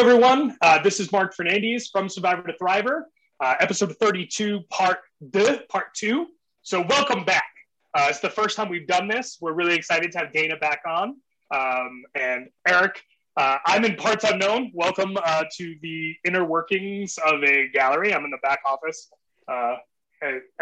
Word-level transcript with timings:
everyone. 0.00 0.56
Uh, 0.62 0.82
this 0.82 0.98
is 0.98 1.12
Mark 1.12 1.34
Fernandez 1.34 1.88
from 1.88 2.08
Survivor 2.08 2.42
to 2.44 2.54
Thriver, 2.54 3.02
uh, 3.38 3.54
episode 3.60 3.94
32, 3.98 4.62
part 4.70 4.96
the 5.20 5.62
part 5.68 5.92
two. 5.92 6.28
So 6.62 6.80
welcome 6.88 7.26
back. 7.26 7.50
Uh, 7.92 8.06
it's 8.08 8.20
the 8.20 8.30
first 8.30 8.56
time 8.56 8.70
we've 8.70 8.86
done 8.86 9.08
this. 9.08 9.36
We're 9.42 9.52
really 9.52 9.74
excited 9.74 10.10
to 10.12 10.18
have 10.20 10.32
Dana 10.32 10.56
back 10.56 10.80
on. 10.88 11.16
Um, 11.54 12.04
and 12.14 12.48
Eric, 12.66 13.02
uh, 13.36 13.58
I'm 13.66 13.84
in 13.84 13.94
parts 13.96 14.24
unknown. 14.24 14.72
Welcome 14.72 15.18
uh, 15.22 15.44
to 15.58 15.76
the 15.82 16.14
inner 16.24 16.46
workings 16.46 17.18
of 17.18 17.44
a 17.44 17.68
gallery. 17.68 18.14
I'm 18.14 18.24
in 18.24 18.30
the 18.30 18.38
back 18.42 18.60
office. 18.64 19.10
Uh, 19.48 19.76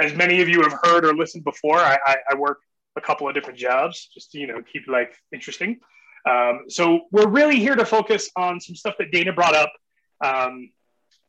as 0.00 0.14
many 0.14 0.40
of 0.40 0.48
you 0.48 0.62
have 0.62 0.74
heard 0.82 1.04
or 1.04 1.14
listened 1.14 1.44
before, 1.44 1.78
I, 1.78 1.96
I, 2.04 2.16
I 2.32 2.34
work 2.34 2.58
a 2.96 3.00
couple 3.00 3.28
of 3.28 3.36
different 3.36 3.56
jobs 3.56 4.08
just 4.12 4.32
to 4.32 4.40
you 4.40 4.48
know 4.48 4.60
keep 4.72 4.88
life 4.88 5.16
interesting. 5.32 5.78
Um, 6.26 6.62
so 6.68 7.00
we're 7.10 7.28
really 7.28 7.58
here 7.58 7.76
to 7.76 7.84
focus 7.84 8.30
on 8.36 8.60
some 8.60 8.74
stuff 8.74 8.94
that 8.98 9.10
Dana 9.10 9.32
brought 9.32 9.54
up 9.54 9.72
um, 10.24 10.70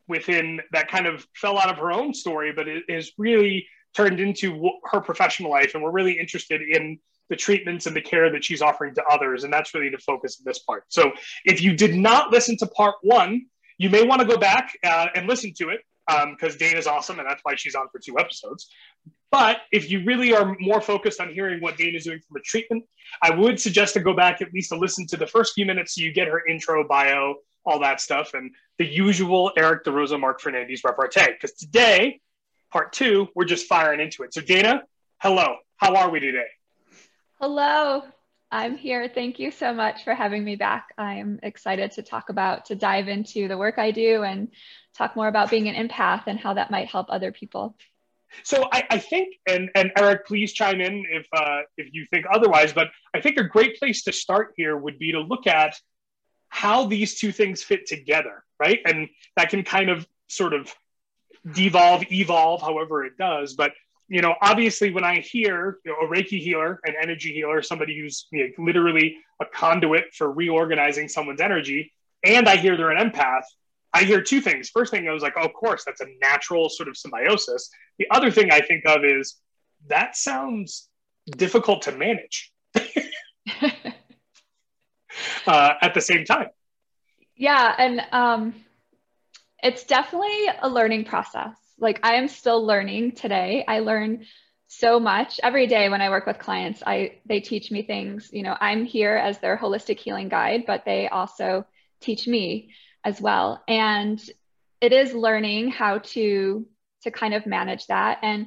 within 0.08 0.60
that 0.72 0.88
kind 0.88 1.06
of 1.06 1.26
fell 1.34 1.58
out 1.58 1.70
of 1.70 1.78
her 1.78 1.92
own 1.92 2.14
story, 2.14 2.52
but 2.52 2.68
it 2.68 2.84
is 2.88 3.12
really 3.18 3.66
turned 3.94 4.20
into 4.20 4.70
her 4.84 5.00
professional 5.00 5.50
life, 5.50 5.74
and 5.74 5.82
we're 5.82 5.90
really 5.90 6.18
interested 6.18 6.62
in 6.62 6.98
the 7.28 7.36
treatments 7.36 7.86
and 7.86 7.94
the 7.94 8.00
care 8.00 8.30
that 8.30 8.44
she's 8.44 8.62
offering 8.62 8.94
to 8.94 9.04
others, 9.04 9.44
and 9.44 9.52
that's 9.52 9.74
really 9.74 9.88
the 9.88 9.98
focus 9.98 10.38
of 10.38 10.44
this 10.44 10.58
part. 10.60 10.84
So 10.88 11.12
if 11.44 11.62
you 11.62 11.74
did 11.74 11.94
not 11.94 12.32
listen 12.32 12.56
to 12.58 12.66
part 12.66 12.96
one, 13.02 13.46
you 13.78 13.88
may 13.88 14.02
want 14.02 14.20
to 14.20 14.26
go 14.26 14.36
back 14.36 14.72
uh, 14.84 15.06
and 15.14 15.26
listen 15.26 15.52
to 15.58 15.70
it 15.70 15.80
because 16.30 16.52
um, 16.54 16.58
Dana's 16.58 16.86
awesome, 16.86 17.18
and 17.18 17.28
that's 17.28 17.40
why 17.42 17.54
she's 17.54 17.74
on 17.74 17.88
for 17.90 17.98
two 17.98 18.18
episodes. 18.18 18.68
But 19.30 19.58
if 19.70 19.90
you 19.90 20.04
really 20.04 20.34
are 20.34 20.56
more 20.58 20.80
focused 20.80 21.20
on 21.20 21.32
hearing 21.32 21.60
what 21.60 21.76
Dana's 21.76 22.04
doing 22.04 22.20
from 22.26 22.36
a 22.36 22.40
treatment, 22.40 22.84
I 23.22 23.34
would 23.34 23.60
suggest 23.60 23.94
to 23.94 24.00
go 24.00 24.12
back 24.12 24.42
at 24.42 24.52
least 24.52 24.70
to 24.70 24.76
listen 24.76 25.06
to 25.08 25.16
the 25.16 25.26
first 25.26 25.54
few 25.54 25.64
minutes 25.66 25.94
so 25.94 26.02
you 26.02 26.12
get 26.12 26.26
her 26.28 26.44
intro, 26.46 26.86
bio, 26.86 27.36
all 27.64 27.78
that 27.80 28.00
stuff, 28.00 28.34
and 28.34 28.50
the 28.78 28.86
usual 28.86 29.52
Eric 29.56 29.84
DeRosa, 29.84 30.18
Mark 30.18 30.40
Fernandez 30.40 30.82
repartee. 30.82 31.32
Because 31.32 31.52
today, 31.52 32.20
part 32.72 32.92
two, 32.92 33.28
we're 33.34 33.44
just 33.44 33.66
firing 33.66 34.00
into 34.00 34.22
it. 34.24 34.34
So, 34.34 34.40
Dana, 34.40 34.82
hello. 35.18 35.56
How 35.76 35.94
are 35.94 36.10
we 36.10 36.18
today? 36.20 36.48
Hello. 37.40 38.02
I'm 38.52 38.76
here. 38.76 39.08
Thank 39.08 39.38
you 39.38 39.52
so 39.52 39.72
much 39.72 40.02
for 40.02 40.12
having 40.12 40.42
me 40.42 40.56
back. 40.56 40.88
I'm 40.98 41.38
excited 41.42 41.92
to 41.92 42.02
talk 42.02 42.30
about, 42.30 42.66
to 42.66 42.74
dive 42.74 43.06
into 43.06 43.46
the 43.46 43.56
work 43.56 43.78
I 43.78 43.92
do 43.92 44.24
and 44.24 44.48
talk 44.96 45.14
more 45.14 45.28
about 45.28 45.50
being 45.50 45.68
an 45.68 45.88
empath 45.88 46.24
and 46.26 46.38
how 46.38 46.54
that 46.54 46.70
might 46.70 46.88
help 46.88 47.06
other 47.10 47.30
people. 47.30 47.76
So 48.42 48.68
I, 48.72 48.84
I, 48.90 48.98
think, 48.98 49.36
and, 49.46 49.70
and 49.74 49.92
Eric, 49.96 50.26
please 50.26 50.52
chime 50.52 50.80
in 50.80 51.04
if 51.10 51.26
uh, 51.32 51.62
if 51.76 51.88
you 51.92 52.06
think 52.06 52.26
otherwise. 52.32 52.72
But 52.72 52.88
I 53.14 53.20
think 53.20 53.38
a 53.38 53.44
great 53.44 53.78
place 53.78 54.02
to 54.04 54.12
start 54.12 54.54
here 54.56 54.76
would 54.76 54.98
be 54.98 55.12
to 55.12 55.20
look 55.20 55.46
at 55.46 55.74
how 56.48 56.86
these 56.86 57.18
two 57.18 57.32
things 57.32 57.62
fit 57.62 57.86
together, 57.86 58.44
right? 58.58 58.80
And 58.84 59.08
that 59.36 59.50
can 59.50 59.62
kind 59.64 59.90
of 59.90 60.06
sort 60.28 60.52
of 60.52 60.72
devolve, 61.52 62.04
evolve, 62.10 62.62
however 62.62 63.04
it 63.04 63.16
does. 63.16 63.54
But 63.54 63.72
you 64.10 64.22
know, 64.22 64.34
obviously, 64.42 64.90
when 64.90 65.04
I 65.04 65.20
hear 65.20 65.78
you 65.84 65.92
know, 65.92 66.06
a 66.06 66.10
Reiki 66.10 66.40
healer, 66.40 66.80
an 66.84 66.94
energy 67.00 67.32
healer, 67.32 67.62
somebody 67.62 67.96
who's 67.96 68.26
you 68.32 68.42
know, 68.42 68.64
literally 68.64 69.16
a 69.40 69.46
conduit 69.46 70.12
for 70.12 70.32
reorganizing 70.32 71.08
someone's 71.08 71.40
energy, 71.40 71.92
and 72.24 72.48
I 72.48 72.56
hear 72.56 72.76
they're 72.76 72.90
an 72.90 73.10
empath, 73.10 73.44
I 73.94 74.02
hear 74.02 74.20
two 74.20 74.40
things. 74.40 74.68
First 74.68 74.90
thing 74.90 75.08
I 75.08 75.12
was 75.12 75.22
like, 75.22 75.34
oh, 75.36 75.44
of 75.44 75.52
course, 75.52 75.84
that's 75.84 76.00
a 76.00 76.06
natural 76.20 76.68
sort 76.68 76.88
of 76.88 76.96
symbiosis. 76.96 77.70
The 77.98 78.08
other 78.10 78.32
thing 78.32 78.50
I 78.50 78.60
think 78.60 78.84
of 78.84 79.04
is 79.04 79.36
that 79.86 80.16
sounds 80.16 80.88
difficult 81.36 81.82
to 81.82 81.92
manage 81.92 82.52
uh, 85.46 85.74
at 85.80 85.94
the 85.94 86.00
same 86.00 86.24
time. 86.24 86.48
Yeah, 87.36 87.74
and 87.78 88.02
um, 88.10 88.54
it's 89.62 89.84
definitely 89.84 90.48
a 90.60 90.68
learning 90.68 91.04
process. 91.04 91.54
Like 91.80 92.00
I 92.02 92.14
am 92.14 92.28
still 92.28 92.64
learning 92.64 93.12
today. 93.12 93.64
I 93.66 93.80
learn 93.80 94.26
so 94.68 95.00
much 95.00 95.40
every 95.42 95.66
day 95.66 95.88
when 95.88 96.00
I 96.00 96.10
work 96.10 96.26
with 96.26 96.38
clients. 96.38 96.82
I 96.86 97.18
they 97.26 97.40
teach 97.40 97.70
me 97.70 97.82
things. 97.82 98.30
You 98.32 98.44
know, 98.44 98.56
I'm 98.60 98.84
here 98.84 99.16
as 99.16 99.38
their 99.38 99.56
holistic 99.56 99.98
healing 99.98 100.28
guide, 100.28 100.64
but 100.66 100.84
they 100.84 101.08
also 101.08 101.66
teach 102.00 102.28
me 102.28 102.70
as 103.04 103.20
well. 103.20 103.62
And 103.66 104.22
it 104.80 104.92
is 104.92 105.12
learning 105.12 105.70
how 105.70 105.98
to 105.98 106.66
to 107.02 107.10
kind 107.10 107.34
of 107.34 107.46
manage 107.46 107.86
that 107.86 108.18
and 108.22 108.46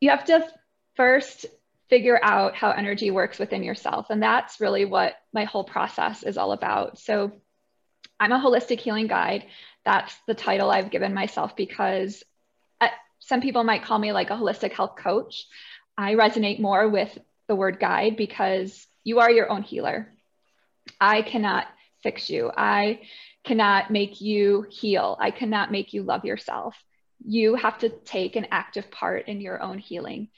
you 0.00 0.10
have 0.10 0.24
to 0.24 0.46
first 0.94 1.46
figure 1.88 2.18
out 2.22 2.54
how 2.54 2.70
energy 2.70 3.10
works 3.10 3.38
within 3.38 3.62
yourself 3.62 4.06
and 4.10 4.22
that's 4.22 4.60
really 4.60 4.84
what 4.84 5.14
my 5.32 5.44
whole 5.44 5.64
process 5.64 6.22
is 6.22 6.38
all 6.38 6.52
about 6.52 6.98
so 6.98 7.32
i'm 8.20 8.32
a 8.32 8.38
holistic 8.38 8.78
healing 8.78 9.06
guide 9.06 9.44
that's 9.84 10.14
the 10.26 10.34
title 10.34 10.70
i've 10.70 10.90
given 10.90 11.14
myself 11.14 11.56
because 11.56 12.22
uh, 12.80 12.88
some 13.18 13.40
people 13.40 13.64
might 13.64 13.82
call 13.82 13.98
me 13.98 14.12
like 14.12 14.30
a 14.30 14.36
holistic 14.36 14.72
health 14.72 14.96
coach 14.96 15.46
i 15.98 16.14
resonate 16.14 16.60
more 16.60 16.88
with 16.88 17.18
the 17.48 17.56
word 17.56 17.80
guide 17.80 18.16
because 18.16 18.86
you 19.02 19.18
are 19.18 19.30
your 19.30 19.50
own 19.50 19.62
healer 19.62 20.12
i 21.00 21.22
cannot 21.22 21.66
fix 22.02 22.30
you. 22.30 22.50
I 22.56 23.00
cannot 23.44 23.90
make 23.90 24.20
you 24.20 24.66
heal. 24.70 25.16
I 25.20 25.30
cannot 25.30 25.72
make 25.72 25.92
you 25.92 26.02
love 26.02 26.24
yourself. 26.24 26.76
You 27.24 27.54
have 27.54 27.78
to 27.78 27.88
take 27.88 28.36
an 28.36 28.46
active 28.50 28.90
part 28.90 29.28
in 29.28 29.40
your 29.40 29.62
own 29.62 29.78
healing. 29.78 30.28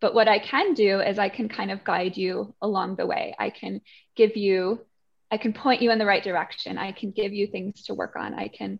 But 0.00 0.14
what 0.14 0.28
I 0.28 0.38
can 0.38 0.74
do 0.74 1.00
is 1.00 1.18
I 1.18 1.28
can 1.28 1.48
kind 1.48 1.70
of 1.70 1.84
guide 1.84 2.16
you 2.16 2.54
along 2.60 2.96
the 2.96 3.06
way. 3.06 3.34
I 3.38 3.50
can 3.50 3.80
give 4.16 4.36
you, 4.36 4.80
I 5.34 5.36
can 5.36 5.52
point 5.52 5.82
you 5.82 5.90
in 5.90 5.98
the 5.98 6.06
right 6.06 6.22
direction. 6.22 6.78
I 6.78 6.92
can 6.92 7.10
give 7.10 7.32
you 7.32 7.48
things 7.48 7.82
to 7.86 7.94
work 7.94 8.14
on. 8.14 8.34
I 8.34 8.46
can 8.46 8.78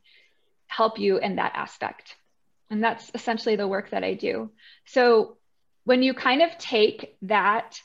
help 0.69 1.01
you 1.01 1.19
in 1.19 1.35
that 1.37 1.51
aspect. 1.57 2.15
And 2.71 2.83
that's 2.83 3.11
essentially 3.13 3.57
the 3.57 3.67
work 3.67 3.91
that 3.91 4.05
I 4.05 4.15
do. 4.15 4.53
So 4.87 5.37
when 5.83 6.05
you 6.05 6.15
kind 6.15 6.43
of 6.43 6.57
take 6.57 7.17
that 7.23 7.81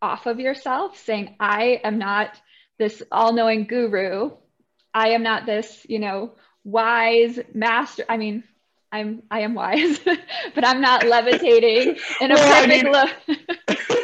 off 0.00 0.26
of 0.26 0.38
yourself, 0.38 0.96
saying, 0.98 1.34
I 1.40 1.80
am 1.82 1.98
not 1.98 2.40
this 2.78 3.02
all-knowing 3.10 3.64
guru. 3.64 4.30
I 4.94 5.08
am 5.08 5.24
not 5.24 5.44
this, 5.44 5.84
you 5.88 5.98
know, 5.98 6.36
wise 6.62 7.40
master. 7.52 8.04
I 8.08 8.16
mean, 8.16 8.44
I'm 8.92 9.24
I 9.28 9.40
am 9.40 9.54
wise, 9.54 9.98
but 10.54 10.64
I'm 10.64 10.80
not 10.80 11.04
levitating 11.04 11.96
in 12.20 12.30
a 12.30 12.34
well, 12.36 12.62
perfect 12.62 12.94
I 12.94 13.24
mean, 13.26 13.44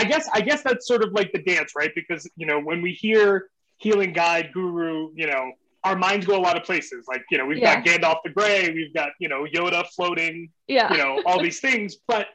I 0.00 0.04
guess 0.04 0.28
I 0.32 0.40
guess 0.40 0.62
that's 0.62 0.86
sort 0.86 1.02
of 1.02 1.12
like 1.12 1.32
the 1.32 1.42
dance, 1.42 1.72
right? 1.76 1.92
Because 1.94 2.28
you 2.36 2.46
know 2.46 2.60
when 2.60 2.82
we 2.82 2.92
hear 2.92 3.48
healing 3.76 4.12
guide, 4.12 4.50
guru, 4.52 5.10
you 5.14 5.26
know, 5.26 5.52
our 5.84 5.96
minds 5.96 6.26
go 6.26 6.36
a 6.36 6.40
lot 6.40 6.56
of 6.56 6.64
places. 6.64 7.06
Like 7.08 7.22
you 7.30 7.38
know, 7.38 7.46
we've 7.46 7.58
yeah. 7.58 7.80
got 7.80 7.84
Gandalf 7.84 8.16
the 8.24 8.30
Grey, 8.30 8.72
we've 8.72 8.94
got 8.94 9.10
you 9.18 9.28
know 9.28 9.46
Yoda 9.52 9.86
floating, 9.88 10.50
yeah, 10.66 10.92
you 10.92 10.98
know, 10.98 11.22
all 11.26 11.42
these 11.42 11.60
things. 11.60 11.96
But 12.06 12.28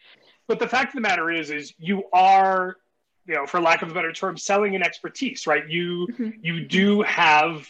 but 0.48 0.60
the 0.60 0.68
fact 0.68 0.90
of 0.90 0.96
the 0.96 1.02
matter 1.02 1.32
is, 1.32 1.50
is 1.50 1.74
you 1.78 2.04
are 2.14 2.78
you 3.28 3.34
know, 3.34 3.46
for 3.46 3.60
lack 3.60 3.82
of 3.82 3.90
a 3.90 3.94
better 3.94 4.12
term, 4.12 4.38
selling 4.38 4.76
an 4.76 4.84
expertise, 4.84 5.48
right? 5.48 5.68
You 5.68 6.08
mm-hmm. 6.12 6.30
you 6.42 6.66
do 6.66 7.02
have 7.02 7.68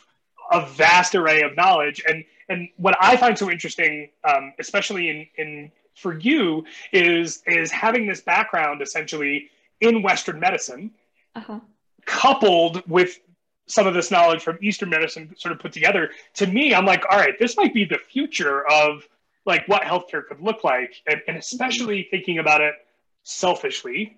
a 0.51 0.65
vast 0.67 1.15
array 1.15 1.41
of 1.41 1.55
knowledge, 1.55 2.03
and 2.07 2.23
and 2.49 2.69
what 2.77 2.95
I 2.99 3.17
find 3.17 3.37
so 3.37 3.49
interesting, 3.49 4.09
um, 4.23 4.53
especially 4.59 5.09
in 5.09 5.27
in 5.37 5.71
for 5.95 6.17
you, 6.19 6.65
is 6.91 7.41
is 7.47 7.71
having 7.71 8.05
this 8.07 8.21
background 8.21 8.81
essentially 8.81 9.49
in 9.81 10.01
Western 10.01 10.39
medicine, 10.39 10.91
uh-huh. 11.35 11.59
coupled 12.05 12.87
with 12.89 13.19
some 13.67 13.87
of 13.87 13.93
this 13.93 14.11
knowledge 14.11 14.41
from 14.41 14.57
Eastern 14.61 14.89
medicine, 14.89 15.33
sort 15.37 15.51
of 15.51 15.59
put 15.59 15.73
together. 15.73 16.11
To 16.35 16.47
me, 16.47 16.73
I'm 16.73 16.85
like, 16.85 17.03
all 17.09 17.17
right, 17.17 17.37
this 17.39 17.57
might 17.57 17.73
be 17.73 17.85
the 17.85 17.97
future 18.11 18.65
of 18.67 19.07
like 19.45 19.67
what 19.67 19.83
healthcare 19.83 20.25
could 20.25 20.41
look 20.41 20.63
like, 20.63 21.01
and, 21.07 21.21
and 21.27 21.37
especially 21.37 22.07
thinking 22.09 22.39
about 22.39 22.61
it 22.61 22.75
selfishly 23.23 24.17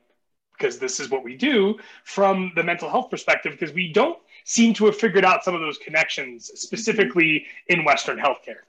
because 0.58 0.80
this 0.80 1.00
is 1.00 1.10
what 1.10 1.24
we 1.24 1.36
do 1.36 1.78
from 2.04 2.52
the 2.56 2.64
mental 2.64 2.90
health 2.90 3.10
perspective 3.10 3.54
because 3.58 3.74
we 3.74 3.92
don't 3.92 4.18
seem 4.44 4.74
to 4.74 4.86
have 4.86 4.98
figured 4.98 5.26
out 5.26 5.44
some 5.44 5.56
of 5.56 5.62
those 5.62 5.78
connections 5.78 6.52
specifically 6.56 7.46
in 7.68 7.84
western 7.86 8.18
healthcare 8.18 8.64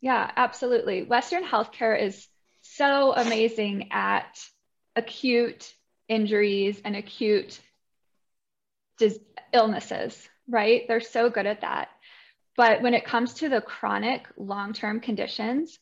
yeah 0.00 0.30
absolutely 0.36 1.02
western 1.02 1.44
healthcare 1.44 2.00
is 2.00 2.28
so 2.60 3.14
amazing 3.14 3.88
at 3.92 4.38
acute 4.96 5.74
injuries 6.08 6.80
and 6.84 6.96
acute 6.96 7.60
dis- 8.98 9.20
illnesses 9.52 10.28
right 10.48 10.86
they're 10.88 11.00
so 11.00 11.30
good 11.30 11.46
at 11.46 11.60
that 11.60 11.88
but 12.56 12.82
when 12.82 12.94
it 12.94 13.04
comes 13.04 13.34
to 13.34 13.48
the 13.48 13.60
chronic 13.60 14.26
long-term 14.36 15.00
conditions 15.00 15.78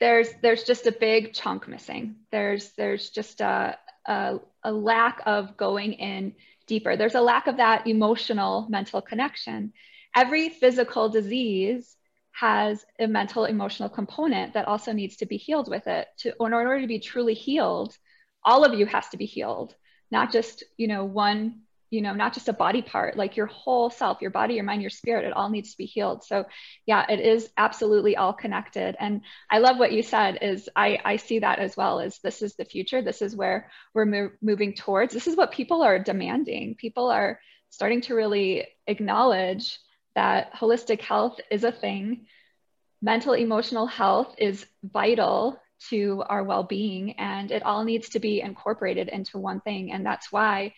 there's 0.00 0.28
there's 0.42 0.64
just 0.64 0.86
a 0.86 0.92
big 0.92 1.32
chunk 1.32 1.68
missing 1.68 2.16
there's 2.30 2.72
there's 2.72 3.10
just 3.10 3.40
a, 3.40 3.78
a, 4.06 4.38
a 4.62 4.72
lack 4.72 5.22
of 5.26 5.56
going 5.56 5.94
in 5.94 6.34
deeper. 6.66 6.96
There's 6.96 7.14
a 7.14 7.20
lack 7.20 7.46
of 7.46 7.58
that 7.58 7.86
emotional 7.86 8.66
mental 8.68 9.00
connection. 9.00 9.72
Every 10.14 10.48
physical 10.48 11.08
disease 11.08 11.96
has 12.32 12.84
a 12.98 13.06
mental 13.06 13.44
emotional 13.44 13.88
component 13.88 14.54
that 14.54 14.66
also 14.66 14.92
needs 14.92 15.16
to 15.16 15.26
be 15.26 15.36
healed 15.36 15.68
with 15.68 15.86
it. 15.86 16.08
To, 16.18 16.34
in 16.40 16.52
order 16.52 16.80
to 16.80 16.86
be 16.86 16.98
truly 16.98 17.34
healed, 17.34 17.96
all 18.44 18.64
of 18.64 18.78
you 18.78 18.86
has 18.86 19.08
to 19.10 19.16
be 19.16 19.26
healed, 19.26 19.74
not 20.10 20.32
just 20.32 20.64
you 20.76 20.88
know 20.88 21.04
one 21.04 21.60
you 21.90 22.00
know 22.00 22.12
not 22.12 22.34
just 22.34 22.48
a 22.48 22.52
body 22.52 22.82
part 22.82 23.16
like 23.16 23.36
your 23.36 23.46
whole 23.46 23.88
self 23.88 24.20
your 24.20 24.30
body 24.32 24.54
your 24.54 24.64
mind 24.64 24.82
your 24.82 24.90
spirit 24.90 25.24
it 25.24 25.32
all 25.32 25.48
needs 25.48 25.70
to 25.70 25.78
be 25.78 25.86
healed. 25.86 26.24
So 26.24 26.44
yeah 26.86 27.06
it 27.08 27.20
is 27.20 27.48
absolutely 27.56 28.16
all 28.16 28.32
connected. 28.32 28.96
And 28.98 29.20
i 29.50 29.58
love 29.58 29.78
what 29.78 29.92
you 29.92 30.02
said 30.02 30.38
is 30.42 30.68
i 30.74 30.98
i 31.04 31.16
see 31.16 31.38
that 31.38 31.58
as 31.60 31.76
well 31.76 32.00
as 32.00 32.18
this 32.18 32.42
is 32.42 32.56
the 32.56 32.64
future. 32.64 33.00
This 33.00 33.22
is 33.22 33.36
where 33.36 33.70
we're 33.94 34.06
mo- 34.06 34.30
moving 34.42 34.74
towards. 34.74 35.14
This 35.14 35.28
is 35.28 35.36
what 35.36 35.52
people 35.52 35.82
are 35.82 35.98
demanding. 35.98 36.74
People 36.74 37.10
are 37.10 37.38
starting 37.70 38.00
to 38.02 38.14
really 38.14 38.66
acknowledge 38.86 39.78
that 40.14 40.52
holistic 40.54 41.00
health 41.00 41.40
is 41.50 41.64
a 41.64 41.72
thing. 41.72 42.26
Mental 43.02 43.34
emotional 43.34 43.86
health 43.86 44.34
is 44.38 44.66
vital 44.82 45.58
to 45.90 46.22
our 46.28 46.42
well-being 46.42 47.12
and 47.18 47.50
it 47.50 47.62
all 47.62 47.84
needs 47.84 48.10
to 48.10 48.18
be 48.18 48.40
incorporated 48.40 49.08
into 49.08 49.38
one 49.38 49.60
thing 49.60 49.92
and 49.92 50.04
that's 50.04 50.32
why 50.32 50.72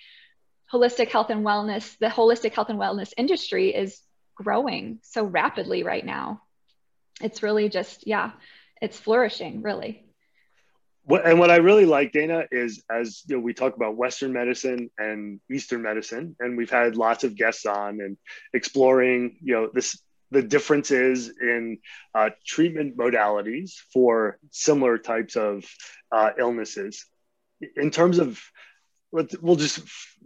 holistic 0.72 1.08
health 1.10 1.30
and 1.30 1.44
wellness, 1.44 1.96
the 1.98 2.06
holistic 2.06 2.52
health 2.52 2.68
and 2.68 2.78
wellness 2.78 3.12
industry 3.16 3.74
is 3.74 4.00
growing 4.34 4.98
so 5.02 5.24
rapidly 5.24 5.82
right 5.82 6.04
now. 6.04 6.42
It's 7.20 7.42
really 7.42 7.68
just, 7.68 8.06
yeah, 8.06 8.32
it's 8.82 8.98
flourishing, 8.98 9.62
really. 9.62 10.04
What, 11.04 11.24
and 11.24 11.38
what 11.38 11.50
I 11.50 11.56
really 11.56 11.86
like, 11.86 12.12
Dana, 12.12 12.44
is 12.50 12.82
as 12.90 13.22
you 13.28 13.36
know, 13.36 13.42
we 13.42 13.54
talk 13.54 13.76
about 13.76 13.96
Western 13.96 14.32
medicine 14.32 14.90
and 14.98 15.40
Eastern 15.50 15.82
medicine, 15.82 16.34
and 16.40 16.56
we've 16.56 16.70
had 16.70 16.96
lots 16.96 17.22
of 17.22 17.36
guests 17.36 17.64
on 17.64 18.00
and 18.00 18.16
exploring, 18.52 19.38
you 19.40 19.54
know, 19.54 19.70
this 19.72 20.02
the 20.30 20.42
differences 20.42 21.30
in 21.40 21.78
uh, 22.14 22.30
treatment 22.46 22.96
modalities 22.96 23.74
for 23.92 24.38
similar 24.50 24.98
types 24.98 25.36
of 25.36 25.64
uh, 26.12 26.30
illnesses. 26.38 27.06
In 27.76 27.90
terms 27.90 28.18
of 28.18 28.40
we'll 29.12 29.56
just 29.56 29.80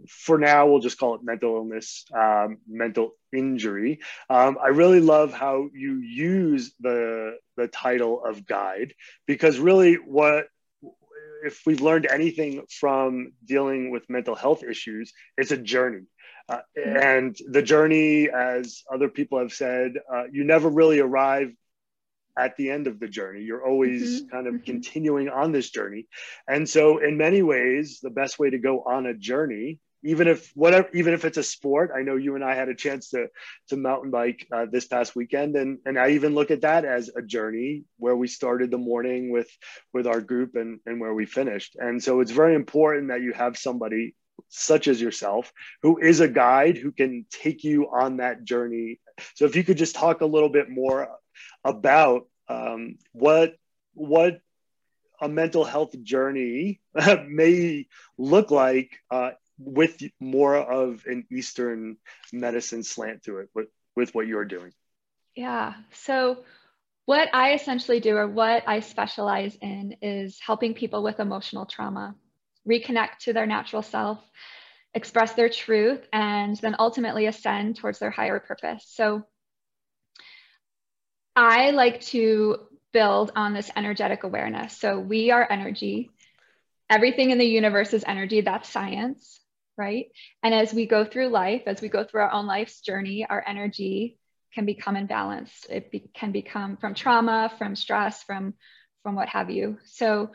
for 0.07 0.37
now 0.37 0.67
we'll 0.67 0.79
just 0.79 0.97
call 0.97 1.15
it 1.15 1.21
mental 1.23 1.55
illness 1.55 2.05
um, 2.13 2.57
mental 2.67 3.11
injury 3.33 3.99
um, 4.29 4.57
i 4.61 4.67
really 4.67 4.99
love 4.99 5.33
how 5.33 5.69
you 5.73 5.99
use 5.99 6.73
the 6.79 7.37
the 7.57 7.67
title 7.67 8.23
of 8.25 8.45
guide 8.45 8.93
because 9.27 9.59
really 9.59 9.95
what 9.95 10.47
if 11.43 11.61
we've 11.65 11.81
learned 11.81 12.05
anything 12.05 12.63
from 12.69 13.31
dealing 13.45 13.91
with 13.91 14.09
mental 14.09 14.35
health 14.35 14.63
issues 14.63 15.13
it's 15.37 15.51
a 15.51 15.57
journey 15.57 16.01
uh, 16.49 16.59
and 16.75 17.37
the 17.49 17.61
journey 17.61 18.29
as 18.29 18.83
other 18.91 19.09
people 19.09 19.39
have 19.39 19.53
said 19.53 19.93
uh, 20.13 20.23
you 20.31 20.43
never 20.43 20.69
really 20.69 20.99
arrive 20.99 21.51
at 22.37 22.55
the 22.57 22.69
end 22.69 22.87
of 22.87 22.99
the 22.99 23.07
journey. 23.07 23.43
You're 23.43 23.65
always 23.65 24.21
mm-hmm. 24.21 24.29
kind 24.29 24.47
of 24.47 24.55
mm-hmm. 24.55 24.63
continuing 24.63 25.29
on 25.29 25.51
this 25.51 25.69
journey. 25.69 26.07
And 26.47 26.67
so 26.67 26.99
in 26.99 27.17
many 27.17 27.41
ways, 27.41 27.99
the 28.01 28.09
best 28.09 28.39
way 28.39 28.49
to 28.49 28.57
go 28.57 28.83
on 28.83 29.05
a 29.05 29.13
journey, 29.13 29.79
even 30.03 30.27
if 30.27 30.51
whatever, 30.55 30.89
even 30.93 31.13
if 31.13 31.25
it's 31.25 31.37
a 31.37 31.43
sport, 31.43 31.91
I 31.95 32.01
know 32.01 32.15
you 32.15 32.35
and 32.35 32.43
I 32.43 32.55
had 32.55 32.69
a 32.69 32.75
chance 32.75 33.09
to 33.09 33.27
to 33.69 33.77
mountain 33.77 34.09
bike 34.09 34.47
uh, 34.51 34.65
this 34.71 34.87
past 34.87 35.15
weekend, 35.15 35.55
and 35.55 35.77
and 35.85 35.99
I 35.99 36.11
even 36.11 36.33
look 36.33 36.49
at 36.49 36.61
that 36.61 36.85
as 36.85 37.11
a 37.15 37.21
journey 37.21 37.83
where 37.97 38.15
we 38.15 38.27
started 38.27 38.71
the 38.71 38.79
morning 38.79 39.29
with 39.31 39.49
with 39.93 40.07
our 40.07 40.21
group 40.21 40.55
and 40.55 40.79
and 40.87 40.99
where 40.99 41.13
we 41.13 41.27
finished. 41.27 41.75
And 41.75 42.03
so 42.03 42.21
it's 42.21 42.31
very 42.31 42.55
important 42.55 43.09
that 43.09 43.21
you 43.21 43.33
have 43.33 43.57
somebody 43.57 44.15
such 44.51 44.87
as 44.87 45.01
yourself 45.01 45.51
who 45.81 45.97
is 45.97 46.19
a 46.19 46.27
guide 46.27 46.77
who 46.77 46.91
can 46.91 47.25
take 47.31 47.63
you 47.63 47.89
on 47.89 48.17
that 48.17 48.43
journey. 48.43 48.99
So 49.35 49.45
if 49.45 49.55
you 49.55 49.63
could 49.63 49.77
just 49.77 49.95
talk 49.95 50.21
a 50.21 50.25
little 50.25 50.49
bit 50.49 50.69
more 50.69 51.09
about 51.63 52.27
um, 52.47 52.97
what 53.13 53.55
what 53.93 54.39
a 55.21 55.29
mental 55.29 55.63
health 55.63 55.95
journey 56.03 56.81
may 57.27 57.87
look 58.17 58.51
like 58.51 58.91
uh, 59.09 59.31
with 59.57 60.01
more 60.19 60.55
of 60.55 61.05
an 61.05 61.25
Eastern 61.31 61.97
medicine 62.33 62.83
slant 62.83 63.23
to 63.23 63.37
it 63.37 63.49
with, 63.53 63.67
with 63.95 64.13
what 64.15 64.27
you're 64.27 64.45
doing. 64.45 64.73
Yeah. 65.35 65.75
So, 65.93 66.43
what 67.05 67.29
I 67.33 67.53
essentially 67.53 67.99
do, 67.99 68.15
or 68.15 68.27
what 68.27 68.63
I 68.67 68.79
specialize 68.79 69.57
in, 69.61 69.97
is 70.01 70.39
helping 70.39 70.73
people 70.73 71.03
with 71.03 71.19
emotional 71.19 71.65
trauma 71.65 72.15
reconnect 72.67 73.19
to 73.21 73.33
their 73.33 73.45
natural 73.45 73.81
self, 73.81 74.19
express 74.93 75.33
their 75.33 75.49
truth, 75.49 76.07
and 76.11 76.55
then 76.57 76.75
ultimately 76.79 77.25
ascend 77.25 77.77
towards 77.77 77.99
their 77.99 78.11
higher 78.11 78.39
purpose. 78.39 78.85
So, 78.87 79.23
I 81.35 81.71
like 81.71 82.01
to 82.07 82.57
build 82.91 83.31
on 83.35 83.53
this 83.53 83.71
energetic 83.75 84.23
awareness. 84.23 84.77
So 84.77 84.99
we 84.99 85.31
are 85.31 85.47
energy. 85.49 86.11
Everything 86.89 87.31
in 87.31 87.37
the 87.37 87.45
universe 87.45 87.93
is 87.93 88.03
energy. 88.05 88.41
That's 88.41 88.69
science, 88.69 89.39
right? 89.77 90.07
And 90.43 90.53
as 90.53 90.73
we 90.73 90.85
go 90.85 91.05
through 91.05 91.29
life, 91.29 91.63
as 91.67 91.81
we 91.81 91.87
go 91.87 92.03
through 92.03 92.21
our 92.21 92.31
own 92.31 92.47
life's 92.47 92.81
journey, 92.81 93.25
our 93.29 93.43
energy 93.45 94.17
can 94.53 94.65
become 94.65 94.95
imbalanced. 94.95 95.69
It 95.69 95.91
be, 95.91 96.09
can 96.13 96.33
become 96.33 96.75
from 96.77 96.93
trauma, 96.93 97.51
from 97.57 97.75
stress, 97.75 98.23
from 98.23 98.53
from 99.03 99.15
what 99.15 99.29
have 99.29 99.49
you. 99.49 99.79
So 99.85 100.31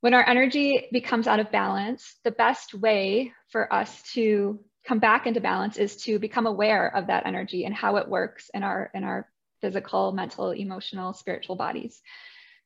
when 0.00 0.14
our 0.14 0.26
energy 0.26 0.88
becomes 0.92 1.26
out 1.26 1.40
of 1.40 1.50
balance, 1.50 2.16
the 2.24 2.30
best 2.30 2.74
way 2.74 3.32
for 3.50 3.72
us 3.72 4.02
to 4.14 4.60
come 4.86 4.98
back 4.98 5.26
into 5.26 5.40
balance 5.40 5.76
is 5.76 5.96
to 6.04 6.18
become 6.18 6.46
aware 6.46 6.94
of 6.94 7.08
that 7.08 7.26
energy 7.26 7.64
and 7.64 7.74
how 7.74 7.96
it 7.96 8.08
works 8.08 8.50
in 8.54 8.62
our 8.62 8.90
in 8.94 9.04
our 9.04 9.28
physical, 9.60 10.12
mental, 10.12 10.50
emotional, 10.50 11.12
spiritual 11.12 11.56
bodies. 11.56 12.00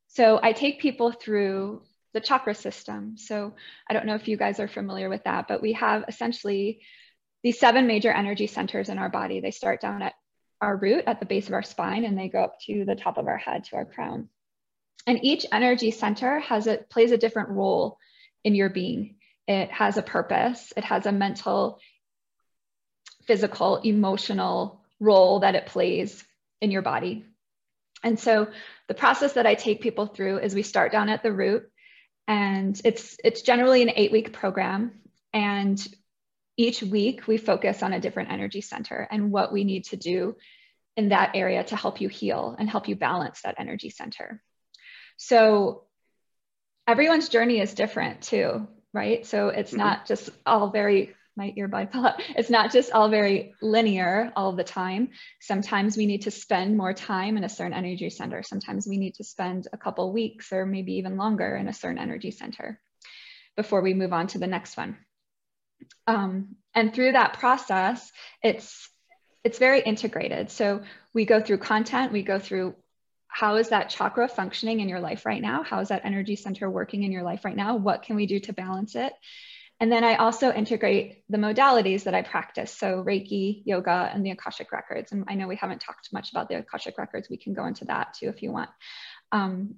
So 0.08 0.38
I 0.43 0.52
take 0.52 0.81
people 0.81 1.11
through 1.11 1.82
the 2.12 2.20
chakra 2.20 2.55
system. 2.55 3.17
So 3.17 3.55
I 3.88 3.94
don't 3.94 4.05
know 4.05 4.14
if 4.14 4.29
you 4.29 4.37
guys 4.37 4.61
are 4.61 4.69
familiar 4.69 5.08
with 5.08 5.25
that, 5.25 5.49
but 5.49 5.62
we 5.62 5.73
have 5.73 6.05
essentially 6.06 6.81
these 7.43 7.58
seven 7.58 7.87
major 7.87 8.12
energy 8.12 8.46
centers 8.46 8.90
in 8.90 8.99
our 8.99 9.08
body. 9.08 9.40
They 9.40 9.50
start 9.50 9.81
down 9.81 10.02
at 10.02 10.12
our 10.61 10.76
root 10.76 11.05
at 11.06 11.19
the 11.19 11.26
base 11.26 11.49
of 11.49 11.55
our 11.55 11.62
spine 11.62 12.05
and 12.05 12.17
they 12.17 12.29
go 12.29 12.44
up 12.44 12.61
to 12.67 12.84
the 12.84 12.94
top 12.94 13.17
of 13.17 13.26
our 13.26 13.38
head 13.38 13.64
to 13.64 13.76
our 13.76 13.87
crown. 13.87 14.29
And 15.06 15.25
each 15.25 15.46
energy 15.50 15.90
center 15.90 16.40
has 16.40 16.66
a 16.66 16.78
plays 16.78 17.12
a 17.12 17.19
different 17.19 17.50
role 17.50 17.99
in 18.44 18.54
your 18.54 18.70
being. 18.70 19.16
It 19.49 19.70
has 19.70 19.96
a 19.96 20.02
purpose, 20.02 20.72
it 20.76 20.84
has 20.84 21.06
a 21.06 21.12
mental, 21.12 21.81
physical, 23.25 23.78
emotional 23.78 24.82
role 25.00 25.40
that 25.40 25.56
it 25.56 25.66
plays 25.66 26.25
in 26.60 26.70
your 26.70 26.82
body. 26.82 27.25
And 28.04 28.19
so 28.19 28.49
the 28.88 28.94
process 28.94 29.34
that 29.34 29.46
I 29.46 29.55
take 29.55 29.81
people 29.81 30.06
through 30.06 30.38
is 30.38 30.55
we 30.55 30.62
start 30.62 30.93
down 30.93 31.08
at 31.08 31.22
the 31.22 31.32
root 31.32 31.69
and 32.29 32.81
it's 32.84 33.17
it's 33.24 33.43
generally 33.43 33.82
an 33.82 33.88
8-week 33.88 34.32
program 34.32 34.93
and 35.32 35.84
each 36.56 36.82
week 36.82 37.27
we 37.27 37.36
focus 37.36 37.82
on 37.82 37.93
a 37.93 38.00
different 38.00 38.31
energy 38.31 38.60
center 38.60 39.08
and 39.10 39.32
what 39.32 39.53
we 39.53 39.65
need 39.65 39.84
to 39.86 39.96
do 39.96 40.36
in 40.96 41.08
that 41.08 41.32
area 41.34 41.65
to 41.65 41.77
help 41.77 42.00
you 42.00 42.08
heal 42.08 42.55
and 42.58 42.69
help 42.69 42.88
you 42.88 42.94
balance 42.94 43.41
that 43.43 43.56
energy 43.58 43.91
center. 43.91 44.43
So 45.16 45.84
everyone's 46.86 47.28
journey 47.28 47.60
is 47.60 47.74
different 47.74 48.22
too, 48.22 48.66
right? 48.92 49.26
So 49.26 49.48
it's 49.48 49.70
mm-hmm. 49.70 49.81
not 49.81 50.06
just 50.06 50.31
all 50.46 50.70
very 50.70 51.14
my 51.36 51.54
earbud 51.56 51.92
fell 51.92 52.06
out. 52.06 52.22
It's 52.36 52.50
not 52.50 52.72
just 52.72 52.92
all 52.92 53.08
very 53.08 53.54
linear 53.62 54.32
all 54.36 54.52
the 54.52 54.64
time. 54.64 55.10
Sometimes 55.40 55.96
we 55.96 56.06
need 56.06 56.22
to 56.22 56.31
spend 56.31 56.76
more 56.76 56.92
time 56.92 57.36
in 57.36 57.44
a 57.44 57.48
certain 57.48 57.72
energy 57.72 58.10
center. 58.10 58.42
Sometimes 58.42 58.86
we 58.86 58.98
need 58.98 59.14
to 59.14 59.24
spend 59.24 59.66
a 59.72 59.78
couple 59.78 60.12
weeks 60.12 60.52
or 60.52 60.66
maybe 60.66 60.94
even 60.94 61.16
longer 61.16 61.56
in 61.56 61.69
a 61.69 61.72
certain 61.72 61.98
energy 61.98 62.31
center 62.31 62.78
before 63.56 63.81
we 63.81 63.94
move 63.94 64.12
on 64.12 64.26
to 64.28 64.38
the 64.38 64.46
next 64.46 64.76
one. 64.76 64.98
Um, 66.06 66.56
and 66.74 66.94
through 66.94 67.12
that 67.12 67.38
process, 67.38 68.12
it's 68.42 68.88
it's 69.44 69.58
very 69.58 69.81
integrated. 69.81 70.50
So 70.50 70.82
we 71.12 71.24
go 71.24 71.40
through 71.40 71.58
content, 71.58 72.12
we 72.12 72.22
go 72.22 72.38
through 72.38 72.76
how 73.32 73.56
is 73.56 73.70
that 73.70 73.89
chakra 73.89 74.29
functioning 74.29 74.81
in 74.81 74.89
your 74.89 75.01
life 75.01 75.24
right 75.24 75.41
now? 75.41 75.62
How 75.62 75.81
is 75.81 75.89
that 75.89 76.05
energy 76.05 76.36
center 76.36 76.69
working 76.69 77.03
in 77.03 77.12
your 77.12 77.22
life 77.22 77.44
right 77.44 77.56
now? 77.56 77.77
What 77.77 78.03
can 78.03 78.15
we 78.15 78.27
do 78.27 78.39
to 78.41 78.53
balance 78.53 78.94
it? 78.94 79.12
And 79.81 79.91
then 79.91 80.05
I 80.05 80.17
also 80.17 80.53
integrate 80.53 81.24
the 81.31 81.39
modalities 81.39 82.05
that 82.05 82.15
I 82.15 82.22
practice. 82.22 82.70
So 82.70 83.03
Reiki, 83.03 83.62
yoga, 83.65 84.10
and 84.12 84.24
the 84.24 84.31
Akashic 84.31 84.70
Records. 84.70 85.12
And 85.12 85.24
I 85.29 85.34
know 85.34 85.48
we 85.48 85.56
haven't 85.56 85.81
talked 85.81 86.12
much 86.12 86.31
about 86.31 86.48
the 86.48 86.58
Akashic 86.58 86.98
Records. 86.98 87.31
We 87.31 87.39
can 87.39 87.55
go 87.55 87.65
into 87.65 87.86
that 87.86 88.15
too 88.15 88.29
if 88.29 88.43
you 88.43 88.53
want. 88.53 88.70
Um, 89.32 89.77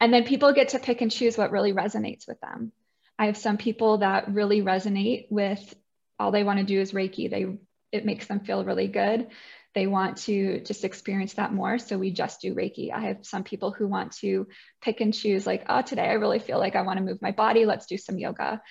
and 0.00 0.12
then 0.12 0.24
people 0.24 0.52
get 0.52 0.70
to 0.70 0.80
pick 0.80 1.00
and 1.00 1.12
choose 1.12 1.38
what 1.38 1.52
really 1.52 1.72
resonates 1.72 2.26
with 2.26 2.40
them. 2.40 2.72
I 3.18 3.26
have 3.26 3.36
some 3.36 3.56
people 3.56 3.98
that 3.98 4.34
really 4.34 4.62
resonate 4.62 5.28
with 5.30 5.74
all 6.18 6.32
they 6.32 6.44
want 6.44 6.58
to 6.58 6.64
do 6.64 6.80
is 6.80 6.92
Reiki. 6.92 7.30
They 7.30 7.46
it 7.92 8.04
makes 8.04 8.26
them 8.26 8.40
feel 8.40 8.64
really 8.64 8.88
good. 8.88 9.28
They 9.74 9.86
want 9.86 10.18
to 10.18 10.60
just 10.60 10.84
experience 10.84 11.34
that 11.34 11.52
more. 11.52 11.78
So 11.78 11.98
we 11.98 12.12
just 12.12 12.40
do 12.40 12.54
Reiki. 12.54 12.92
I 12.92 13.00
have 13.08 13.18
some 13.22 13.42
people 13.42 13.72
who 13.72 13.88
want 13.88 14.12
to 14.18 14.46
pick 14.80 15.00
and 15.00 15.12
choose, 15.12 15.46
like, 15.46 15.64
oh, 15.68 15.82
today 15.82 16.08
I 16.08 16.14
really 16.14 16.38
feel 16.38 16.58
like 16.58 16.76
I 16.76 16.82
want 16.82 16.98
to 16.98 17.04
move 17.04 17.20
my 17.20 17.32
body. 17.32 17.66
Let's 17.66 17.86
do 17.86 17.98
some 17.98 18.18
yoga 18.18 18.62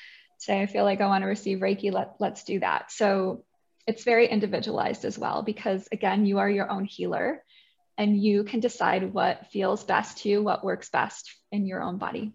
say 0.44 0.62
I 0.62 0.66
feel 0.66 0.84
like 0.84 1.02
I 1.02 1.08
want 1.08 1.24
to 1.24 1.28
receive 1.28 1.60
Reiki, 1.60 1.92
let, 1.92 2.16
let's 2.20 2.44
do 2.44 2.60
that. 2.60 2.92
So 2.92 3.44
it's 3.88 4.04
very 4.04 4.28
individualized 4.28 5.06
as 5.06 5.18
well, 5.18 5.42
because 5.42 5.88
again, 5.92 6.26
you 6.26 6.40
are 6.40 6.50
your 6.50 6.70
own 6.70 6.86
healer 6.86 7.44
and 7.98 8.22
you 8.22 8.44
can 8.44 8.60
decide 8.60 9.14
what 9.14 9.48
feels 9.52 9.84
best 9.84 10.20
to 10.20 10.30
you, 10.30 10.44
what 10.44 10.64
works 10.64 10.90
best 10.90 11.32
in 11.52 11.66
your 11.66 11.82
own 11.82 11.98
body. 11.98 12.34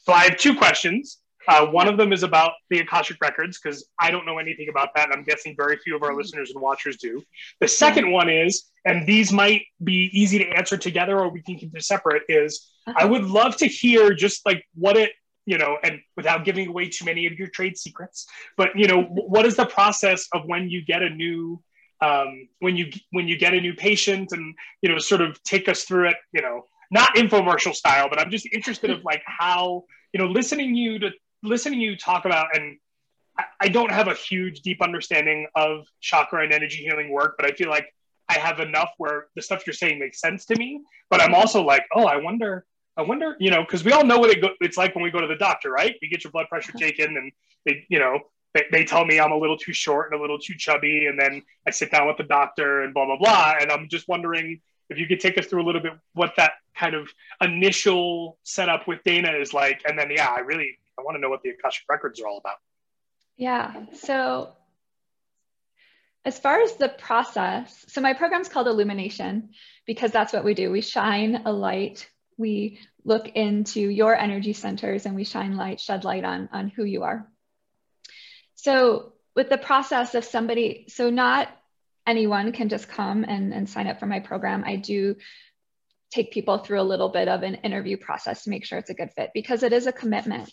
So 0.00 0.12
I 0.12 0.24
have 0.24 0.38
two 0.38 0.56
questions. 0.56 1.18
Uh, 1.48 1.66
one 1.66 1.88
of 1.88 1.96
them 1.96 2.12
is 2.12 2.22
about 2.22 2.52
the 2.70 2.78
Akashic 2.78 3.16
Records, 3.20 3.58
because 3.62 3.88
I 4.00 4.10
don't 4.10 4.26
know 4.26 4.38
anything 4.38 4.68
about 4.68 4.90
that. 4.94 5.06
And 5.06 5.14
I'm 5.14 5.24
guessing 5.24 5.54
very 5.56 5.76
few 5.78 5.96
of 5.96 6.02
our 6.02 6.14
listeners 6.14 6.50
and 6.50 6.60
watchers 6.60 6.96
do. 6.96 7.22
The 7.60 7.68
second 7.68 8.10
one 8.10 8.28
is, 8.28 8.70
and 8.84 9.06
these 9.06 9.32
might 9.32 9.62
be 9.82 10.10
easy 10.12 10.38
to 10.38 10.48
answer 10.50 10.76
together 10.76 11.18
or 11.18 11.28
we 11.28 11.42
can 11.42 11.56
keep 11.56 11.72
them 11.72 11.80
separate, 11.80 12.22
is 12.28 12.72
uh-huh. 12.86 12.98
I 12.98 13.04
would 13.04 13.24
love 13.24 13.56
to 13.58 13.66
hear 13.66 14.14
just 14.14 14.44
like 14.46 14.64
what 14.74 14.96
it, 14.96 15.12
you 15.46 15.58
know, 15.58 15.76
and 15.82 16.00
without 16.16 16.44
giving 16.44 16.68
away 16.68 16.88
too 16.88 17.04
many 17.04 17.26
of 17.26 17.32
your 17.34 17.48
trade 17.48 17.76
secrets, 17.76 18.26
but, 18.56 18.70
you 18.76 18.86
know, 18.86 19.02
what 19.02 19.44
is 19.44 19.56
the 19.56 19.66
process 19.66 20.28
of 20.32 20.42
when 20.46 20.70
you 20.70 20.84
get 20.84 21.02
a 21.02 21.10
new 21.10 21.60
um, 22.02 22.48
when 22.58 22.76
you 22.76 22.90
when 23.12 23.28
you 23.28 23.38
get 23.38 23.54
a 23.54 23.60
new 23.60 23.74
patient 23.74 24.32
and 24.32 24.54
you 24.82 24.88
know 24.88 24.98
sort 24.98 25.20
of 25.20 25.40
take 25.44 25.68
us 25.68 25.84
through 25.84 26.08
it 26.08 26.16
you 26.32 26.42
know 26.42 26.66
not 26.90 27.08
infomercial 27.14 27.72
style 27.72 28.08
but 28.10 28.18
i'm 28.18 28.30
just 28.30 28.46
interested 28.52 28.90
of 28.90 29.04
like 29.04 29.22
how 29.24 29.84
you 30.12 30.18
know 30.18 30.26
listening 30.26 30.74
you 30.74 30.98
to 30.98 31.10
listening 31.42 31.80
to 31.80 31.84
you 31.84 31.96
talk 31.96 32.24
about 32.24 32.56
and 32.56 32.78
I, 33.38 33.44
I 33.62 33.68
don't 33.68 33.90
have 33.90 34.08
a 34.08 34.14
huge 34.14 34.60
deep 34.60 34.82
understanding 34.82 35.46
of 35.54 35.86
chakra 36.00 36.44
and 36.44 36.52
energy 36.52 36.78
healing 36.78 37.10
work 37.10 37.34
but 37.38 37.46
i 37.46 37.52
feel 37.52 37.68
like 37.68 37.86
i 38.28 38.38
have 38.38 38.60
enough 38.60 38.90
where 38.98 39.26
the 39.36 39.42
stuff 39.42 39.66
you're 39.66 39.74
saying 39.74 39.98
makes 39.98 40.20
sense 40.20 40.44
to 40.46 40.56
me 40.56 40.80
but 41.10 41.20
i'm 41.20 41.34
also 41.34 41.62
like 41.62 41.84
oh 41.94 42.06
i 42.06 42.16
wonder 42.16 42.64
I 42.96 43.02
wonder, 43.02 43.36
you 43.40 43.50
know, 43.50 43.62
because 43.62 43.84
we 43.84 43.92
all 43.92 44.04
know 44.04 44.18
what 44.18 44.30
it 44.30 44.42
go- 44.42 44.54
it's 44.60 44.76
like 44.76 44.94
when 44.94 45.02
we 45.02 45.10
go 45.10 45.20
to 45.20 45.26
the 45.26 45.36
doctor, 45.36 45.70
right? 45.70 45.96
You 46.02 46.10
get 46.10 46.24
your 46.24 46.30
blood 46.30 46.48
pressure 46.48 46.72
uh-huh. 46.74 46.86
taken, 46.86 47.16
and 47.16 47.32
they, 47.64 47.86
you 47.88 47.98
know, 47.98 48.18
they, 48.54 48.64
they 48.70 48.84
tell 48.84 49.04
me 49.04 49.18
I'm 49.18 49.32
a 49.32 49.36
little 49.36 49.56
too 49.56 49.72
short 49.72 50.12
and 50.12 50.18
a 50.18 50.20
little 50.20 50.38
too 50.38 50.54
chubby, 50.56 51.06
and 51.06 51.18
then 51.18 51.42
I 51.66 51.70
sit 51.70 51.90
down 51.90 52.06
with 52.06 52.18
the 52.18 52.24
doctor 52.24 52.82
and 52.82 52.92
blah 52.92 53.06
blah 53.06 53.16
blah. 53.16 53.54
And 53.60 53.72
I'm 53.72 53.88
just 53.88 54.08
wondering 54.08 54.60
if 54.90 54.98
you 54.98 55.06
could 55.06 55.20
take 55.20 55.38
us 55.38 55.46
through 55.46 55.62
a 55.62 55.66
little 55.66 55.80
bit 55.80 55.94
what 56.12 56.34
that 56.36 56.52
kind 56.76 56.94
of 56.94 57.08
initial 57.40 58.38
setup 58.42 58.86
with 58.86 59.02
Dana 59.04 59.32
is 59.32 59.54
like, 59.54 59.80
and 59.86 59.98
then 59.98 60.10
yeah, 60.10 60.28
I 60.28 60.40
really 60.40 60.78
I 60.98 61.02
want 61.02 61.16
to 61.16 61.20
know 61.20 61.30
what 61.30 61.42
the 61.42 61.50
Akashic 61.50 61.84
records 61.88 62.20
are 62.20 62.28
all 62.28 62.38
about. 62.38 62.56
Yeah. 63.36 63.86
So 63.94 64.52
as 66.24 66.38
far 66.38 66.60
as 66.60 66.76
the 66.76 66.88
process, 66.88 67.84
so 67.88 68.00
my 68.00 68.14
program's 68.14 68.48
called 68.48 68.68
Illumination 68.68 69.50
because 69.86 70.12
that's 70.12 70.32
what 70.32 70.44
we 70.44 70.54
do. 70.54 70.70
We 70.70 70.80
shine 70.80 71.42
a 71.44 71.52
light. 71.52 72.08
We 72.36 72.78
look 73.04 73.28
into 73.28 73.80
your 73.80 74.16
energy 74.16 74.52
centers 74.52 75.06
and 75.06 75.16
we 75.16 75.24
shine 75.24 75.56
light, 75.56 75.80
shed 75.80 76.04
light 76.04 76.24
on, 76.24 76.48
on 76.52 76.68
who 76.68 76.84
you 76.84 77.02
are. 77.02 77.28
So 78.54 79.14
with 79.34 79.48
the 79.48 79.58
process 79.58 80.14
of 80.14 80.24
somebody, 80.24 80.86
so 80.88 81.10
not 81.10 81.48
anyone 82.06 82.52
can 82.52 82.68
just 82.68 82.88
come 82.88 83.24
and, 83.24 83.52
and 83.52 83.68
sign 83.68 83.86
up 83.86 83.98
for 83.98 84.06
my 84.06 84.20
program. 84.20 84.62
I 84.64 84.76
do 84.76 85.16
take 86.10 86.32
people 86.32 86.58
through 86.58 86.80
a 86.80 86.82
little 86.82 87.08
bit 87.08 87.28
of 87.28 87.42
an 87.42 87.56
interview 87.56 87.96
process 87.96 88.44
to 88.44 88.50
make 88.50 88.64
sure 88.64 88.78
it's 88.78 88.90
a 88.90 88.94
good 88.94 89.10
fit 89.16 89.30
because 89.34 89.62
it 89.62 89.72
is 89.72 89.86
a 89.86 89.92
commitment. 89.92 90.52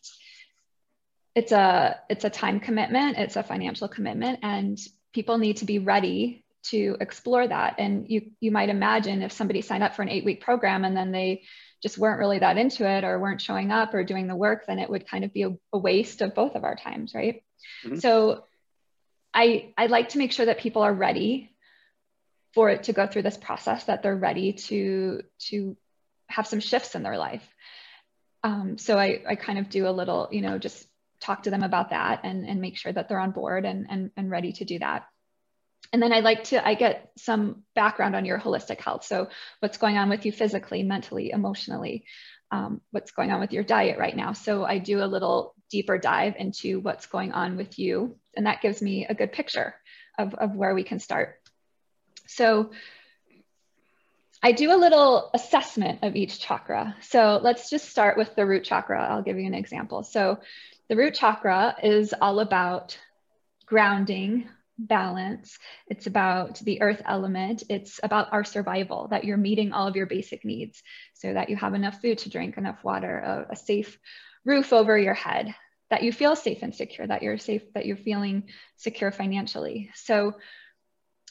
It's 1.40 1.54
a 1.54 2.00
it's 2.10 2.26
a 2.26 2.30
time 2.30 2.60
commitment, 2.60 3.18
it's 3.18 3.38
a 3.38 3.44
financial 3.44 3.88
commitment, 3.88 4.40
and 4.44 4.78
people 5.14 5.38
need 5.38 5.58
to 5.58 5.66
be 5.66 5.80
ready 5.80 6.44
to 6.64 6.98
explore 7.00 7.48
that. 7.48 7.76
And 7.78 8.10
you 8.10 8.32
you 8.42 8.52
might 8.52 8.68
imagine 8.68 9.22
if 9.22 9.32
somebody 9.32 9.62
signed 9.62 9.82
up 9.82 9.96
for 9.96 10.02
an 10.02 10.10
eight 10.10 10.26
week 10.26 10.42
program 10.42 10.84
and 10.84 10.98
then 10.98 11.14
they 11.14 11.44
just 11.82 11.98
weren't 11.98 12.20
really 12.20 12.40
that 12.40 12.58
into 12.58 12.86
it 12.86 13.06
or 13.06 13.18
weren't 13.20 13.40
showing 13.40 13.72
up 13.72 13.94
or 13.94 14.04
doing 14.04 14.28
the 14.28 14.36
work, 14.36 14.66
then 14.68 14.80
it 14.80 14.90
would 14.90 15.08
kind 15.08 15.24
of 15.24 15.32
be 15.32 15.44
a, 15.44 15.52
a 15.72 15.78
waste 15.78 16.20
of 16.22 16.36
both 16.36 16.56
of 16.56 16.66
our 16.66 16.76
times, 16.76 17.16
right? 17.16 17.42
Mm-hmm. 17.86 18.00
So 18.00 18.44
I 19.34 19.74
I 19.78 19.86
like 19.86 20.10
to 20.10 20.18
make 20.18 20.34
sure 20.34 20.48
that 20.48 20.60
people 20.60 20.82
are 20.82 20.94
ready 20.94 21.56
for 22.54 22.70
it 22.70 22.84
to 22.84 22.94
go 22.94 23.08
through 23.08 23.22
this 23.22 23.38
process, 23.38 23.86
that 23.86 24.04
they're 24.04 24.24
ready 24.30 24.52
to 24.68 25.22
to 25.48 25.78
have 26.28 26.48
some 26.48 26.60
shifts 26.60 26.96
in 26.96 27.04
their 27.04 27.18
life. 27.18 27.48
Um, 28.44 28.78
so 28.78 28.98
I, 28.98 29.22
I 29.26 29.36
kind 29.36 29.60
of 29.60 29.70
do 29.70 29.88
a 29.88 29.98
little, 30.00 30.28
you 30.32 30.42
know, 30.42 30.58
just 30.58 30.89
talk 31.20 31.44
to 31.44 31.50
them 31.50 31.64
about 31.64 31.90
that 31.92 32.22
and, 32.24 32.48
and 32.48 32.62
make 32.62 32.78
sure 32.78 32.92
that 32.92 33.10
they're 33.10 33.20
on 33.20 33.32
board 33.32 33.66
and, 33.66 33.88
and, 33.90 34.12
and 34.16 34.32
ready 34.32 34.52
to 34.54 34.66
do 34.66 34.80
that. 34.80 35.06
And 35.92 36.02
then 36.02 36.14
I 36.14 36.20
like 36.20 36.46
to, 36.46 36.66
I 36.66 36.76
get 36.76 37.12
some 37.18 37.64
background 37.74 38.16
on 38.16 38.26
your 38.26 38.40
holistic 38.40 38.80
health. 38.80 39.06
So 39.06 39.30
what's 39.60 39.78
going 39.78 39.98
on 39.98 40.10
with 40.10 40.26
you 40.26 40.32
physically, 40.32 40.84
mentally, 40.84 41.32
emotionally, 41.32 42.06
um, 42.52 42.82
what's 42.92 43.12
going 43.12 43.32
on 43.32 43.40
with 43.40 43.54
your 43.54 43.64
diet 43.64 43.98
right 43.98 44.16
now. 44.16 44.34
So 44.34 44.64
I 44.64 44.78
do 44.78 45.04
a 45.04 45.06
little 45.06 45.56
deeper 45.72 45.98
dive 45.98 46.36
into 46.38 46.80
what's 46.80 47.08
going 47.08 47.32
on 47.32 47.58
with 47.58 47.80
you. 47.80 48.18
And 48.36 48.46
that 48.46 48.62
gives 48.62 48.82
me 48.82 49.06
a 49.08 49.16
good 49.16 49.32
picture 49.32 49.76
of, 50.18 50.34
of 50.36 50.56
where 50.56 50.76
we 50.76 50.84
can 50.84 51.00
start. 51.00 51.36
So 52.28 52.72
I 54.42 54.52
do 54.52 54.72
a 54.72 54.78
little 54.78 55.32
assessment 55.34 56.00
of 56.04 56.16
each 56.16 56.40
chakra. 56.40 56.96
So 57.02 57.40
let's 57.42 57.70
just 57.70 57.90
start 57.90 58.18
with 58.18 58.36
the 58.36 58.46
root 58.46 58.64
chakra. 58.64 59.06
I'll 59.10 59.24
give 59.24 59.38
you 59.38 59.46
an 59.46 59.54
example. 59.54 60.04
So 60.04 60.40
the 60.90 60.96
root 60.96 61.14
chakra 61.14 61.76
is 61.82 62.14
all 62.20 62.40
about 62.40 62.98
grounding, 63.66 64.50
balance. 64.80 65.58
It's 65.88 66.08
about 66.08 66.60
the 66.60 66.82
earth 66.82 67.02
element. 67.06 67.64
It's 67.70 68.00
about 68.02 68.34
our 68.34 68.44
survival, 68.44 69.08
that 69.12 69.24
you're 69.24 69.38
meeting 69.38 69.72
all 69.72 69.88
of 69.88 69.96
your 69.96 70.08
basic 70.08 70.44
needs 70.44 70.82
so 71.14 71.34
that 71.34 71.50
you 71.50 71.58
have 71.58 71.74
enough 71.74 72.02
food 72.02 72.20
to 72.20 72.30
drink, 72.30 72.58
enough 72.58 72.84
water, 72.84 73.20
a, 73.20 73.54
a 73.54 73.56
safe 73.56 74.00
roof 74.46 74.74
over 74.74 74.98
your 74.98 75.14
head, 75.14 75.54
that 75.90 76.02
you 76.04 76.12
feel 76.12 76.36
safe 76.36 76.60
and 76.64 76.74
secure, 76.74 77.06
that 77.06 77.22
you're 77.22 77.38
safe, 77.38 77.62
that 77.74 77.86
you're 77.86 77.98
feeling 77.98 78.50
secure 78.78 79.12
financially. 79.12 79.92
So 79.94 80.36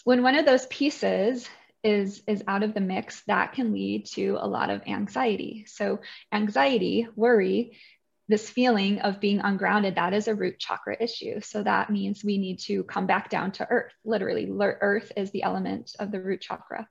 when 0.05 0.23
one 0.23 0.37
of 0.37 0.47
those 0.47 0.67
pieces 0.67 1.49
is 1.85 2.23
is 2.27 2.43
out 2.49 2.65
of 2.65 2.75
the 2.75 2.81
mix 2.81 3.23
that 3.29 3.53
can 3.53 3.73
lead 3.73 4.05
to 4.05 4.37
a 4.41 4.49
lot 4.49 4.69
of 4.69 4.83
anxiety 4.89 5.65
so 5.69 6.01
anxiety 6.33 7.07
worry 7.15 7.79
this 8.29 8.51
feeling 8.51 9.01
of 9.01 9.21
being 9.21 9.41
ungrounded, 9.41 9.95
that 9.95 10.13
is 10.13 10.29
a 10.29 10.35
root 10.35 10.59
chakra 10.59 10.97
issue. 11.01 11.41
So 11.41 11.63
that 11.63 11.91
means 11.91 12.23
we 12.23 12.37
need 12.37 12.59
to 12.61 12.85
come 12.85 13.07
back 13.07 13.31
down 13.31 13.53
to 13.53 13.67
earth. 13.69 13.93
Literally, 14.05 14.49
earth 14.61 15.11
is 15.17 15.31
the 15.31 15.43
element 15.43 15.93
of 15.99 16.13
the 16.13 16.21
root 16.21 16.43
chakra. 16.43 16.87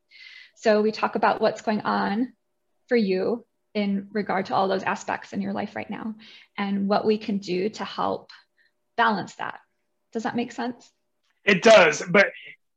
So 0.56 0.82
we 0.82 0.92
talk 0.92 1.16
about 1.16 1.40
what's 1.40 1.62
going 1.62 1.82
on 1.82 2.34
for 2.88 2.98
you 2.98 3.46
in 3.76 4.08
regard 4.12 4.48
to 4.48 4.56
all 4.56 4.68
those 4.68 4.82
aspects 4.82 5.34
in 5.34 5.42
your 5.42 5.54
life 5.54 5.76
right 5.76 5.90
now 5.90 6.16
and 6.58 6.88
what 6.88 7.06
we 7.06 7.20
can 7.20 7.38
do 7.38 7.70
to 7.70 7.86
help 7.86 8.32
balance 8.96 9.36
that. 9.36 9.60
Does 10.14 10.24
that 10.24 10.36
make 10.36 10.52
sense? 10.52 10.90
It 11.46 11.62
does. 11.62 12.02
But 12.10 12.28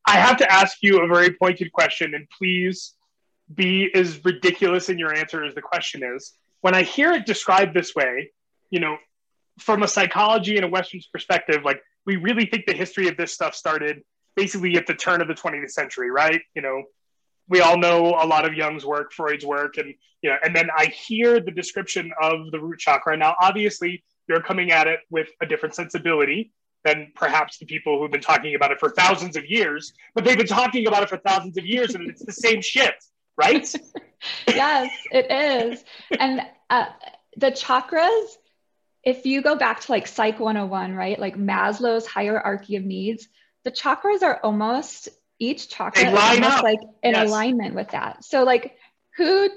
I 0.07 0.19
have 0.19 0.37
to 0.39 0.53
ask 0.53 0.79
you 0.83 1.03
a 1.03 1.09
very 1.09 1.33
pointed 1.33 1.73
question, 1.73 2.15
and 2.15 2.27
please 2.37 2.95
be 3.55 3.91
as 3.95 4.23
ridiculous 4.25 4.91
in 4.91 4.99
your 4.99 5.17
answer 5.17 5.45
as 5.45 5.55
the 5.55 5.63
question 5.63 6.03
is. 6.15 6.35
When 6.61 6.75
I 6.75 6.83
hear 6.83 7.13
it 7.13 7.25
described 7.25 7.75
this 7.75 7.95
way, 7.95 8.33
you 8.71 8.81
know, 8.81 8.97
from 9.59 9.83
a 9.83 9.89
psychology 9.89 10.57
and 10.57 10.65
a 10.65 10.69
Western 10.69 11.01
perspective, 11.13 11.63
like 11.65 11.83
we 12.07 12.17
really 12.17 12.47
think 12.47 12.67
the 12.67 12.73
history 12.73 13.09
of 13.09 13.17
this 13.17 13.33
stuff 13.33 13.55
started 13.55 14.03
basically 14.37 14.77
at 14.77 14.87
the 14.87 14.95
turn 14.95 15.21
of 15.21 15.29
the 15.29 15.35
20th 15.35 15.71
century, 15.71 16.11
right? 16.11 16.41
You 16.55 16.63
know, 16.63 16.85
we 17.49 17.61
all 17.61 17.77
know 17.77 18.17
a 18.19 18.27
lot 18.27 18.47
of 18.47 18.55
Jung's 18.55 18.87
work, 18.87 19.13
Freud's 19.13 19.45
work, 19.45 19.77
and 19.77 19.93
you 20.23 20.31
know, 20.31 20.37
and 20.43 20.55
then 20.55 20.69
I 20.75 20.87
hear 20.87 21.41
the 21.41 21.51
description 21.51 22.13
of 22.23 22.51
the 22.53 22.61
root 22.61 22.79
chakra. 22.79 23.17
Now, 23.17 23.35
obviously, 23.41 24.05
you're 24.29 24.41
coming 24.41 24.71
at 24.71 24.87
it 24.87 25.01
with 25.11 25.29
a 25.43 25.47
different 25.47 25.75
sensibility 25.75 26.53
than 26.85 27.13
perhaps 27.15 27.59
the 27.59 27.67
people 27.67 27.99
who've 27.99 28.11
been 28.11 28.21
talking 28.21 28.55
about 28.55 28.71
it 28.71 28.79
for 28.79 28.91
thousands 28.91 29.37
of 29.37 29.45
years, 29.47 29.93
but 30.15 30.25
they've 30.25 30.39
been 30.39 30.47
talking 30.47 30.87
about 30.87 31.03
it 31.03 31.09
for 31.09 31.19
thousands 31.19 31.59
of 31.59 31.67
years, 31.67 31.95
and 31.95 32.09
it's 32.09 32.25
the 32.25 32.33
same 32.33 32.63
shit, 32.63 32.95
right? 33.37 33.75
yes, 34.49 34.91
it 35.11 35.31
is, 35.31 35.85
and 36.19 36.43
uh, 36.71 36.87
the 37.37 37.51
chakras 37.51 38.37
if 39.05 39.27
you 39.27 39.43
go 39.43 39.57
back 39.57 39.81
to 39.81 39.93
like 39.93 40.07
Psych 40.07 40.39
101, 40.39 40.95
right? 40.95 41.19
Like 41.19 41.37
Maslow's 41.37 42.07
hierarchy 42.07 42.77
of 42.77 42.85
needs, 42.85 43.29
the 43.65 43.71
chakras 43.71 44.23
are 44.23 44.41
almost 44.43 45.09
each 45.39 45.69
chakra 45.71 46.03
is 46.03 46.19
almost 46.19 46.59
up. 46.59 46.63
like 46.63 46.81
in 47.03 47.15
yes. 47.15 47.29
alignment 47.29 47.75
with 47.75 47.89
that. 47.91 48.25
So 48.25 48.45
like 48.45 48.77
who 49.17 49.49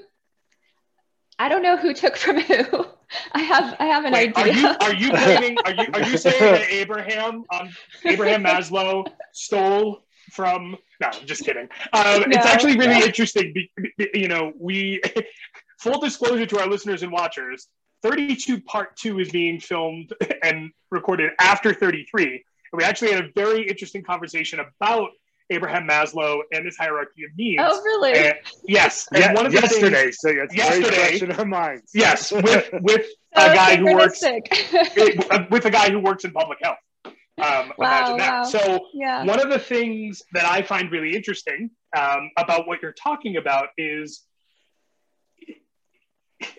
I 1.38 1.48
don't 1.48 1.62
know 1.62 1.76
who 1.76 1.92
took 1.92 2.16
from 2.16 2.40
who. 2.40 2.86
I 3.32 3.42
have 3.42 3.76
I 3.78 3.84
have 3.86 4.04
an 4.04 4.12
Wait, 4.12 4.36
idea. 4.36 4.76
Are 4.80 4.92
you 4.92 4.94
are 4.94 4.94
you 4.94 5.10
blaming, 5.24 5.58
are 5.64 5.74
you 5.74 5.86
are 5.92 6.02
you 6.02 6.16
saying 6.16 6.40
that 6.40 6.70
Abraham 6.70 7.44
um, 7.52 7.68
Abraham 8.04 8.44
Maslow 8.44 9.06
stole 9.32 10.04
from 10.32 10.76
no, 11.00 11.08
I'm 11.08 11.26
just 11.26 11.44
kidding. 11.44 11.68
Um, 11.92 12.20
no, 12.20 12.24
it's 12.28 12.46
actually 12.46 12.78
really 12.78 13.04
interesting. 13.04 13.52
Be, 13.52 13.70
be, 13.98 14.10
you 14.14 14.28
know, 14.28 14.52
we 14.58 15.02
full 15.78 16.00
disclosure 16.00 16.46
to 16.46 16.60
our 16.60 16.66
listeners 16.66 17.02
and 17.02 17.12
watchers 17.12 17.68
32 18.04 18.60
part 18.60 18.96
two 18.96 19.18
is 19.18 19.30
being 19.30 19.58
filmed 19.58 20.12
and 20.42 20.70
recorded 20.90 21.30
after 21.40 21.72
33. 21.72 22.24
And 22.26 22.42
we 22.74 22.84
actually 22.84 23.12
had 23.12 23.24
a 23.24 23.28
very 23.34 23.66
interesting 23.66 24.02
conversation 24.02 24.60
about 24.60 25.10
Abraham 25.50 25.88
Maslow 25.88 26.40
and 26.52 26.66
his 26.66 26.76
hierarchy 26.76 27.24
of 27.24 27.30
needs. 27.36 27.62
Oh, 27.64 27.82
really? 27.82 28.12
And, 28.12 28.34
yes. 28.66 29.06
And 29.12 29.22
yeah, 29.22 29.32
one 29.32 29.46
of 29.46 29.52
the 29.52 29.60
yesterday. 29.60 30.04
Things, 30.04 30.18
so 30.20 30.28
it's 30.30 30.54
yesterday, 30.54 31.18
in 31.20 31.32
our 31.32 31.44
minds. 31.44 31.92
Yes, 31.94 32.32
with 32.32 32.68
with 32.80 33.06
so 33.36 33.52
a 33.52 33.54
guy 33.54 33.76
who 33.76 33.94
works 33.94 34.20
with 35.50 35.64
a 35.64 35.70
guy 35.70 35.90
who 35.90 35.98
works 35.98 36.24
in 36.24 36.32
public 36.32 36.58
health. 36.62 36.78
Um, 37.06 37.72
wow, 37.78 38.06
imagine 38.06 38.16
that. 38.18 38.32
Wow. 38.32 38.44
So 38.44 38.86
yeah. 38.94 39.24
one 39.24 39.40
of 39.40 39.50
the 39.50 39.58
things 39.58 40.22
that 40.32 40.44
I 40.44 40.62
find 40.62 40.90
really 40.90 41.14
interesting 41.14 41.70
um, 41.96 42.30
about 42.38 42.66
what 42.66 42.80
you're 42.80 42.92
talking 42.92 43.36
about 43.36 43.68
is 43.76 44.22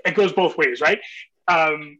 it 0.05 0.15
goes 0.15 0.33
both 0.33 0.57
ways, 0.57 0.81
right? 0.81 0.99
Um, 1.47 1.99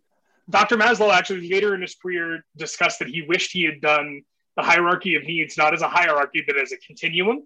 Dr. 0.50 0.78
Maslow 0.78 1.12
actually 1.12 1.50
later 1.50 1.74
in 1.74 1.82
his 1.82 1.96
career 1.96 2.46
discussed 2.56 3.00
that 3.00 3.08
he 3.08 3.24
wished 3.24 3.52
he 3.52 3.64
had 3.64 3.82
done 3.82 4.22
the 4.56 4.64
hierarchy 4.64 5.16
of 5.16 5.24
needs 5.24 5.58
not 5.58 5.74
as 5.74 5.82
a 5.82 5.88
hierarchy 5.88 6.44
but 6.46 6.58
as 6.58 6.72
a 6.72 6.78
continuum, 6.78 7.46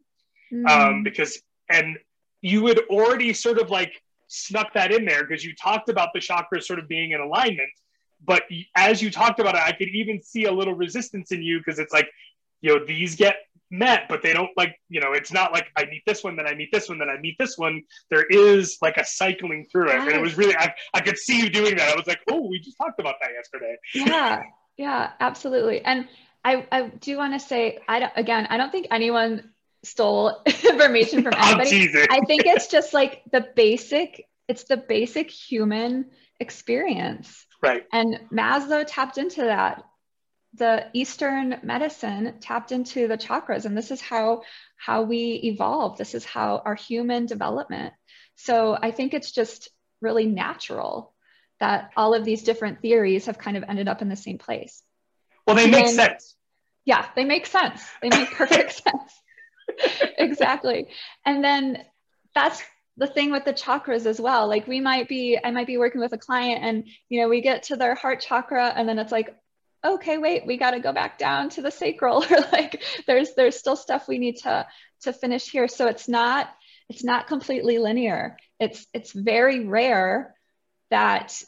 mm. 0.53 0.70
um, 0.70 1.03
because 1.03 1.41
and 1.70 1.98
you 2.41 2.65
had 2.68 2.79
already 2.89 3.34
sort 3.34 3.60
of 3.60 3.70
like 3.70 3.94
snuck 4.27 4.74
that 4.74 4.91
in 4.91 5.06
there 5.06 5.25
because 5.25 5.44
you 5.44 5.53
talked 5.56 5.89
about 5.89 6.10
the 6.13 6.20
chakras 6.20 6.63
sort 6.63 6.79
of 6.79 6.88
being 6.88 7.12
in 7.12 7.20
alignment. 7.20 7.70
But 8.24 8.44
as 8.75 9.01
you 9.01 9.12
talked 9.12 9.39
about 9.39 9.56
it, 9.56 9.62
I 9.62 9.72
could 9.72 9.89
even 9.89 10.22
see 10.22 10.46
a 10.46 10.51
little 10.51 10.75
resistance 10.75 11.32
in 11.32 11.41
you 11.41 11.60
because 11.60 11.79
it's 11.79 11.94
like, 11.94 12.10
you 12.62 12.75
know, 12.75 12.86
these 12.86 13.15
get 13.15 13.38
met, 13.71 14.07
but 14.09 14.21
they 14.21 14.33
don't 14.33 14.49
like, 14.57 14.75
you 14.89 14.99
know, 14.99 15.13
it's 15.13 15.31
not 15.31 15.53
like 15.53 15.67
I 15.77 15.85
meet 15.85 16.03
this 16.05 16.23
one, 16.23 16.35
then 16.35 16.47
I 16.47 16.55
meet 16.55 16.69
this 16.71 16.89
one, 16.89 16.97
then 16.97 17.09
I 17.09 17.17
meet 17.17 17.38
this 17.38 17.57
one. 17.57 17.83
There 18.09 18.25
is 18.25 18.77
like 18.81 18.97
a 18.97 19.05
cycling 19.05 19.65
through 19.71 19.89
it. 19.89 19.93
Yes. 19.93 20.07
And 20.07 20.15
it 20.15 20.21
was 20.21 20.38
really, 20.38 20.55
I, 20.55 20.73
I 20.93 21.01
could 21.01 21.17
see 21.17 21.39
you 21.39 21.49
doing 21.49 21.75
that. 21.77 21.91
I 21.91 21.95
was 21.95 22.07
like, 22.07 22.19
oh, 22.29 22.47
we 22.47 22.59
just 22.59 22.77
talked 22.77 22.99
about 22.99 23.15
that 23.21 23.31
yesterday. 23.33 23.75
Yeah. 23.93 24.43
Yeah, 24.77 25.11
absolutely. 25.19 25.83
And 25.83 26.07
I, 26.43 26.65
I 26.71 26.83
do 26.88 27.17
want 27.17 27.33
to 27.33 27.39
say, 27.39 27.79
I 27.88 27.99
don't, 27.99 28.13
again, 28.15 28.47
I 28.49 28.55
don't 28.55 28.71
think 28.71 28.88
anyone 28.91 29.51
stole 29.83 30.41
information 30.45 31.21
from 31.21 31.33
anybody. 31.38 32.07
I 32.09 32.21
think 32.21 32.45
it's 32.45 32.67
just 32.67 32.93
like 32.93 33.21
the 33.31 33.45
basic, 33.55 34.25
it's 34.47 34.63
the 34.63 34.77
basic 34.77 35.29
human 35.29 36.11
experience. 36.39 37.45
Right. 37.61 37.83
And 37.91 38.21
Maslow 38.31 38.85
tapped 38.88 39.17
into 39.17 39.41
that 39.41 39.83
the 40.56 40.88
eastern 40.94 41.60
medicine 41.63 42.36
tapped 42.39 42.72
into 42.72 43.08
the 43.08 43.18
chakras 43.18 43.65
and 43.65 43.77
this 43.77 43.91
is 43.91 44.01
how 44.01 44.41
how 44.77 45.03
we 45.03 45.34
evolve. 45.44 45.98
This 45.98 46.15
is 46.15 46.25
how 46.25 46.62
our 46.65 46.75
human 46.75 47.25
development. 47.25 47.94
So 48.36 48.77
i 48.82 48.91
think 48.91 49.13
it's 49.13 49.32
just 49.32 49.70
really 50.01 50.25
natural 50.25 51.13
that 51.60 51.91
all 51.96 52.13
of 52.13 52.24
these 52.24 52.44
different 52.44 52.82
theories 52.82 53.25
have 53.25 53.38
kind 53.38 53.58
of 53.58 53.63
ended 53.68 53.88
up 53.88 54.01
in 54.01 54.10
the 54.10 54.15
same 54.15 54.38
place. 54.38 54.82
Well 55.46 55.56
they 55.56 55.63
and 55.63 55.72
make 55.72 55.88
sense. 55.88 56.36
Yeah 56.86 57.06
they 57.15 57.25
make 57.25 57.46
sense. 57.46 57.84
They 58.01 58.10
make 58.10 58.32
perfect 58.32 58.72
sense. 58.84 59.13
Exactly. 60.18 60.88
And 61.25 61.44
then 61.44 61.86
that's 62.34 62.62
the 62.98 63.08
thing 63.08 63.32
with 63.32 63.46
the 63.46 63.53
chakras 63.53 64.06
as 64.06 64.20
well. 64.20 64.48
Like 64.48 64.68
we 64.68 64.79
might 64.79 65.08
be 65.08 65.38
i 65.44 65.51
might 65.51 65.68
be 65.68 65.77
working 65.77 66.01
with 66.01 66.13
a 66.13 66.18
client 66.18 66.63
and 66.63 66.88
you 67.08 67.22
know 67.22 67.29
we 67.29 67.41
get 67.41 67.63
to 67.63 67.75
their 67.75 67.94
heart 67.94 68.22
chakra 68.22 68.74
and 68.75 68.89
then 68.89 68.98
it's 68.98 69.12
like 69.12 69.36
okay 69.86 70.17
wait 70.17 70.45
we 70.45 70.57
got 70.57 70.71
to 70.71 70.79
go 70.79 70.91
back 70.91 71.17
down 71.17 71.50
to 71.50 71.62
the 71.62 71.71
sacral. 71.71 72.24
Or 72.31 72.38
like 72.51 72.83
there's 73.07 73.33
there's 73.36 73.57
still 73.57 73.75
stuff 73.75 74.07
we 74.07 74.17
need 74.17 74.38
to 74.38 74.65
to 75.01 75.13
finish 75.13 75.50
here. 75.50 75.67
So 75.67 75.88
it's 75.88 76.07
not 76.07 76.50
it's 76.89 77.03
not 77.03 77.27
completely 77.27 77.77
linear. 77.77 78.38
It's 78.59 78.86
it's 78.93 79.12
very 79.12 79.65
rare 79.65 80.36
that 80.89 81.41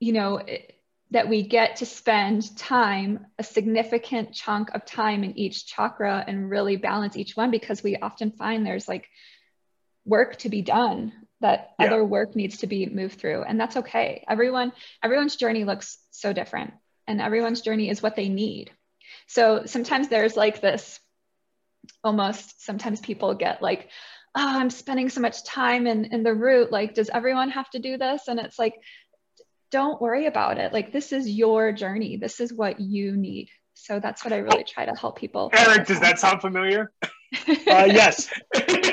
you 0.00 0.12
know 0.12 0.38
it, 0.38 0.74
that 1.10 1.28
we 1.28 1.42
get 1.42 1.76
to 1.76 1.86
spend 1.86 2.56
time 2.58 3.26
a 3.38 3.42
significant 3.42 4.34
chunk 4.34 4.70
of 4.74 4.84
time 4.84 5.24
in 5.24 5.38
each 5.38 5.66
chakra 5.66 6.22
and 6.26 6.50
really 6.50 6.76
balance 6.76 7.16
each 7.16 7.34
one 7.34 7.50
because 7.50 7.82
we 7.82 7.96
often 7.96 8.30
find 8.30 8.66
there's 8.66 8.88
like 8.88 9.08
work 10.04 10.36
to 10.36 10.50
be 10.50 10.60
done 10.60 11.12
that 11.40 11.70
yeah. 11.78 11.86
other 11.86 12.04
work 12.04 12.36
needs 12.36 12.58
to 12.58 12.66
be 12.66 12.86
moved 12.86 13.18
through. 13.18 13.42
And 13.42 13.58
that's 13.60 13.76
okay. 13.78 14.24
Everyone 14.28 14.72
everyone's 15.02 15.36
journey 15.36 15.64
looks 15.64 15.98
so 16.10 16.32
different 16.32 16.74
and 17.08 17.20
everyone's 17.20 17.62
journey 17.62 17.90
is 17.90 18.02
what 18.02 18.14
they 18.14 18.28
need. 18.28 18.70
So 19.26 19.64
sometimes 19.66 20.08
there's 20.08 20.36
like 20.36 20.60
this 20.60 21.00
almost, 22.04 22.64
sometimes 22.64 23.00
people 23.00 23.34
get 23.34 23.62
like, 23.62 23.88
oh, 24.36 24.60
I'm 24.60 24.70
spending 24.70 25.08
so 25.08 25.20
much 25.20 25.42
time 25.44 25.86
in, 25.86 26.04
in 26.06 26.22
the 26.22 26.34
root. 26.34 26.70
Like, 26.70 26.94
does 26.94 27.10
everyone 27.12 27.50
have 27.50 27.68
to 27.70 27.78
do 27.78 27.96
this? 27.96 28.28
And 28.28 28.38
it's 28.38 28.58
like, 28.58 28.74
don't 29.70 30.00
worry 30.00 30.26
about 30.26 30.58
it. 30.58 30.72
Like, 30.72 30.92
this 30.92 31.12
is 31.12 31.28
your 31.28 31.72
journey. 31.72 32.16
This 32.16 32.40
is 32.40 32.52
what 32.52 32.78
you 32.78 33.16
need. 33.16 33.48
So 33.74 34.00
that's 34.00 34.24
what 34.24 34.32
I 34.32 34.38
really 34.38 34.64
try 34.64 34.84
to 34.84 34.94
help 34.94 35.18
people. 35.18 35.50
Eric, 35.52 35.86
does 35.86 36.00
that 36.00 36.18
sound 36.18 36.40
familiar? 36.40 36.92
uh, 37.48 37.86
yes, 37.86 38.28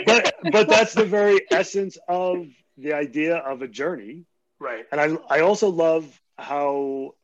but 0.06 0.36
but 0.52 0.68
that's 0.68 0.94
the 0.94 1.06
very 1.06 1.40
essence 1.50 1.98
of 2.08 2.46
the 2.78 2.94
idea 2.94 3.38
of 3.38 3.62
a 3.62 3.68
journey, 3.68 4.26
right? 4.60 4.86
And 4.92 5.02
I 5.02 5.18
I 5.30 5.40
also 5.40 5.70
love 5.70 6.06
how 6.38 7.16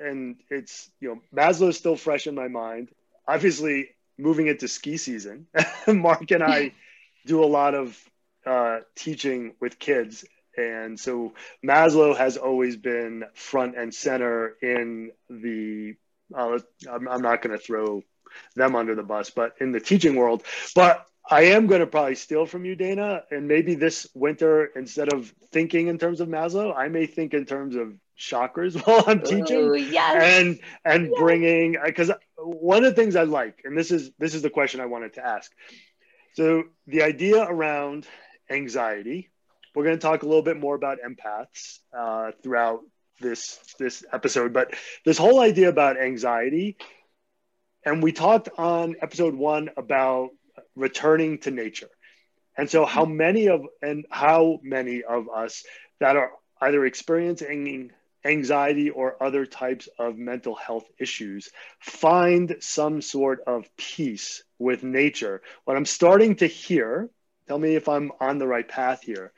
and 0.00 0.36
it's 0.50 0.90
you 1.00 1.08
know 1.08 1.20
Maslow 1.34 1.68
is 1.68 1.78
still 1.78 1.96
fresh 1.96 2.26
in 2.26 2.34
my 2.34 2.48
mind. 2.48 2.90
Obviously, 3.26 3.90
moving 4.18 4.46
into 4.46 4.68
ski 4.68 4.96
season, 4.96 5.46
Mark 5.86 6.30
and 6.30 6.42
I 6.42 6.72
do 7.26 7.42
a 7.42 7.46
lot 7.46 7.74
of 7.74 7.98
uh, 8.46 8.80
teaching 8.96 9.54
with 9.60 9.78
kids, 9.78 10.24
and 10.56 10.98
so 10.98 11.34
Maslow 11.64 12.16
has 12.16 12.36
always 12.36 12.76
been 12.76 13.24
front 13.34 13.76
and 13.76 13.94
center 13.94 14.56
in 14.62 15.12
the. 15.28 15.94
Uh, 16.34 16.58
I'm, 16.90 17.08
I'm 17.08 17.22
not 17.22 17.42
going 17.42 17.56
to 17.56 17.62
throw 17.62 18.02
them 18.56 18.74
under 18.74 18.94
the 18.94 19.02
bus, 19.02 19.30
but 19.30 19.54
in 19.60 19.72
the 19.72 19.80
teaching 19.80 20.16
world. 20.16 20.42
But 20.74 21.06
I 21.28 21.42
am 21.44 21.66
going 21.66 21.80
to 21.80 21.86
probably 21.86 22.14
steal 22.14 22.46
from 22.46 22.64
you, 22.64 22.74
Dana, 22.74 23.22
and 23.30 23.46
maybe 23.46 23.74
this 23.74 24.06
winter, 24.14 24.66
instead 24.74 25.12
of 25.12 25.32
thinking 25.52 25.86
in 25.88 25.98
terms 25.98 26.20
of 26.20 26.28
Maslow, 26.28 26.74
I 26.76 26.88
may 26.88 27.06
think 27.06 27.34
in 27.34 27.44
terms 27.44 27.76
of 27.76 27.94
chakras 28.18 28.74
while 28.86 29.04
I'm 29.06 29.22
teaching 29.22 29.70
Ooh, 29.70 29.74
yes. 29.74 30.22
and 30.22 30.60
and 30.84 31.10
yes. 31.10 31.18
bringing 31.18 31.76
because 31.84 32.10
one 32.36 32.84
of 32.84 32.94
the 32.94 33.02
things 33.02 33.16
I 33.16 33.24
like 33.24 33.60
and 33.64 33.76
this 33.76 33.90
is 33.90 34.10
this 34.18 34.34
is 34.34 34.42
the 34.42 34.50
question 34.50 34.80
I 34.80 34.86
wanted 34.86 35.14
to 35.14 35.26
ask. 35.26 35.50
So 36.34 36.64
the 36.86 37.02
idea 37.02 37.42
around 37.42 38.06
anxiety, 38.50 39.30
we're 39.74 39.84
going 39.84 39.96
to 39.96 40.02
talk 40.02 40.22
a 40.22 40.26
little 40.26 40.42
bit 40.42 40.58
more 40.58 40.74
about 40.74 40.98
empaths 41.06 41.78
uh, 41.96 42.32
throughout 42.42 42.80
this 43.20 43.58
this 43.78 44.04
episode, 44.12 44.52
but 44.52 44.74
this 45.04 45.18
whole 45.18 45.40
idea 45.40 45.68
about 45.68 46.00
anxiety, 46.00 46.76
and 47.84 48.02
we 48.02 48.12
talked 48.12 48.48
on 48.58 48.96
episode 49.02 49.34
one 49.34 49.70
about 49.76 50.30
returning 50.74 51.38
to 51.38 51.50
nature. 51.50 51.88
And 52.56 52.68
so 52.68 52.84
how 52.84 53.04
many 53.04 53.48
of 53.48 53.62
and 53.80 54.04
how 54.10 54.60
many 54.62 55.02
of 55.02 55.28
us 55.34 55.64
that 56.00 56.16
are 56.16 56.32
either 56.60 56.84
experiencing 56.84 57.90
anxiety 58.24 58.90
or 58.90 59.22
other 59.22 59.46
types 59.46 59.88
of 59.98 60.16
mental 60.16 60.54
health 60.54 60.84
issues 60.98 61.50
find 61.80 62.56
some 62.60 63.00
sort 63.00 63.40
of 63.46 63.68
peace 63.76 64.42
with 64.58 64.82
nature. 64.82 65.42
What 65.64 65.76
i'm 65.76 65.86
starting 65.86 66.36
to 66.36 66.46
hear 66.46 67.10
tell 67.48 67.58
me 67.58 67.74
if 67.74 67.88
i'm 67.88 68.12
on 68.20 68.38
the 68.38 68.46
right 68.46 68.68
path 68.68 69.02
here 69.02 69.32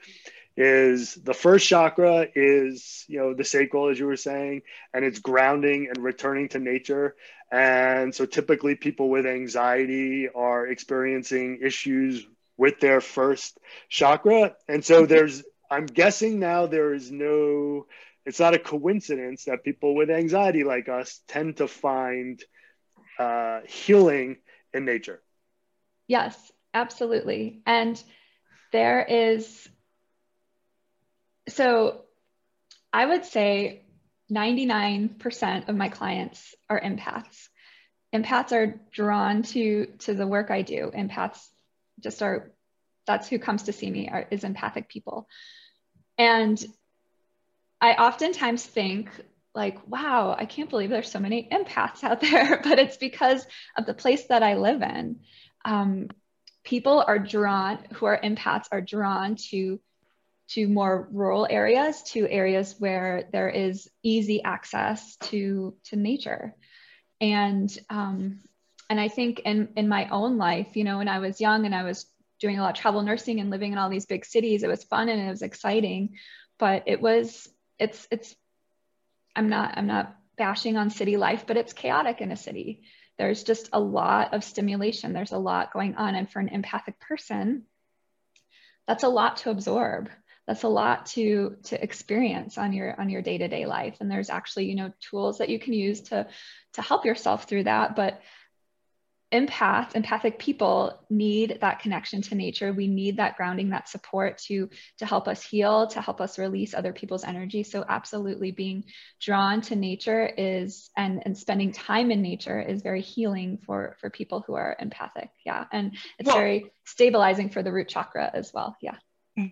is 0.57 1.15
the 1.15 1.35
first 1.35 1.67
chakra 1.67 2.29
is 2.35 3.05
you 3.09 3.19
know 3.19 3.35
the 3.35 3.45
sacral 3.45 3.89
as 3.89 3.99
you 3.99 4.07
were 4.07 4.17
saying 4.17 4.63
and 4.93 5.05
it's 5.05 5.19
grounding 5.19 5.89
and 5.89 6.03
returning 6.03 6.49
to 6.51 6.59
nature. 6.59 7.17
And 7.51 8.15
so 8.15 8.27
typically 8.27 8.75
people 8.75 9.09
with 9.09 9.27
anxiety 9.27 10.29
are 10.35 10.67
experiencing 10.67 11.61
issues 11.63 12.27
with 12.57 12.81
their 12.81 13.01
first 13.01 13.59
chakra. 13.89 14.55
And 14.69 14.85
so 14.85 15.07
there's 15.07 15.43
i'm 15.71 15.87
guessing 15.87 16.39
now 16.39 16.67
there 16.67 16.95
is 16.95 17.11
no 17.11 17.87
it's 18.27 18.41
not 18.41 18.55
a 18.55 18.59
coincidence 18.59 19.45
that 19.45 19.65
people 19.65 19.95
with 19.95 20.11
anxiety 20.11 20.65
like 20.65 20.89
us 20.89 21.21
tend 21.29 21.59
to 21.59 21.69
find 21.69 22.43
uh, 23.19 23.61
healing 23.67 24.39
in 24.73 24.85
nature. 24.85 25.21
Yes, 26.07 26.53
absolutely. 26.73 27.63
And 27.67 28.03
there 28.73 29.03
is, 29.03 29.69
so 31.49 32.03
I 32.93 33.07
would 33.07 33.25
say 33.25 33.83
99% 34.33 35.69
of 35.69 35.77
my 35.77 35.89
clients 35.89 36.55
are 36.69 36.81
empaths. 36.81 37.49
Empaths 38.15 38.53
are 38.53 38.81
drawn 38.93 39.43
to 39.43 39.87
to 40.01 40.15
the 40.15 40.27
work 40.27 40.51
I 40.51 40.63
do. 40.63 40.93
Empaths 40.95 41.41
just 42.01 42.23
are 42.23 42.53
that's 43.07 43.29
who 43.29 43.39
comes 43.39 43.65
to 43.65 43.73
see 43.73 43.91
me 43.91 44.09
are, 44.09 44.27
is 44.31 44.45
empathic 44.45 44.89
people. 44.89 45.29
And 46.17 46.65
I 47.85 47.93
oftentimes 47.97 48.65
think 48.65 49.11
like, 49.55 49.87
wow, 49.87 50.35
I 50.39 50.47
can't 50.47 50.71
believe 50.71 50.89
there's 50.89 51.11
so 51.11 51.21
many 51.21 51.47
empaths 51.53 52.03
out 52.03 52.21
there, 52.23 52.59
but 52.65 52.79
it's 52.79 52.97
because 52.97 53.47
of 53.77 53.85
the 53.85 53.93
place 53.93 54.25
that 54.29 54.43
I 54.43 54.55
live 54.55 54.81
in. 54.81 55.21
Um, 55.67 56.09
people 56.65 57.05
are 57.07 57.19
drawn, 57.19 57.79
who 57.93 58.07
are 58.07 58.19
empaths, 58.19 58.69
are 58.73 58.81
drawn 58.81 59.37
to 59.51 59.81
to 60.47 60.67
more 60.69 61.09
rural 61.11 61.47
areas, 61.49 62.03
to 62.03 62.29
areas 62.29 62.75
where 62.79 63.29
there 63.33 63.51
is 63.51 63.91
easy 64.03 64.43
access 64.43 65.17
to 65.17 65.75
to 65.85 65.97
nature, 65.97 66.55
and 67.21 67.79
um, 67.91 68.41
and 68.89 68.99
I 68.99 69.09
think 69.09 69.41
in 69.41 69.69
in 69.77 69.89
my 69.89 70.09
own 70.09 70.39
life, 70.39 70.75
you 70.75 70.85
know, 70.85 70.99
when 70.99 71.09
I 71.09 71.19
was 71.19 71.39
young 71.39 71.67
and 71.67 71.75
I 71.75 71.83
was 71.83 72.07
doing 72.41 72.59
a 72.59 72.63
lot 72.63 72.77
of 72.77 72.81
travel 72.81 73.03
nursing 73.03 73.41
and 73.41 73.51
living 73.51 73.73
in 73.73 73.79
all 73.79 73.91
these 73.91 74.07
big 74.07 74.25
cities, 74.25 74.63
it 74.63 74.69
was 74.69 74.85
fun 74.85 75.11
and 75.11 75.21
it 75.21 75.31
was 75.31 75.43
exciting, 75.43 76.17
but 76.59 76.85
it 76.87 77.01
was 77.01 77.49
it's 77.79 78.07
it's 78.11 78.35
i'm 79.37 79.49
not 79.49 79.77
i'm 79.77 79.87
not 79.87 80.17
bashing 80.37 80.77
on 80.77 80.91
city 80.91 81.17
life 81.17 81.47
but 81.47 81.57
it's 81.57 81.73
chaotic 81.73 82.21
in 82.21 82.33
a 82.33 82.37
city. 82.37 82.83
There's 83.17 83.45
just 83.45 83.69
a 83.73 83.79
lot 83.79 84.35
of 84.35 84.43
stimulation. 84.43 85.13
There's 85.13 85.31
a 85.31 85.39
lot 85.39 85.73
going 85.73 85.95
on. 85.95 86.17
And 86.17 86.29
for 86.29 86.41
an 86.41 86.49
empathic 86.49 86.99
person 86.99 87.63
that's 88.87 89.05
a 89.05 89.09
lot 89.09 89.39
to 89.39 89.51
absorb. 89.51 90.11
That's 90.47 90.63
a 90.63 90.69
lot 90.69 91.07
to 91.07 91.57
to 91.65 91.83
experience 91.83 92.59
on 92.59 92.73
your 92.75 93.01
on 93.01 93.09
your 93.09 93.23
day-to-day 93.23 93.65
life. 93.65 93.97
And 94.01 94.11
there's 94.11 94.29
actually 94.29 94.67
you 94.67 94.75
know 94.75 94.93
tools 95.01 95.39
that 95.39 95.49
you 95.49 95.59
can 95.59 95.73
use 95.73 96.03
to 96.03 96.27
to 96.75 96.83
help 96.83 97.07
yourself 97.07 97.45
through 97.45 97.65
that. 97.65 97.97
But 97.97 98.21
empath 99.35 99.97
empathic 99.97 100.39
people 100.39 101.01
need 101.11 101.59
that 101.61 101.81
connection 101.81 102.23
to 102.23 102.37
nature. 102.37 102.73
We 102.73 102.87
need 102.87 103.17
that 103.17 103.37
grounding 103.37 103.71
that 103.71 103.89
support 103.89 104.39
to 104.47 104.71
to 104.99 105.07
help 105.07 105.27
us 105.27 105.43
heal 105.43 105.89
to 105.89 106.01
help 106.01 106.21
us 106.21 106.39
release 106.39 106.73
other 106.73 106.93
people's 106.93 107.25
energy. 107.25 107.65
So 107.65 107.85
absolutely 107.89 108.53
being 108.53 108.85
drawn 109.21 109.61
to 109.63 109.75
nature 109.75 110.25
is 110.39 110.91
and 110.97 111.21
and 111.25 111.37
spending 111.37 111.73
time 111.73 112.13
in 112.13 112.23
nature 112.23 112.61
is 112.61 112.83
very 112.83 113.01
healing 113.01 113.59
for 113.67 113.97
for 114.01 114.09
people 114.09 114.45
who 114.47 114.55
are 114.55 114.77
empathic. 114.79 115.31
Yeah. 115.45 115.65
And 115.73 115.97
it's 116.21 116.29
well, 116.29 116.37
very 116.37 116.71
stabilizing 116.87 117.51
for 117.51 117.65
the 117.65 117.73
root 117.73 117.89
chakra 117.89 118.31
as 118.33 118.53
well. 118.55 118.77
Yeah. 118.81 118.97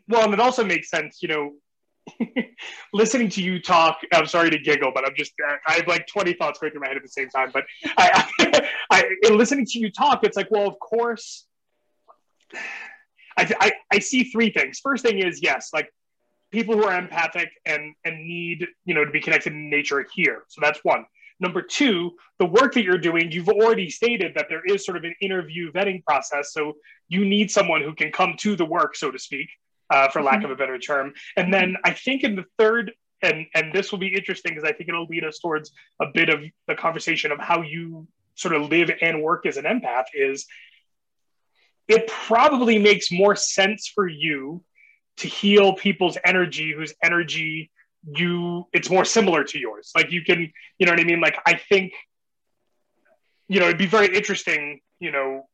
Well 0.08 0.24
and 0.24 0.32
it 0.32 0.40
also 0.40 0.64
makes 0.64 0.90
sense 0.90 1.18
you 1.22 1.28
know 1.28 1.50
listening 2.92 3.28
to 3.30 3.42
you 3.42 3.60
talk, 3.60 3.98
I'm 4.12 4.26
sorry 4.26 4.50
to 4.50 4.58
giggle, 4.58 4.92
but 4.94 5.06
I'm 5.06 5.14
just, 5.16 5.32
I 5.66 5.74
have 5.74 5.86
like 5.86 6.06
20 6.06 6.34
thoughts 6.34 6.58
going 6.58 6.72
through 6.72 6.80
my 6.80 6.88
head 6.88 6.96
at 6.96 7.02
the 7.02 7.08
same 7.08 7.28
time. 7.28 7.50
But 7.52 7.64
I, 7.96 8.28
I, 8.38 8.68
I 8.90 9.04
in 9.22 9.38
listening 9.38 9.66
to 9.66 9.78
you 9.78 9.90
talk, 9.90 10.24
it's 10.24 10.36
like, 10.36 10.50
well, 10.50 10.66
of 10.66 10.78
course, 10.78 11.46
I, 13.36 13.52
I, 13.60 13.72
I 13.92 13.98
see 13.98 14.24
three 14.24 14.50
things. 14.50 14.80
First 14.80 15.04
thing 15.04 15.18
is, 15.18 15.40
yes, 15.42 15.70
like 15.72 15.88
people 16.50 16.74
who 16.76 16.84
are 16.84 16.98
empathic 16.98 17.48
and, 17.64 17.94
and 18.04 18.26
need, 18.26 18.66
you 18.84 18.94
know, 18.94 19.04
to 19.04 19.10
be 19.10 19.20
connected 19.20 19.52
in 19.52 19.70
nature 19.70 20.04
here. 20.14 20.44
So 20.48 20.60
that's 20.60 20.80
one. 20.82 21.06
Number 21.40 21.62
two, 21.62 22.12
the 22.38 22.46
work 22.46 22.74
that 22.74 22.84
you're 22.84 22.98
doing, 22.98 23.32
you've 23.32 23.48
already 23.48 23.90
stated 23.90 24.32
that 24.36 24.46
there 24.48 24.62
is 24.64 24.84
sort 24.84 24.96
of 24.96 25.04
an 25.04 25.14
interview 25.20 25.72
vetting 25.72 26.04
process. 26.04 26.52
So 26.52 26.74
you 27.08 27.24
need 27.24 27.50
someone 27.50 27.82
who 27.82 27.94
can 27.94 28.12
come 28.12 28.34
to 28.38 28.54
the 28.54 28.64
work, 28.64 28.94
so 28.94 29.10
to 29.10 29.18
speak 29.18 29.48
uh, 29.92 30.08
for 30.08 30.22
lack 30.22 30.36
mm-hmm. 30.36 30.46
of 30.46 30.50
a 30.50 30.56
better 30.56 30.78
term. 30.78 31.12
And 31.36 31.52
then 31.52 31.76
I 31.84 31.92
think 31.92 32.24
in 32.24 32.34
the 32.34 32.44
third, 32.58 32.92
and 33.22 33.46
and 33.54 33.72
this 33.72 33.92
will 33.92 34.00
be 34.00 34.14
interesting 34.14 34.52
because 34.54 34.68
I 34.68 34.72
think 34.72 34.88
it'll 34.88 35.06
lead 35.06 35.24
us 35.24 35.38
towards 35.38 35.70
a 36.00 36.06
bit 36.12 36.28
of 36.28 36.42
the 36.66 36.74
conversation 36.74 37.30
of 37.30 37.38
how 37.38 37.62
you 37.62 38.08
sort 38.34 38.54
of 38.54 38.70
live 38.70 38.90
and 39.00 39.22
work 39.22 39.46
as 39.46 39.58
an 39.58 39.64
empath. 39.64 40.06
Is 40.14 40.46
it 41.86 42.08
probably 42.08 42.78
makes 42.78 43.12
more 43.12 43.36
sense 43.36 43.90
for 43.94 44.08
you 44.08 44.64
to 45.18 45.28
heal 45.28 45.74
people's 45.74 46.16
energy 46.24 46.72
whose 46.72 46.94
energy 47.02 47.70
you 48.04 48.66
it's 48.72 48.90
more 48.90 49.04
similar 49.04 49.44
to 49.44 49.58
yours 49.58 49.92
like 49.94 50.10
you 50.10 50.22
can 50.24 50.50
you 50.78 50.86
know 50.86 50.90
what 50.90 50.98
i 50.98 51.04
mean 51.04 51.20
like 51.20 51.36
i 51.46 51.54
think 51.54 51.92
you 53.46 53.60
know 53.60 53.66
it'd 53.66 53.78
be 53.78 53.86
very 53.86 54.12
interesting 54.16 54.80
you 54.98 55.12
know 55.12 55.46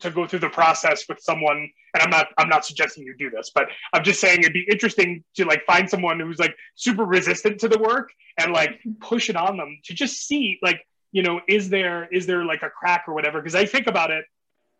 to 0.00 0.10
go 0.10 0.26
through 0.26 0.38
the 0.38 0.48
process 0.48 1.04
with 1.08 1.20
someone 1.20 1.68
and 1.94 2.02
i'm 2.02 2.10
not 2.10 2.28
i'm 2.38 2.48
not 2.48 2.64
suggesting 2.64 3.04
you 3.04 3.14
do 3.16 3.30
this 3.30 3.50
but 3.54 3.68
i'm 3.92 4.02
just 4.02 4.20
saying 4.20 4.40
it'd 4.40 4.52
be 4.52 4.66
interesting 4.70 5.22
to 5.34 5.44
like 5.44 5.64
find 5.66 5.88
someone 5.88 6.18
who's 6.18 6.38
like 6.38 6.54
super 6.74 7.04
resistant 7.04 7.60
to 7.60 7.68
the 7.68 7.78
work 7.78 8.10
and 8.38 8.52
like 8.52 8.70
mm-hmm. 8.70 8.92
push 9.00 9.30
it 9.30 9.36
on 9.36 9.56
them 9.56 9.78
to 9.84 9.94
just 9.94 10.26
see 10.26 10.58
like 10.62 10.86
you 11.12 11.22
know 11.22 11.40
is 11.48 11.68
there 11.68 12.08
is 12.12 12.26
there 12.26 12.44
like 12.44 12.62
a 12.62 12.70
crack 12.70 13.04
or 13.08 13.14
whatever? 13.14 13.40
Because 13.40 13.54
i 13.54 13.66
think 13.66 13.86
about 13.86 14.10
it 14.10 14.24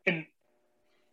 and 0.07 0.25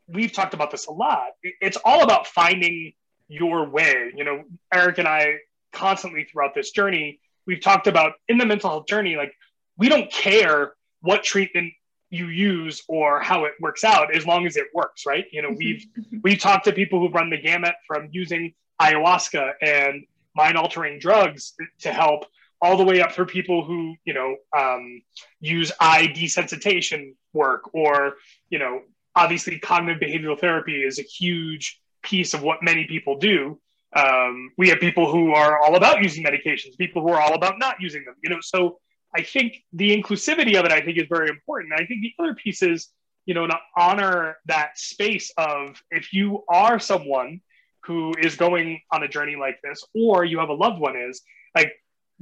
we've 0.07 0.31
talked 0.31 0.53
about 0.53 0.71
this 0.71 0.87
a 0.87 0.91
lot. 0.91 1.31
It's 1.43 1.77
all 1.83 2.01
about 2.01 2.27
finding 2.27 2.93
your 3.27 3.67
way. 3.69 4.11
You 4.15 4.23
know 4.23 4.43
eric 4.73 4.97
and 4.97 5.07
i 5.07 5.37
constantly 5.73 6.23
throughout 6.23 6.55
this 6.55 6.71
journey 6.71 7.19
we've 7.45 7.61
talked 7.61 7.87
about 7.87 8.13
in 8.27 8.37
the 8.37 8.45
mental 8.45 8.69
health 8.69 8.87
journey 8.87 9.15
like 9.15 9.33
we 9.77 9.89
don't 9.89 10.11
care 10.11 10.73
what 11.01 11.23
treatment 11.23 11.73
you 12.09 12.27
use 12.27 12.83
or 12.87 13.19
how 13.21 13.45
it 13.45 13.53
works 13.59 13.83
out 13.83 14.15
as 14.15 14.25
long 14.25 14.45
as 14.45 14.55
it 14.55 14.67
works 14.73 15.05
right? 15.05 15.25
You 15.31 15.41
know 15.41 15.49
we've 15.55 15.85
mm-hmm. 15.97 16.17
we've 16.23 16.39
talked 16.39 16.65
to 16.65 16.73
people 16.73 16.99
who've 16.99 17.13
run 17.13 17.29
the 17.29 17.37
gamut 17.37 17.75
from 17.85 18.09
using 18.11 18.53
ayahuasca 18.81 19.53
and 19.61 20.05
mind 20.35 20.57
altering 20.57 20.99
drugs 20.99 21.53
to 21.79 21.91
help 21.91 22.25
all 22.61 22.77
the 22.77 22.83
way 22.83 23.01
up 23.01 23.11
for 23.11 23.25
people 23.25 23.63
who 23.63 23.95
you 24.05 24.13
know 24.13 24.35
um, 24.57 25.01
use 25.39 25.71
eye 25.79 26.11
desensitization 26.15 27.13
work 27.33 27.73
or 27.73 28.15
you 28.49 28.59
know 28.59 28.81
obviously 29.15 29.59
cognitive 29.59 30.01
behavioral 30.01 30.39
therapy 30.39 30.83
is 30.83 30.99
a 30.99 31.03
huge 31.03 31.81
piece 32.03 32.33
of 32.33 32.41
what 32.43 32.61
many 32.61 32.85
people 32.85 33.17
do. 33.17 33.59
Um, 33.95 34.51
we 34.57 34.69
have 34.69 34.79
people 34.79 35.11
who 35.11 35.33
are 35.33 35.59
all 35.59 35.75
about 35.75 36.03
using 36.03 36.23
medications 36.23 36.77
people 36.77 37.01
who 37.01 37.09
are 37.09 37.21
all 37.21 37.33
about 37.33 37.57
not 37.57 37.77
using 37.79 38.03
them 38.05 38.15
you 38.21 38.29
know? 38.29 38.37
So 38.41 38.79
I 39.15 39.23
think 39.23 39.63
the 39.73 39.95
inclusivity 39.95 40.55
of 40.59 40.65
it, 40.65 40.71
I 40.71 40.81
think, 40.81 40.97
is 40.97 41.07
very 41.09 41.29
important. 41.29 41.73
I 41.73 41.85
think 41.85 42.01
the 42.01 42.13
other 42.19 42.35
piece 42.35 42.61
is, 42.61 42.89
you 43.25 43.33
know, 43.33 43.47
to 43.47 43.57
honor 43.75 44.37
that 44.45 44.77
space 44.77 45.31
of 45.37 45.81
if 45.91 46.13
you 46.13 46.43
are 46.49 46.79
someone 46.79 47.41
who 47.83 48.13
is 48.19 48.35
going 48.35 48.81
on 48.91 49.03
a 49.03 49.07
journey 49.07 49.35
like 49.35 49.61
this, 49.63 49.83
or 49.95 50.25
you 50.25 50.39
have 50.39 50.49
a 50.49 50.53
loved 50.53 50.79
one 50.79 50.95
is, 50.97 51.21
like, 51.55 51.71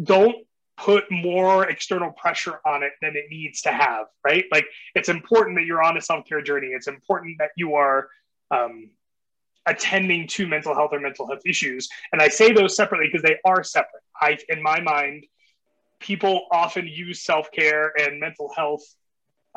don't 0.02 0.36
put 0.78 1.06
more 1.10 1.68
external 1.70 2.12
pressure 2.12 2.60
on 2.66 2.84
it 2.84 2.92
than 3.02 3.16
it 3.16 3.26
needs 3.30 3.62
to 3.62 3.72
have, 3.72 4.08
right? 4.24 4.46
Like, 4.52 4.66
it's 4.94 5.10
important 5.10 5.58
that 5.58 5.66
you're 5.66 5.84
on 5.84 5.98
a 5.98 6.02
self 6.02 6.26
care 6.26 6.42
journey. 6.42 6.68
It's 6.68 6.88
important 6.88 7.38
that 7.40 7.52
you 7.56 7.76
are 7.76 8.10
um, 8.52 8.90
attending 9.66 10.28
to 10.28 10.48
mental 10.48 10.76
health 10.76 10.92
or 10.94 11.00
mental 11.00 11.28
health 11.28 11.42
issues. 11.46 11.90
And 12.12 12.22
I 12.22 12.28
say 12.28 12.52
those 12.52 12.76
separately 12.76 13.08
because 13.12 13.24
they 13.24 13.38
are 13.46 13.64
separate. 13.64 14.04
I, 14.22 14.38
in 14.50 14.62
my 14.62 14.80
mind, 14.82 15.26
people 16.00 16.48
often 16.52 16.88
use 16.88 17.24
self 17.24 17.52
care 17.52 17.92
and 17.98 18.20
mental 18.20 18.52
health 18.56 18.84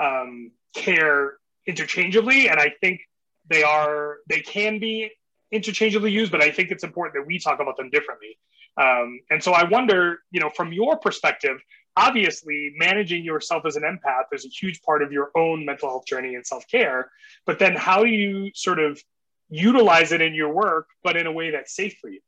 um, 0.01 0.53
care 0.75 1.35
interchangeably, 1.67 2.49
and 2.49 2.59
I 2.59 2.73
think 2.81 3.01
they 3.49 3.63
are 3.63 4.19
they 4.29 4.41
can 4.41 4.79
be 4.79 5.11
interchangeably 5.51 6.11
used, 6.11 6.31
but 6.31 6.43
I 6.43 6.51
think 6.51 6.71
it's 6.71 6.85
important 6.85 7.15
that 7.15 7.27
we 7.27 7.39
talk 7.39 7.61
about 7.61 7.77
them 7.77 7.91
differently. 7.91 8.39
Um, 8.77 9.21
and 9.31 9.43
so 9.43 9.53
I 9.53 9.65
wonder, 9.65 10.21
you 10.31 10.41
know, 10.41 10.51
from 10.51 10.73
your 10.73 10.99
perspective, 10.99 11.59
obviously 11.97 12.73
managing 12.77 13.25
yourself 13.25 13.65
as 13.67 13.77
an 13.77 13.83
empath 13.83 14.25
is 14.33 14.45
a 14.45 14.49
huge 14.49 14.83
part 14.83 15.03
of 15.03 15.11
your 15.11 15.31
own 15.37 15.65
mental 15.65 15.89
health 15.89 16.07
journey 16.07 16.35
and 16.35 16.47
self 16.47 16.65
care. 16.71 17.11
But 17.45 17.59
then 17.59 17.75
how 17.75 18.05
do 18.05 18.11
you 18.11 18.51
sort 18.55 18.79
of 18.79 19.01
utilize 19.49 20.13
it 20.13 20.21
in 20.21 20.35
your 20.35 20.53
work, 20.53 20.89
but 21.03 21.17
in 21.17 21.27
a 21.27 21.33
way 21.33 21.51
that's 21.51 21.75
safe 21.75 21.97
for 22.01 22.09
you? 22.09 22.21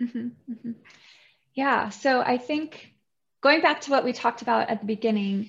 Mm-hmm, 0.00 0.28
mm-hmm. 0.52 0.72
Yeah. 1.54 1.88
So 1.90 2.20
I 2.20 2.38
think 2.38 2.94
going 3.48 3.62
back 3.62 3.80
to 3.80 3.90
what 3.90 4.04
we 4.04 4.12
talked 4.12 4.42
about 4.42 4.68
at 4.68 4.80
the 4.80 4.86
beginning, 4.86 5.48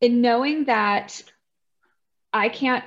in 0.00 0.20
knowing 0.20 0.64
that 0.64 1.22
I 2.32 2.48
can't 2.48 2.84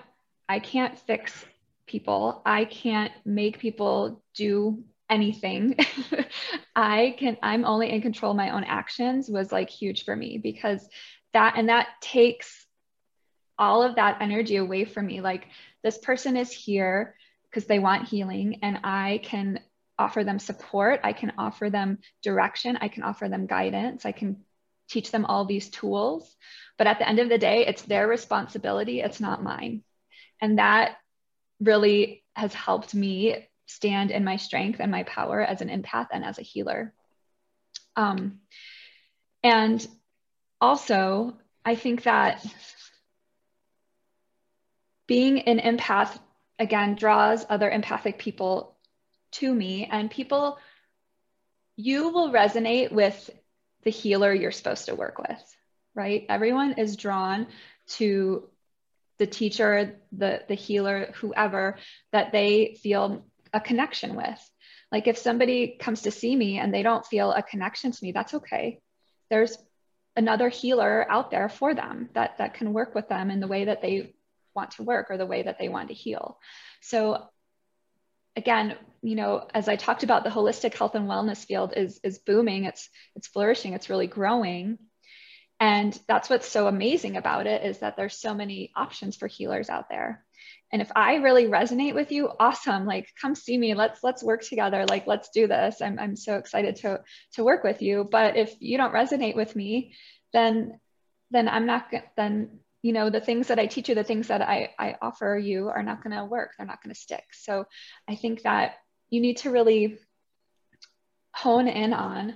I 0.49 0.59
can't 0.59 0.99
fix 0.99 1.45
people. 1.87 2.41
I 2.45 2.65
can't 2.65 3.13
make 3.23 3.59
people 3.59 4.21
do 4.35 4.83
anything. 5.09 5.77
I 6.75 7.15
can 7.17 7.37
I'm 7.41 7.63
only 7.63 7.89
in 7.89 8.01
control 8.01 8.31
of 8.31 8.37
my 8.37 8.49
own 8.49 8.65
actions 8.65 9.29
was 9.29 9.53
like 9.53 9.69
huge 9.69 10.03
for 10.03 10.13
me 10.13 10.39
because 10.39 10.85
that 11.31 11.53
and 11.55 11.69
that 11.69 11.87
takes 12.01 12.65
all 13.57 13.81
of 13.81 13.95
that 13.95 14.17
energy 14.19 14.57
away 14.57 14.83
from 14.83 15.05
me. 15.05 15.21
Like 15.21 15.47
this 15.83 15.97
person 15.97 16.35
is 16.35 16.51
here 16.51 17.15
because 17.49 17.65
they 17.65 17.79
want 17.79 18.09
healing 18.09 18.59
and 18.61 18.79
I 18.83 19.21
can 19.23 19.61
offer 19.97 20.23
them 20.23 20.39
support, 20.39 21.01
I 21.03 21.13
can 21.13 21.33
offer 21.37 21.69
them 21.69 21.99
direction, 22.23 22.77
I 22.81 22.87
can 22.87 23.03
offer 23.03 23.29
them 23.29 23.45
guidance, 23.45 24.05
I 24.05 24.11
can 24.11 24.43
teach 24.89 25.11
them 25.11 25.25
all 25.25 25.45
these 25.45 25.69
tools. 25.69 26.35
But 26.77 26.87
at 26.87 26.99
the 26.99 27.07
end 27.07 27.19
of 27.19 27.29
the 27.29 27.37
day, 27.37 27.65
it's 27.65 27.83
their 27.83 28.07
responsibility, 28.07 29.01
it's 29.01 29.19
not 29.19 29.43
mine. 29.43 29.83
And 30.41 30.57
that 30.57 30.97
really 31.59 32.23
has 32.35 32.53
helped 32.53 32.93
me 32.93 33.47
stand 33.67 34.11
in 34.11 34.23
my 34.23 34.37
strength 34.37 34.79
and 34.79 34.91
my 34.91 35.03
power 35.03 35.41
as 35.41 35.61
an 35.61 35.69
empath 35.69 36.07
and 36.11 36.25
as 36.25 36.37
a 36.37 36.43
healer. 36.43 36.93
Um, 37.95 38.39
and 39.43 39.85
also, 40.59 41.37
I 41.65 41.75
think 41.75 42.03
that 42.03 42.45
being 45.07 45.41
an 45.41 45.59
empath 45.59 46.17
again 46.59 46.95
draws 46.95 47.45
other 47.49 47.69
empathic 47.69 48.17
people 48.17 48.72
to 49.33 49.53
me 49.53 49.87
and 49.91 50.09
people 50.09 50.57
you 51.75 52.09
will 52.09 52.31
resonate 52.31 52.91
with 52.91 53.29
the 53.83 53.89
healer 53.89 54.33
you're 54.33 54.51
supposed 54.51 54.85
to 54.85 54.95
work 54.95 55.17
with 55.17 55.55
right? 55.95 56.25
Everyone 56.29 56.73
is 56.73 56.95
drawn 56.95 57.47
to 57.87 58.49
the 59.19 59.27
teacher 59.27 59.99
the 60.11 60.41
the 60.47 60.55
healer 60.55 61.11
whoever 61.15 61.77
that 62.11 62.31
they 62.31 62.77
feel 62.81 63.25
a 63.53 63.59
connection 63.59 64.15
with. 64.15 64.49
Like 64.91 65.07
if 65.07 65.17
somebody 65.17 65.77
comes 65.79 66.03
to 66.03 66.11
see 66.11 66.35
me 66.35 66.57
and 66.57 66.73
they 66.73 66.83
don't 66.83 67.05
feel 67.05 67.31
a 67.31 67.43
connection 67.43 67.91
to 67.91 68.03
me 68.03 68.11
that's 68.11 68.33
okay. 68.33 68.79
There's 69.29 69.57
another 70.15 70.49
healer 70.49 71.05
out 71.09 71.31
there 71.31 71.49
for 71.49 71.73
them 71.73 72.09
that 72.13 72.37
that 72.37 72.55
can 72.55 72.73
work 72.73 72.95
with 72.95 73.07
them 73.09 73.29
in 73.29 73.39
the 73.39 73.47
way 73.47 73.65
that 73.65 73.81
they 73.81 74.13
want 74.55 74.71
to 74.71 74.83
work 74.83 75.07
or 75.09 75.17
the 75.17 75.25
way 75.25 75.43
that 75.43 75.57
they 75.59 75.69
want 75.69 75.89
to 75.89 75.95
heal. 75.95 76.37
So 76.81 77.27
again, 78.35 78.75
you 79.01 79.15
know, 79.15 79.47
as 79.53 79.67
I 79.67 79.75
talked 79.75 80.03
about, 80.03 80.23
the 80.23 80.29
holistic 80.29 80.73
health 80.75 80.95
and 80.95 81.07
wellness 81.09 81.45
field 81.45 81.73
is 81.75 81.99
is 82.03 82.19
booming. 82.19 82.65
It's 82.65 82.89
it's 83.15 83.27
flourishing. 83.27 83.73
It's 83.73 83.89
really 83.89 84.07
growing. 84.07 84.77
And 85.59 85.97
that's 86.07 86.29
what's 86.29 86.47
so 86.47 86.67
amazing 86.67 87.15
about 87.15 87.47
it 87.47 87.63
is 87.63 87.79
that 87.79 87.95
there's 87.95 88.17
so 88.19 88.33
many 88.33 88.71
options 88.75 89.15
for 89.15 89.27
healers 89.27 89.69
out 89.69 89.87
there. 89.89 90.25
and 90.73 90.81
if 90.81 90.91
i 90.95 91.15
really 91.15 91.45
resonate 91.45 91.93
with 91.93 92.11
you 92.11 92.29
awesome 92.39 92.85
like 92.85 93.07
come 93.21 93.35
see 93.35 93.57
me 93.57 93.73
let's 93.75 94.03
let's 94.03 94.23
work 94.23 94.41
together 94.43 94.85
like 94.85 95.07
let's 95.07 95.29
do 95.29 95.47
this 95.47 95.81
i'm, 95.81 95.97
I'm 95.99 96.15
so 96.15 96.37
excited 96.37 96.75
to 96.77 97.01
to 97.33 97.43
work 97.43 97.63
with 97.63 97.81
you 97.81 98.07
but 98.11 98.35
if 98.35 98.53
you 98.59 98.77
don't 98.77 98.93
resonate 98.93 99.35
with 99.35 99.55
me 99.55 99.93
then 100.33 100.79
then 101.31 101.47
i'm 101.47 101.65
not 101.65 101.85
then 102.17 102.59
you 102.83 102.91
know 102.91 103.09
the 103.09 103.21
things 103.21 103.47
that 103.47 103.57
i 103.57 103.65
teach 103.65 103.89
you 103.89 103.95
the 103.95 104.03
things 104.03 104.27
that 104.27 104.41
i 104.41 104.69
i 104.77 104.95
offer 105.01 105.35
you 105.37 105.69
are 105.69 105.81
not 105.81 106.03
going 106.03 106.15
to 106.15 106.25
work. 106.25 106.51
They're 106.57 106.67
not 106.67 106.83
going 106.83 106.93
to 106.93 106.99
stick. 106.99 107.23
So 107.31 107.65
i 108.07 108.15
think 108.15 108.43
that 108.43 108.75
you 109.09 109.21
need 109.21 109.37
to 109.37 109.49
really 109.49 109.97
hone 111.33 111.67
in 111.67 111.93
on 111.93 112.35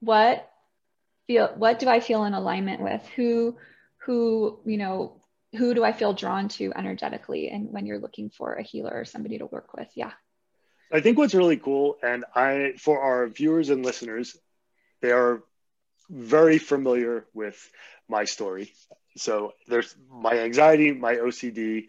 what 0.00 0.50
feel 1.28 1.52
what 1.56 1.78
do 1.78 1.88
i 1.88 2.00
feel 2.00 2.24
in 2.24 2.34
alignment 2.34 2.82
with? 2.82 3.06
Who 3.14 3.56
who 3.98 4.58
you 4.64 4.78
know 4.78 5.20
who 5.56 5.74
do 5.74 5.84
i 5.84 5.92
feel 5.92 6.14
drawn 6.14 6.48
to 6.48 6.72
energetically 6.74 7.50
and 7.50 7.70
when 7.70 7.86
you're 7.86 8.00
looking 8.00 8.30
for 8.30 8.54
a 8.54 8.62
healer 8.62 8.92
or 8.94 9.04
somebody 9.04 9.38
to 9.38 9.46
work 9.46 9.74
with? 9.74 9.88
Yeah. 9.94 10.12
I 10.90 11.00
think 11.00 11.18
what's 11.18 11.34
really 11.34 11.58
cool 11.58 11.96
and 12.02 12.24
i 12.34 12.72
for 12.78 13.00
our 13.00 13.28
viewers 13.28 13.68
and 13.70 13.84
listeners 13.84 14.36
they 15.00 15.10
are 15.10 15.42
very 16.10 16.58
familiar 16.58 17.26
with 17.32 17.58
my 18.08 18.24
story 18.24 18.72
so 19.16 19.52
there's 19.68 19.94
my 20.10 20.38
anxiety 20.38 20.92
my 20.92 21.16
ocd 21.16 21.86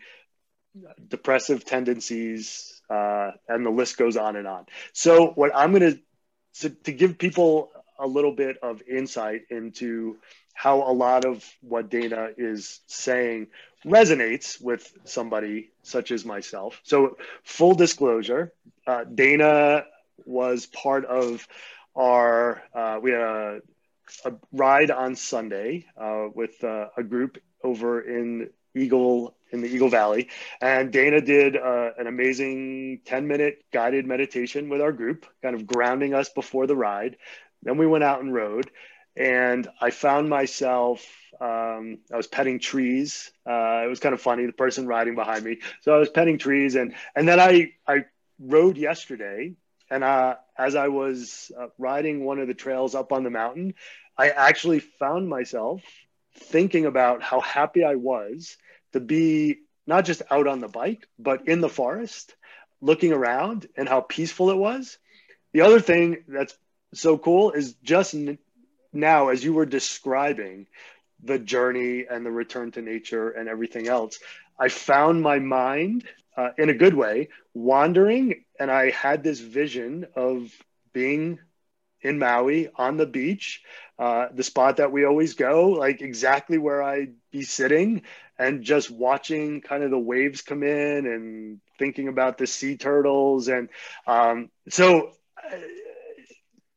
depressive 1.07 1.63
tendencies 1.65 2.81
uh, 2.89 3.31
and 3.47 3.65
the 3.65 3.69
list 3.69 3.97
goes 3.97 4.17
on 4.17 4.35
and 4.35 4.47
on 4.47 4.65
so 4.91 5.27
what 5.35 5.51
i'm 5.55 5.71
going 5.71 5.93
to 5.93 6.69
to 6.69 6.91
give 6.91 7.17
people 7.17 7.71
a 7.99 8.07
little 8.07 8.33
bit 8.33 8.57
of 8.61 8.81
insight 8.87 9.43
into 9.49 10.17
how 10.53 10.83
a 10.83 10.93
lot 10.93 11.25
of 11.25 11.43
what 11.61 11.89
Dana 11.89 12.29
is 12.37 12.81
saying 12.87 13.47
resonates 13.85 14.61
with 14.61 14.91
somebody 15.03 15.71
such 15.81 16.11
as 16.11 16.25
myself. 16.25 16.79
So, 16.83 17.17
full 17.43 17.73
disclosure, 17.73 18.53
uh, 18.85 19.03
Dana 19.03 19.85
was 20.25 20.67
part 20.67 21.05
of 21.05 21.47
our, 21.95 22.61
uh, 22.73 22.99
we 23.01 23.11
had 23.11 23.21
a, 23.21 23.61
a, 24.25 24.33
ride 24.51 24.91
on 24.91 25.15
Sunday 25.15 25.85
uh, 25.97 26.27
with 26.33 26.63
uh, 26.63 26.87
a 26.97 27.03
group 27.03 27.37
over 27.63 28.01
in 28.01 28.49
Eagle, 28.75 29.35
in 29.51 29.61
the 29.61 29.67
Eagle 29.67 29.89
Valley. 29.89 30.29
And 30.61 30.91
Dana 30.91 31.21
did 31.21 31.55
uh, 31.55 31.91
an 31.97 32.07
amazing 32.07 33.01
10 33.05 33.27
minute 33.27 33.63
guided 33.71 34.05
meditation 34.05 34.69
with 34.69 34.81
our 34.81 34.91
group, 34.91 35.25
kind 35.41 35.55
of 35.55 35.67
grounding 35.67 36.13
us 36.13 36.29
before 36.29 36.67
the 36.67 36.75
ride. 36.75 37.17
Then 37.61 37.77
we 37.77 37.87
went 37.87 38.03
out 38.03 38.21
and 38.21 38.33
rode 38.33 38.69
and 39.15 39.67
I 39.79 39.91
found 39.91 40.29
myself. 40.29 41.05
Um, 41.39 41.99
I 42.11 42.17
was 42.17 42.27
petting 42.27 42.59
trees. 42.59 43.31
Uh, 43.47 43.83
it 43.83 43.89
was 43.89 43.99
kind 43.99 44.13
of 44.13 44.21
funny. 44.21 44.45
The 44.45 44.53
person 44.53 44.87
riding 44.87 45.15
behind 45.15 45.43
me, 45.43 45.59
so 45.81 45.93
I 45.93 45.97
was 45.97 46.09
petting 46.09 46.37
trees, 46.37 46.75
and 46.75 46.93
and 47.15 47.27
then 47.27 47.39
I 47.39 47.73
I 47.87 48.05
rode 48.39 48.77
yesterday, 48.77 49.53
and 49.93 50.03
uh, 50.03 50.35
as 50.57 50.75
I 50.75 50.87
was 50.87 51.51
uh, 51.57 51.67
riding 51.77 52.25
one 52.25 52.39
of 52.39 52.47
the 52.47 52.55
trails 52.55 52.95
up 52.95 53.11
on 53.11 53.23
the 53.23 53.29
mountain, 53.29 53.75
I 54.17 54.29
actually 54.29 54.79
found 54.79 55.29
myself 55.29 55.83
thinking 56.35 56.87
about 56.87 57.21
how 57.21 57.39
happy 57.41 57.83
I 57.83 57.95
was 57.95 58.57
to 58.93 58.99
be 58.99 59.59
not 59.85 60.05
just 60.05 60.23
out 60.31 60.47
on 60.47 60.61
the 60.61 60.67
bike, 60.67 61.07
but 61.19 61.47
in 61.47 61.61
the 61.61 61.69
forest, 61.69 62.35
looking 62.81 63.13
around, 63.13 63.67
and 63.77 63.87
how 63.87 64.01
peaceful 64.01 64.49
it 64.49 64.57
was. 64.57 64.97
The 65.51 65.61
other 65.61 65.79
thing 65.79 66.23
that's 66.27 66.57
so 66.95 67.19
cool 67.19 67.51
is 67.51 67.75
just 67.83 68.15
now 68.93 69.29
as 69.29 69.43
you 69.43 69.53
were 69.53 69.65
describing 69.65 70.67
the 71.23 71.39
journey 71.39 72.05
and 72.09 72.25
the 72.25 72.31
return 72.31 72.71
to 72.71 72.81
nature 72.81 73.29
and 73.29 73.47
everything 73.49 73.87
else 73.87 74.19
i 74.59 74.69
found 74.69 75.21
my 75.21 75.39
mind 75.39 76.03
uh, 76.37 76.49
in 76.57 76.69
a 76.69 76.73
good 76.73 76.93
way 76.93 77.29
wandering 77.53 78.43
and 78.63 78.71
i 78.71 78.91
had 78.91 79.23
this 79.23 79.41
vision 79.41 80.07
of 80.15 80.51
being 80.93 81.39
in 82.01 82.19
maui 82.19 82.69
on 82.75 82.97
the 82.97 83.05
beach 83.05 83.61
uh, 83.99 84.27
the 84.33 84.43
spot 84.43 84.77
that 84.77 84.91
we 84.91 85.05
always 85.05 85.35
go 85.35 85.69
like 85.71 86.01
exactly 86.01 86.57
where 86.57 86.83
i'd 86.83 87.13
be 87.31 87.43
sitting 87.43 88.03
and 88.39 88.63
just 88.63 88.91
watching 88.91 89.61
kind 89.61 89.83
of 89.83 89.91
the 89.91 89.99
waves 89.99 90.41
come 90.41 90.63
in 90.63 91.05
and 91.07 91.61
thinking 91.79 92.07
about 92.07 92.37
the 92.37 92.47
sea 92.47 92.77
turtles 92.77 93.47
and 93.47 93.69
um, 94.07 94.49
so 94.69 95.11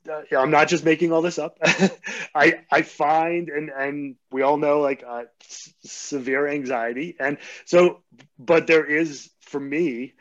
uh, 0.09 0.23
I'm 0.39 0.51
not 0.51 0.69
just 0.69 0.85
making 0.85 1.13
all 1.13 1.23
this 1.23 1.39
up. 1.39 1.59
I 2.35 2.61
I 2.71 2.83
find 2.83 3.49
and 3.49 3.71
and 3.71 4.17
we 4.31 4.43
all 4.43 4.57
know 4.57 4.81
like 4.81 5.03
uh, 5.07 5.25
s- 5.43 5.73
severe 5.85 6.47
anxiety, 6.49 7.17
and 7.19 7.39
so 7.65 8.03
but 8.39 8.67
there 8.67 8.85
is 8.85 9.31
for 9.41 9.61
me 9.61 10.15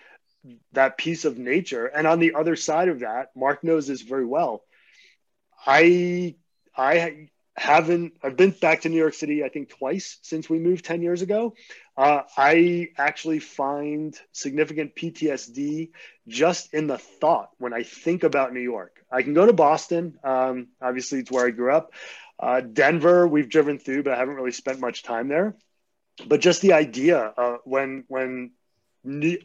that 0.73 0.97
piece 0.97 1.25
of 1.25 1.37
nature, 1.37 1.85
and 1.85 2.07
on 2.07 2.19
the 2.19 2.35
other 2.35 2.55
side 2.55 2.89
of 2.89 2.99
that, 2.99 3.29
Mark 3.35 3.63
knows 3.63 3.87
this 3.87 4.01
very 4.01 4.25
well. 4.25 4.63
I 5.65 6.35
I 6.75 7.29
haven't 7.57 8.13
I've 8.21 8.35
been 8.35 8.51
back 8.51 8.81
to 8.81 8.89
New 8.89 8.97
York 8.97 9.13
City 9.13 9.43
I 9.43 9.49
think 9.49 9.69
twice 9.69 10.17
since 10.21 10.49
we 10.49 10.59
moved 10.59 10.85
10 10.85 11.01
years 11.01 11.21
ago. 11.21 11.55
Uh, 11.97 12.23
I 12.35 12.89
actually 12.97 13.39
find 13.39 14.13
significant 14.33 14.95
PTSD 14.95 15.91
just 16.27 16.73
in 16.73 16.87
the 16.87 16.97
thought 16.97 17.51
when 17.57 17.73
I 17.73 17.83
think 17.83 18.23
about 18.23 18.53
New 18.53 18.59
York. 18.59 18.97
I 19.09 19.21
can 19.21 19.33
go 19.33 19.45
to 19.45 19.53
Boston. 19.53 20.19
Um, 20.23 20.67
obviously, 20.81 21.19
it's 21.19 21.31
where 21.31 21.47
I 21.47 21.51
grew 21.51 21.73
up. 21.73 21.93
Uh, 22.37 22.59
Denver, 22.59 23.25
we've 23.25 23.49
driven 23.49 23.79
through, 23.79 24.03
but 24.03 24.13
I 24.13 24.17
haven't 24.17 24.35
really 24.35 24.51
spent 24.51 24.81
much 24.81 25.03
time 25.03 25.29
there. 25.29 25.55
But 26.27 26.41
just 26.41 26.61
the 26.61 26.73
idea 26.73 27.33
uh, 27.37 27.57
when 27.63 28.03
when 28.09 28.51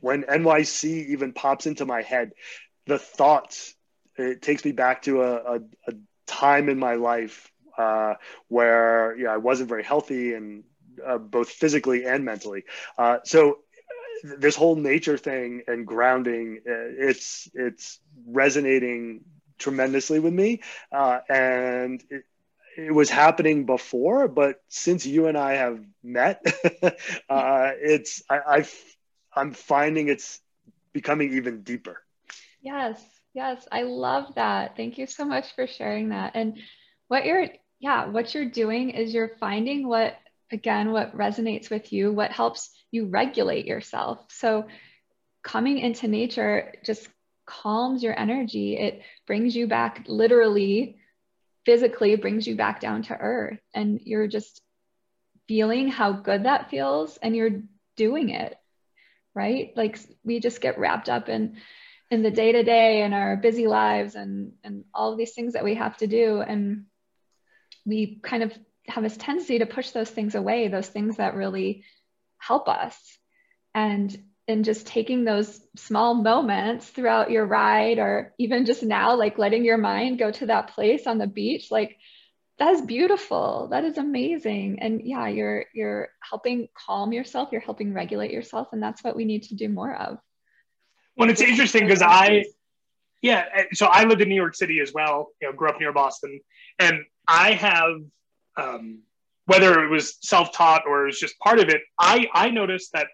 when 0.01 0.25
NYC 0.25 1.09
even 1.09 1.33
pops 1.33 1.67
into 1.67 1.85
my 1.85 2.03
head, 2.03 2.33
the 2.87 2.99
thoughts 2.99 3.75
it 4.17 4.43
takes 4.43 4.65
me 4.65 4.73
back 4.73 5.03
to 5.03 5.23
a, 5.23 5.35
a, 5.37 5.61
a 5.89 5.93
time 6.27 6.69
in 6.69 6.79
my 6.79 6.95
life 6.95 7.51
uh, 7.79 8.15
where 8.49 9.17
yeah 9.17 9.31
I 9.33 9.39
wasn't 9.39 9.69
very 9.69 9.85
healthy 9.85 10.35
and 10.35 10.65
uh, 11.07 11.19
both 11.19 11.49
physically 11.51 12.05
and 12.05 12.25
mentally. 12.25 12.65
Uh, 12.99 13.19
so 13.25 13.59
this 14.23 14.57
whole 14.57 14.77
nature 14.77 15.17
thing 15.17 15.63
and 15.67 15.87
grounding 15.87 16.61
uh, 16.67 17.09
it's 17.09 17.49
it's 17.55 18.01
resonating 18.27 19.25
tremendously 19.59 20.21
with 20.21 20.33
me. 20.33 20.61
Uh, 20.93 21.21
and 21.29 22.03
it, 22.11 22.25
it, 22.77 22.95
was 22.95 23.11
happening 23.11 23.67
before, 23.67 24.27
but 24.27 24.63
since 24.69 25.05
you 25.07 25.27
and 25.27 25.37
I 25.37 25.55
have 25.55 25.81
met, 26.03 26.43
uh, 27.29 27.71
it's 27.77 28.23
I, 28.29 28.41
I've 28.49 28.75
I'm 29.35 29.53
finding 29.53 30.09
it's 30.09 30.41
becoming 30.93 31.35
even 31.35 31.63
deeper. 31.63 32.03
Yes, 32.63 33.03
yes, 33.35 33.67
I 33.71 33.83
love 33.83 34.35
that. 34.35 34.77
Thank 34.77 34.99
you 34.99 35.07
so 35.07 35.25
much 35.25 35.55
for 35.55 35.67
sharing 35.67 36.11
that. 36.11 36.33
And 36.35 36.59
what 37.09 37.25
you're 37.25 37.49
yeah, 37.79 38.07
what 38.07 38.35
you're 38.35 38.51
doing 38.51 38.91
is 38.91 39.15
you're 39.15 39.37
finding 39.41 39.89
what 39.89 40.17
again 40.53 40.93
what 40.93 41.17
resonates 41.17 41.71
with 41.71 41.93
you, 41.93 42.13
what 42.13 42.31
helps 42.31 42.71
you 42.91 43.07
regulate 43.07 43.67
yourself. 43.67 44.27
So 44.31 44.67
coming 45.43 45.79
into 45.79 46.09
nature 46.09 46.75
just 46.85 47.09
calms 47.47 48.03
your 48.03 48.19
energy. 48.19 48.77
It 48.77 49.03
brings 49.27 49.57
you 49.57 49.67
back 49.67 50.05
literally, 50.07 50.99
physically, 51.65 52.17
brings 52.17 52.47
you 52.47 52.57
back 52.57 52.81
down 52.81 53.03
to 53.05 53.17
earth. 53.17 53.59
And 53.75 54.01
you're 54.05 54.29
just 54.29 54.61
feeling 55.49 55.89
how 55.89 56.13
good 56.13 56.45
that 56.45 56.71
feels 56.71 57.17
and 57.17 57.35
you're 57.35 57.63
doing 57.97 58.31
it, 58.31 58.57
right? 59.35 59.73
Like 59.77 59.99
we 60.25 60.41
just 60.41 60.61
get 60.61 60.79
wrapped 60.79 61.09
up 61.09 61.29
in 61.29 61.57
in 62.11 62.23
the 62.23 62.31
day 62.31 62.53
to 62.53 62.63
day 62.65 63.03
and 63.03 63.15
our 63.15 63.37
busy 63.37 63.67
lives 63.67 64.15
and 64.15 64.53
and 64.65 64.85
all 64.93 65.13
of 65.13 65.19
these 65.19 65.33
things 65.33 65.53
that 65.53 65.65
we 65.65 65.77
have 65.77 65.97
to 65.99 66.07
do 66.07 66.41
and 66.41 66.87
we 67.87 68.21
kind 68.23 68.43
of 68.43 68.53
have 68.89 69.05
this 69.05 69.17
tendency 69.17 69.61
to 69.61 69.67
push 69.67 69.91
those 69.91 70.11
things 70.11 70.35
away 70.35 70.69
those 70.69 70.89
things 70.89 71.19
that 71.19 71.35
really 71.35 71.85
help 72.39 72.69
us 72.69 72.97
and 73.75 74.19
and 74.49 74.65
just 74.65 74.87
taking 74.87 75.23
those 75.23 75.61
small 75.77 76.15
moments 76.15 76.89
throughout 76.89 77.31
your 77.31 77.47
ride 77.47 77.99
or 77.99 78.35
even 78.39 78.67
just 78.67 78.83
now 78.83 79.15
like 79.15 79.39
letting 79.39 79.65
your 79.65 79.79
mind 79.79 80.19
go 80.19 80.33
to 80.33 80.47
that 80.47 80.71
place 80.75 81.07
on 81.07 81.19
the 81.19 81.29
beach 81.29 81.71
like 81.71 81.97
that 82.61 82.75
is 82.75 82.83
beautiful. 82.83 83.69
That 83.71 83.85
is 83.85 83.99
amazing. 83.99 84.79
And 84.81 85.03
yeah 85.03 85.27
you're 85.27 85.65
you're 85.75 86.11
helping 86.21 86.69
calm 86.75 87.13
yourself. 87.13 87.49
You're 87.51 87.61
helping 87.61 87.93
regulate 87.93 88.31
yourself. 88.31 88.69
And 88.73 88.83
that's 88.83 89.03
what 89.03 89.17
we 89.17 89.25
need 89.25 89.43
to 89.45 89.57
do 89.57 89.69
more 89.69 89.95
of. 89.95 90.19
Well 91.17 91.29
it's 91.29 91.41
interesting 91.41 91.85
because 91.87 92.03
i 92.03 92.45
yeah 93.21 93.45
so 93.73 93.87
i 93.87 94.05
lived 94.05 94.23
in 94.23 94.29
new 94.29 94.35
york 94.35 94.55
city 94.55 94.81
as 94.81 94.93
well 94.95 95.29
you 95.43 95.49
know 95.49 95.55
grew 95.55 95.69
up 95.69 95.81
near 95.81 95.93
boston. 95.93 96.41
And 96.79 97.01
i 97.27 97.53
have 97.53 97.97
um, 98.57 99.01
whether 99.47 99.85
it 99.85 99.89
was 99.89 100.17
self-taught 100.23 100.85
or 100.87 101.03
it 101.03 101.07
was 101.07 101.19
just 101.19 101.39
part 101.41 101.59
of 101.59 101.69
it 101.69 101.83
i 101.99 102.29
i 102.33 102.49
noticed 102.49 102.93
that 102.93 103.09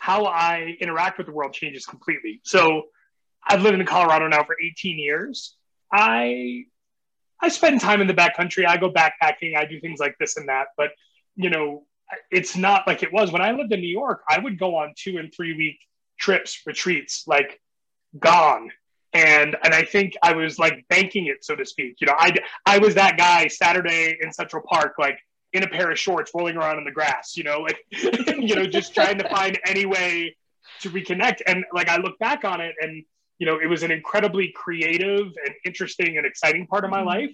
how 0.00 0.24
I 0.24 0.76
interact 0.80 1.18
with 1.18 1.26
the 1.26 1.32
world 1.32 1.52
changes 1.52 1.84
completely. 1.84 2.40
So 2.42 2.84
I've 3.46 3.62
lived 3.62 3.78
in 3.78 3.86
Colorado 3.86 4.26
now 4.28 4.42
for 4.44 4.56
18 4.60 4.98
years. 4.98 5.56
I 5.92 6.64
I 7.42 7.48
spend 7.48 7.80
time 7.80 8.00
in 8.00 8.06
the 8.06 8.14
backcountry. 8.14 8.66
I 8.66 8.76
go 8.76 8.90
backpacking. 8.90 9.56
I 9.56 9.64
do 9.64 9.80
things 9.80 10.00
like 10.00 10.16
this 10.18 10.36
and 10.36 10.48
that. 10.48 10.68
But 10.76 10.90
you 11.36 11.50
know, 11.50 11.84
it's 12.30 12.56
not 12.56 12.86
like 12.86 13.02
it 13.02 13.12
was 13.12 13.32
when 13.32 13.42
I 13.42 13.52
lived 13.52 13.72
in 13.72 13.80
New 13.80 13.88
York. 13.88 14.22
I 14.28 14.38
would 14.38 14.58
go 14.58 14.76
on 14.76 14.94
two 14.96 15.18
and 15.18 15.32
three 15.34 15.56
week 15.56 15.78
trips, 16.18 16.62
retreats, 16.66 17.24
like 17.26 17.60
gone. 18.18 18.70
And 19.12 19.56
and 19.64 19.74
I 19.74 19.82
think 19.82 20.14
I 20.22 20.34
was 20.34 20.58
like 20.58 20.84
banking 20.88 21.26
it, 21.26 21.44
so 21.44 21.56
to 21.56 21.64
speak. 21.64 21.96
You 22.00 22.06
know, 22.06 22.14
I 22.16 22.32
I 22.66 22.78
was 22.78 22.94
that 22.94 23.16
guy 23.16 23.48
Saturday 23.48 24.16
in 24.20 24.32
Central 24.32 24.62
Park, 24.68 24.94
like 24.98 25.18
in 25.52 25.64
a 25.64 25.68
pair 25.68 25.90
of 25.90 25.98
shorts, 25.98 26.30
rolling 26.34 26.56
around 26.56 26.78
in 26.78 26.84
the 26.84 26.92
grass. 26.92 27.36
You 27.36 27.42
know, 27.42 27.58
like 27.58 27.78
you 27.90 28.54
know, 28.54 28.66
just 28.66 28.94
trying 28.94 29.18
to 29.18 29.28
find 29.28 29.58
any 29.66 29.84
way 29.84 30.36
to 30.82 30.90
reconnect. 30.90 31.38
And 31.46 31.64
like 31.72 31.88
I 31.88 31.96
look 31.96 32.18
back 32.20 32.44
on 32.44 32.60
it, 32.60 32.74
and 32.80 33.04
you 33.40 33.46
know, 33.46 33.58
it 33.58 33.66
was 33.66 33.82
an 33.82 33.90
incredibly 33.90 34.52
creative 34.54 35.26
and 35.44 35.54
interesting 35.66 36.16
and 36.16 36.24
exciting 36.24 36.68
part 36.68 36.84
of 36.84 36.90
my 36.90 36.98
mm-hmm. 36.98 37.08
life 37.08 37.30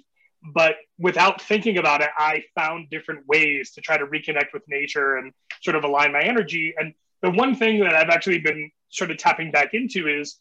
but 0.55 0.77
without 0.99 1.41
thinking 1.41 1.79
about 1.79 2.03
it, 2.03 2.11
I 2.17 2.45
found 2.55 2.91
different 2.91 3.27
ways 3.27 3.73
to 3.73 3.81
try 3.81 3.97
to 3.97 4.07
reconnect 4.07 4.53
with 4.53 4.63
nature 4.69 5.17
and 5.17 5.33
sort 5.63 5.77
of 5.77 5.85
align 5.85 6.13
my 6.13 6.23
energy. 6.23 6.75
And 6.79 6.95
the 7.23 7.31
one 7.31 7.57
thing 7.57 7.81
that 7.81 7.95
I've 7.95 8.11
actually 8.11 8.39
been 8.39 8.71
sort 8.89 9.11
of 9.11 9.19
tapping 9.19 9.51
back 9.51 9.75
into 9.75 10.07
is 10.09 10.39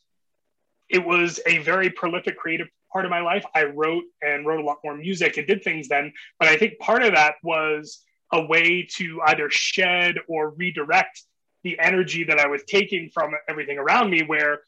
it 0.89 1.03
was 1.03 1.39
a 1.47 1.59
very 1.59 1.89
prolific 1.89 2.37
creative 2.37 2.67
part 2.93 3.05
of 3.05 3.11
my 3.11 3.21
life. 3.21 3.43
I 3.55 3.63
wrote 3.63 4.03
and 4.21 4.45
wrote 4.45 4.59
a 4.59 4.63
lot 4.63 4.77
more 4.83 4.95
music 4.95 5.37
and 5.37 5.47
did 5.47 5.63
things 5.63 5.87
then. 5.87 6.13
But 6.39 6.49
I 6.49 6.57
think 6.57 6.77
part 6.79 7.03
of 7.03 7.13
that 7.15 7.35
was 7.41 8.03
a 8.31 8.45
way 8.45 8.87
to 8.97 9.21
either 9.25 9.49
shed 9.49 10.17
or 10.27 10.51
redirect 10.51 11.23
the 11.63 11.79
energy 11.79 12.23
that 12.25 12.39
I 12.39 12.47
was 12.47 12.61
taking 12.67 13.09
from 13.11 13.31
everything 13.49 13.79
around 13.79 14.11
me, 14.11 14.21
where 14.21 14.59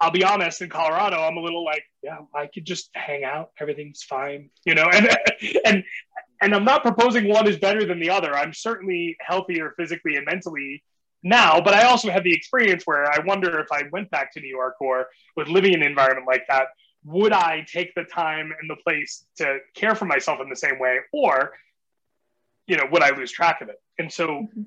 I'll 0.00 0.10
be 0.10 0.24
honest, 0.24 0.60
in 0.60 0.68
Colorado, 0.68 1.16
I'm 1.18 1.36
a 1.36 1.40
little 1.40 1.64
like, 1.64 1.84
yeah, 2.02 2.18
I 2.34 2.46
could 2.46 2.64
just 2.64 2.90
hang 2.94 3.24
out. 3.24 3.50
Everything's 3.60 4.02
fine, 4.02 4.50
you 4.64 4.74
know. 4.74 4.88
And 4.92 5.08
and 5.64 5.84
and 6.42 6.54
I'm 6.54 6.64
not 6.64 6.82
proposing 6.82 7.28
one 7.28 7.46
is 7.46 7.58
better 7.58 7.84
than 7.84 8.00
the 8.00 8.10
other. 8.10 8.34
I'm 8.34 8.52
certainly 8.52 9.16
healthier 9.20 9.72
physically 9.78 10.16
and 10.16 10.26
mentally 10.26 10.82
now, 11.22 11.60
but 11.60 11.74
I 11.74 11.84
also 11.84 12.10
have 12.10 12.24
the 12.24 12.34
experience 12.34 12.82
where 12.84 13.10
I 13.10 13.20
wonder 13.24 13.58
if 13.60 13.68
I 13.72 13.84
went 13.92 14.10
back 14.10 14.32
to 14.34 14.40
New 14.40 14.48
York 14.48 14.74
or 14.80 15.08
was 15.36 15.48
living 15.48 15.72
in 15.72 15.82
an 15.82 15.88
environment 15.88 16.26
like 16.26 16.44
that, 16.48 16.66
would 17.04 17.32
I 17.32 17.64
take 17.70 17.94
the 17.94 18.04
time 18.04 18.52
and 18.60 18.68
the 18.68 18.76
place 18.76 19.24
to 19.36 19.58
care 19.74 19.94
for 19.94 20.04
myself 20.06 20.40
in 20.42 20.48
the 20.48 20.56
same 20.56 20.78
way, 20.78 20.98
or 21.12 21.52
you 22.66 22.76
know, 22.76 22.84
would 22.90 23.02
I 23.02 23.16
lose 23.16 23.30
track 23.30 23.60
of 23.60 23.68
it? 23.68 23.80
And 23.98 24.12
so. 24.12 24.28
Mm-hmm. 24.28 24.62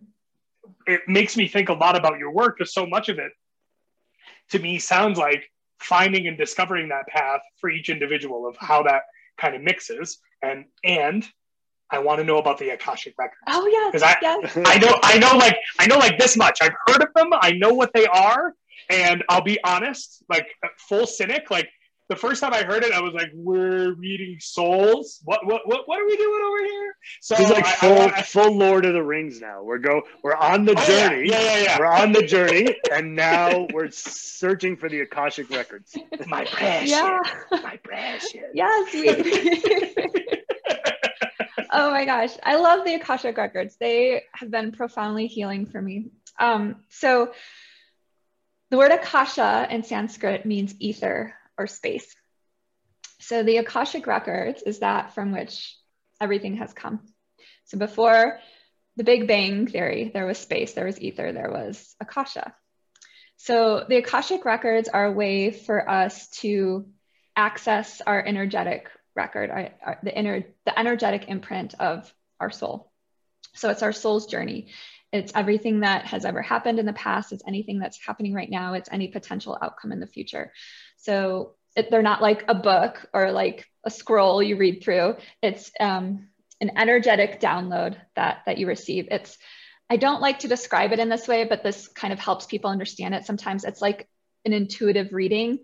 It 0.86 1.02
makes 1.08 1.38
me 1.38 1.48
think 1.48 1.70
a 1.70 1.74
lot 1.74 1.98
about 1.98 2.18
your 2.18 2.32
work 2.32 2.58
because 2.58 2.74
so 2.74 2.86
much 2.86 3.08
of 3.08 3.20
it 3.20 3.32
to 4.50 4.60
me 4.60 4.80
sounds 4.80 5.18
like 5.18 5.44
finding 5.80 6.28
and 6.28 6.38
discovering 6.38 6.90
that 6.90 7.08
path 7.08 7.42
for 7.60 7.70
each 7.70 7.90
individual 7.90 8.48
of 8.48 8.56
how 8.58 8.84
that 8.84 9.04
kind 9.38 9.56
of 9.56 9.62
mixes 9.62 10.20
and 10.42 10.66
and 10.84 11.28
I 11.90 12.00
want 12.00 12.20
to 12.20 12.26
know 12.26 12.38
about 12.38 12.58
the 12.58 12.72
Akashic 12.72 13.14
records. 13.18 13.40
Oh 13.48 13.66
yeah, 13.68 13.90
because 13.90 14.04
I. 14.04 14.18
I 14.66 14.78
know 14.78 15.00
I 15.04 15.18
know 15.18 15.38
like 15.38 15.58
I 15.80 15.88
know 15.88 15.98
like 15.98 16.20
this 16.20 16.36
much. 16.36 16.60
I've 16.62 16.74
heard 16.86 17.02
of 17.02 17.14
them. 17.16 17.30
I 17.34 17.52
know 17.52 17.74
what 17.74 17.92
they 17.94 18.06
are, 18.08 18.54
and 18.90 19.24
I'll 19.30 19.44
be 19.44 19.58
honest, 19.64 20.24
like 20.30 20.48
full 20.90 21.08
cynic. 21.08 21.50
Like 21.50 21.70
the 22.10 22.16
first 22.16 22.42
time 22.42 22.54
I 22.54 22.64
heard 22.64 22.84
it, 22.84 22.94
I 22.94 23.02
was 23.02 23.14
like, 23.14 23.32
"We're 23.34 23.94
reading 23.94 24.38
souls. 24.40 25.20
What 25.26 25.46
what 25.46 25.68
what, 25.68 25.88
what 25.88 26.00
are 26.00 26.06
we 26.06 26.16
doing 26.16 26.42
over 26.46 26.66
here?" 26.66 26.96
So 27.22 27.36
it's 27.38 27.50
like 27.50 27.66
I, 27.66 27.72
full 27.74 28.00
I, 28.00 28.06
I, 28.06 28.22
full 28.22 28.58
Lord 28.58 28.86
of 28.86 28.94
the 28.94 29.04
Rings 29.04 29.42
now. 29.42 29.62
We're 29.62 29.78
go 29.78 30.04
we're 30.24 30.36
on 30.36 30.64
the 30.64 30.74
oh, 30.78 30.86
journey. 30.86 31.30
Yeah. 31.30 31.40
yeah, 31.40 31.58
yeah, 31.58 31.64
yeah. 31.64 31.80
We're 31.80 31.88
on 31.88 32.14
the 32.14 32.26
journey, 32.26 32.78
and 32.92 33.16
now 33.16 33.68
we're 33.74 33.92
searching 33.92 34.78
for 34.78 34.88
the 34.88 35.02
akashic 35.02 35.50
records. 35.50 35.96
My 36.28 36.46
precious. 36.46 36.92
Yeah. 36.92 37.20
My 37.52 37.78
precious. 37.84 38.34
Yes. 38.54 38.94
We- 38.94 39.10
oh 41.74 41.92
my 41.92 42.06
gosh, 42.06 42.32
I 42.42 42.56
love 42.56 42.86
the 42.86 42.96
akashic 42.96 43.38
records. 43.38 43.76
They 43.78 44.24
have 44.34 44.50
been 44.50 44.72
profoundly 44.72 45.28
healing 45.28 45.66
for 45.66 45.82
me. 45.82 46.12
Um, 46.40 46.78
so. 46.90 47.34
The 48.70 48.76
word 48.76 48.92
Akasha 48.92 49.66
in 49.72 49.84
Sanskrit 49.84 50.46
means 50.46 50.76
ether 50.80 51.37
or 51.58 51.68
space. 51.68 52.16
So 53.20 53.44
the 53.44 53.58
Akashic 53.58 54.08
records 54.08 54.62
is 54.62 54.80
that 54.80 55.14
from 55.14 55.32
which 55.32 55.76
everything 56.22 56.58
has 56.58 56.74
come. 56.74 57.02
So 57.66 57.78
before 57.78 58.40
the 58.96 59.04
Big 59.04 59.28
Bang 59.28 59.68
theory, 59.68 60.12
there 60.14 60.26
was 60.26 60.38
space, 60.38 60.74
there 60.74 60.86
was 60.86 61.00
ether, 61.00 61.32
there 61.32 61.52
was 61.52 61.96
Akasha. 62.00 62.54
So 63.38 63.86
the 63.88 63.98
Akashic 63.98 64.46
records 64.46 64.90
are 64.90 65.06
a 65.06 65.12
way 65.12 65.52
for 65.52 65.88
us 65.88 66.30
to 66.42 66.88
access 67.36 68.02
our 68.02 68.24
energetic 68.24 68.90
record, 69.16 69.50
our, 69.52 69.70
our, 69.86 70.00
the 70.04 70.18
inner, 70.18 70.46
the 70.66 70.78
energetic 70.78 71.28
imprint 71.28 71.76
of 71.80 72.12
our 72.40 72.50
soul. 72.50 72.92
So 73.54 73.70
it's 73.70 73.84
our 73.84 73.94
soul's 73.94 74.28
journey. 74.28 74.70
It's 75.14 75.32
everything 75.36 75.82
that 75.82 76.06
has 76.06 76.26
ever 76.26 76.42
happened 76.42 76.80
in 76.80 76.86
the 76.86 76.94
past. 76.94 77.32
It's 77.32 77.44
anything 77.48 77.80
that's 77.80 78.04
happening 78.04 78.34
right 78.34 78.50
now. 78.50 78.74
It's 78.74 78.90
any 78.92 79.08
potential 79.08 79.58
outcome 79.62 79.92
in 79.92 80.00
the 80.00 80.08
future. 80.08 80.52
So 80.98 81.56
it, 81.76 81.90
they're 81.92 82.02
not 82.02 82.22
like 82.22 82.44
a 82.48 82.56
book 82.56 83.08
or 83.14 83.32
like 83.32 83.66
a 83.86 83.90
scroll 83.90 84.44
you 84.44 84.58
read 84.58 84.84
through. 84.84 85.16
It's 85.42 85.72
um, 85.80 86.28
an 86.60 86.72
energetic 86.78 87.40
download 87.40 87.96
that 88.16 88.40
that 88.46 88.58
you 88.58 88.68
receive. 88.68 89.08
It's 89.12 89.38
I 89.90 89.98
don't 89.98 90.22
like 90.22 90.40
to 90.40 90.48
describe 90.48 90.92
it 90.92 91.00
in 91.00 91.08
this 91.08 91.28
way, 91.28 91.46
but 91.46 91.64
this 91.64 91.88
kind 91.88 92.12
of 92.12 92.20
helps 92.20 92.46
people 92.46 92.70
understand 92.70 93.16
it. 93.16 93.26
Sometimes 93.26 93.64
it's 93.64 93.82
like 93.82 94.10
an 94.44 94.54
intuitive 94.54 95.14
reading, 95.14 95.60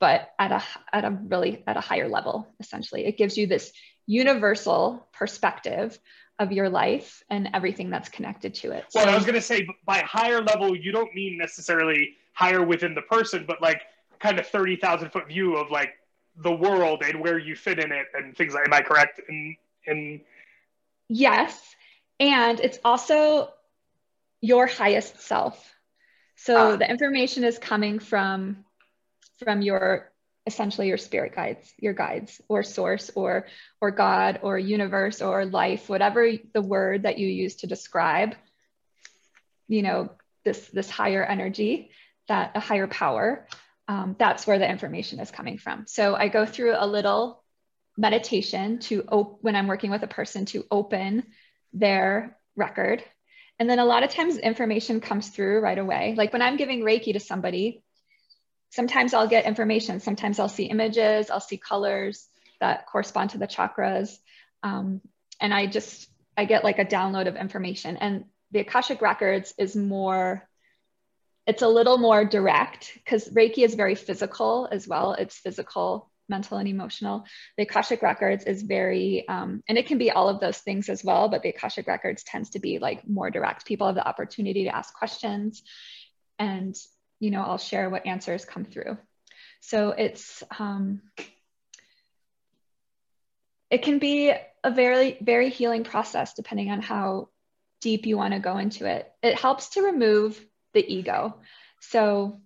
but 0.00 0.30
at 0.38 0.50
a 0.50 0.62
at 0.92 1.04
a 1.04 1.10
really 1.10 1.62
at 1.66 1.76
a 1.76 1.80
higher 1.80 2.08
level. 2.08 2.48
Essentially, 2.58 3.06
it 3.06 3.16
gives 3.16 3.36
you 3.36 3.46
this 3.46 3.72
universal 4.06 5.08
perspective 5.12 5.98
of 6.40 6.52
your 6.52 6.70
life 6.70 7.22
and 7.28 7.50
everything 7.52 7.90
that's 7.90 8.08
connected 8.08 8.54
to 8.54 8.72
it. 8.72 8.84
Well, 8.94 9.08
I 9.08 9.14
was 9.14 9.24
going 9.24 9.34
to 9.34 9.42
say 9.42 9.68
by 9.84 9.98
higher 9.98 10.42
level, 10.42 10.74
you 10.74 10.90
don't 10.90 11.14
mean 11.14 11.36
necessarily 11.36 12.16
higher 12.32 12.64
within 12.64 12.94
the 12.94 13.02
person, 13.02 13.44
but 13.46 13.60
like 13.60 13.82
kind 14.20 14.38
of 14.38 14.46
30,000 14.46 15.10
foot 15.10 15.28
view 15.28 15.56
of 15.56 15.70
like 15.70 15.90
the 16.36 16.52
world 16.52 17.02
and 17.02 17.20
where 17.20 17.38
you 17.38 17.56
fit 17.56 17.78
in 17.78 17.90
it 17.90 18.06
and 18.14 18.36
things 18.36 18.54
like, 18.54 18.66
am 18.66 18.72
I 18.72 18.82
correct 18.82 19.20
in, 19.28 19.56
in? 19.86 20.20
Yes. 21.08 21.58
And 22.18 22.60
it's 22.60 22.78
also 22.84 23.50
your 24.40 24.66
highest 24.66 25.20
self. 25.20 25.74
So 26.36 26.72
ah. 26.72 26.76
the 26.76 26.88
information 26.88 27.44
is 27.44 27.58
coming 27.58 27.98
from, 27.98 28.64
from 29.42 29.62
your, 29.62 30.10
essentially 30.46 30.88
your 30.88 30.98
spirit 30.98 31.34
guides, 31.34 31.72
your 31.78 31.92
guides 31.92 32.40
or 32.48 32.62
source 32.62 33.10
or, 33.14 33.46
or 33.80 33.90
God 33.90 34.40
or 34.42 34.58
universe 34.58 35.20
or 35.20 35.44
life, 35.44 35.88
whatever 35.88 36.30
the 36.52 36.62
word 36.62 37.02
that 37.02 37.18
you 37.18 37.26
use 37.26 37.56
to 37.56 37.66
describe, 37.66 38.34
you 39.68 39.82
know, 39.82 40.10
this, 40.44 40.66
this 40.68 40.88
higher 40.88 41.22
energy, 41.22 41.90
that 42.28 42.52
a 42.54 42.60
higher 42.60 42.86
power 42.86 43.46
um, 43.90 44.14
that's 44.16 44.46
where 44.46 44.60
the 44.60 44.70
information 44.70 45.18
is 45.18 45.32
coming 45.32 45.58
from. 45.58 45.84
So 45.88 46.14
I 46.14 46.28
go 46.28 46.46
through 46.46 46.76
a 46.78 46.86
little 46.86 47.42
meditation 47.96 48.78
to 48.78 49.02
op- 49.08 49.38
when 49.42 49.56
I'm 49.56 49.66
working 49.66 49.90
with 49.90 50.04
a 50.04 50.06
person 50.06 50.44
to 50.46 50.64
open 50.70 51.24
their 51.72 52.38
record. 52.54 53.02
And 53.58 53.68
then 53.68 53.80
a 53.80 53.84
lot 53.84 54.04
of 54.04 54.10
times 54.10 54.38
information 54.38 55.00
comes 55.00 55.30
through 55.30 55.58
right 55.58 55.76
away. 55.76 56.14
Like 56.16 56.32
when 56.32 56.40
I'm 56.40 56.56
giving 56.56 56.82
Reiki 56.82 57.14
to 57.14 57.18
somebody, 57.18 57.82
sometimes 58.70 59.12
I'll 59.12 59.26
get 59.26 59.44
information. 59.44 59.98
Sometimes 59.98 60.38
I'll 60.38 60.48
see 60.48 60.66
images, 60.66 61.28
I'll 61.28 61.40
see 61.40 61.56
colors 61.56 62.28
that 62.60 62.86
correspond 62.86 63.30
to 63.30 63.38
the 63.38 63.48
chakras. 63.48 64.16
Um, 64.62 65.00
and 65.40 65.52
I 65.52 65.66
just, 65.66 66.08
I 66.36 66.44
get 66.44 66.62
like 66.62 66.78
a 66.78 66.84
download 66.84 67.26
of 67.26 67.34
information. 67.34 67.96
And 67.96 68.26
the 68.52 68.60
Akashic 68.60 69.02
Records 69.02 69.52
is 69.58 69.74
more 69.74 70.48
it's 71.50 71.62
a 71.62 71.68
little 71.68 71.98
more 71.98 72.24
direct 72.24 72.92
because 72.94 73.28
Reiki 73.30 73.64
is 73.64 73.74
very 73.74 73.96
physical 73.96 74.68
as 74.70 74.86
well. 74.86 75.14
It's 75.14 75.36
physical, 75.36 76.08
mental, 76.28 76.58
and 76.58 76.68
emotional. 76.68 77.24
The 77.56 77.64
Akashic 77.64 78.02
Records 78.02 78.44
is 78.44 78.62
very, 78.62 79.26
um, 79.28 79.60
and 79.68 79.76
it 79.76 79.88
can 79.88 79.98
be 79.98 80.12
all 80.12 80.28
of 80.28 80.38
those 80.38 80.58
things 80.58 80.88
as 80.88 81.02
well, 81.02 81.28
but 81.28 81.42
the 81.42 81.48
Akashic 81.48 81.88
Records 81.88 82.22
tends 82.22 82.50
to 82.50 82.60
be 82.60 82.78
like 82.78 83.02
more 83.08 83.32
direct. 83.32 83.66
People 83.66 83.88
have 83.88 83.96
the 83.96 84.06
opportunity 84.06 84.62
to 84.62 84.76
ask 84.76 84.94
questions 84.94 85.64
and, 86.38 86.76
you 87.18 87.32
know, 87.32 87.42
I'll 87.42 87.58
share 87.58 87.90
what 87.90 88.06
answers 88.06 88.44
come 88.44 88.64
through. 88.64 88.96
So 89.60 89.90
it's, 89.90 90.44
um, 90.56 91.00
it 93.70 93.82
can 93.82 93.98
be 93.98 94.32
a 94.62 94.70
very, 94.70 95.18
very 95.20 95.50
healing 95.50 95.82
process 95.82 96.32
depending 96.34 96.70
on 96.70 96.80
how 96.80 97.28
deep 97.80 98.06
you 98.06 98.16
want 98.16 98.34
to 98.34 98.38
go 98.38 98.56
into 98.58 98.86
it. 98.86 99.10
It 99.20 99.34
helps 99.34 99.70
to 99.70 99.82
remove 99.82 100.40
the 100.72 100.84
ego. 100.92 101.36
So 101.80 102.40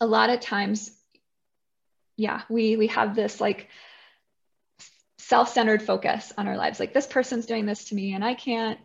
a 0.00 0.06
lot 0.06 0.30
of 0.30 0.40
times, 0.40 0.90
yeah, 2.16 2.42
we 2.48 2.76
we 2.76 2.88
have 2.88 3.14
this 3.14 3.40
like 3.40 3.68
self-centered 5.18 5.82
focus 5.82 6.32
on 6.38 6.46
our 6.46 6.56
lives. 6.56 6.78
Like 6.78 6.94
this 6.94 7.06
person's 7.06 7.46
doing 7.46 7.66
this 7.66 7.86
to 7.86 7.94
me 7.94 8.14
and 8.14 8.24
I 8.24 8.34
can't 8.34 8.78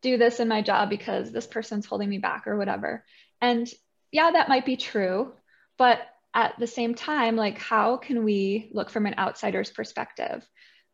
do 0.00 0.16
this 0.16 0.38
in 0.38 0.46
my 0.46 0.62
job 0.62 0.90
because 0.90 1.32
this 1.32 1.46
person's 1.46 1.86
holding 1.86 2.08
me 2.08 2.18
back 2.18 2.46
or 2.46 2.56
whatever. 2.56 3.04
And 3.40 3.68
yeah, 4.12 4.30
that 4.30 4.48
might 4.48 4.64
be 4.64 4.76
true, 4.76 5.32
but 5.76 5.98
at 6.34 6.54
the 6.58 6.68
same 6.68 6.94
time, 6.94 7.34
like 7.34 7.58
how 7.58 7.96
can 7.96 8.22
we 8.22 8.70
look 8.72 8.90
from 8.90 9.06
an 9.06 9.16
outsider's 9.18 9.70
perspective 9.70 10.46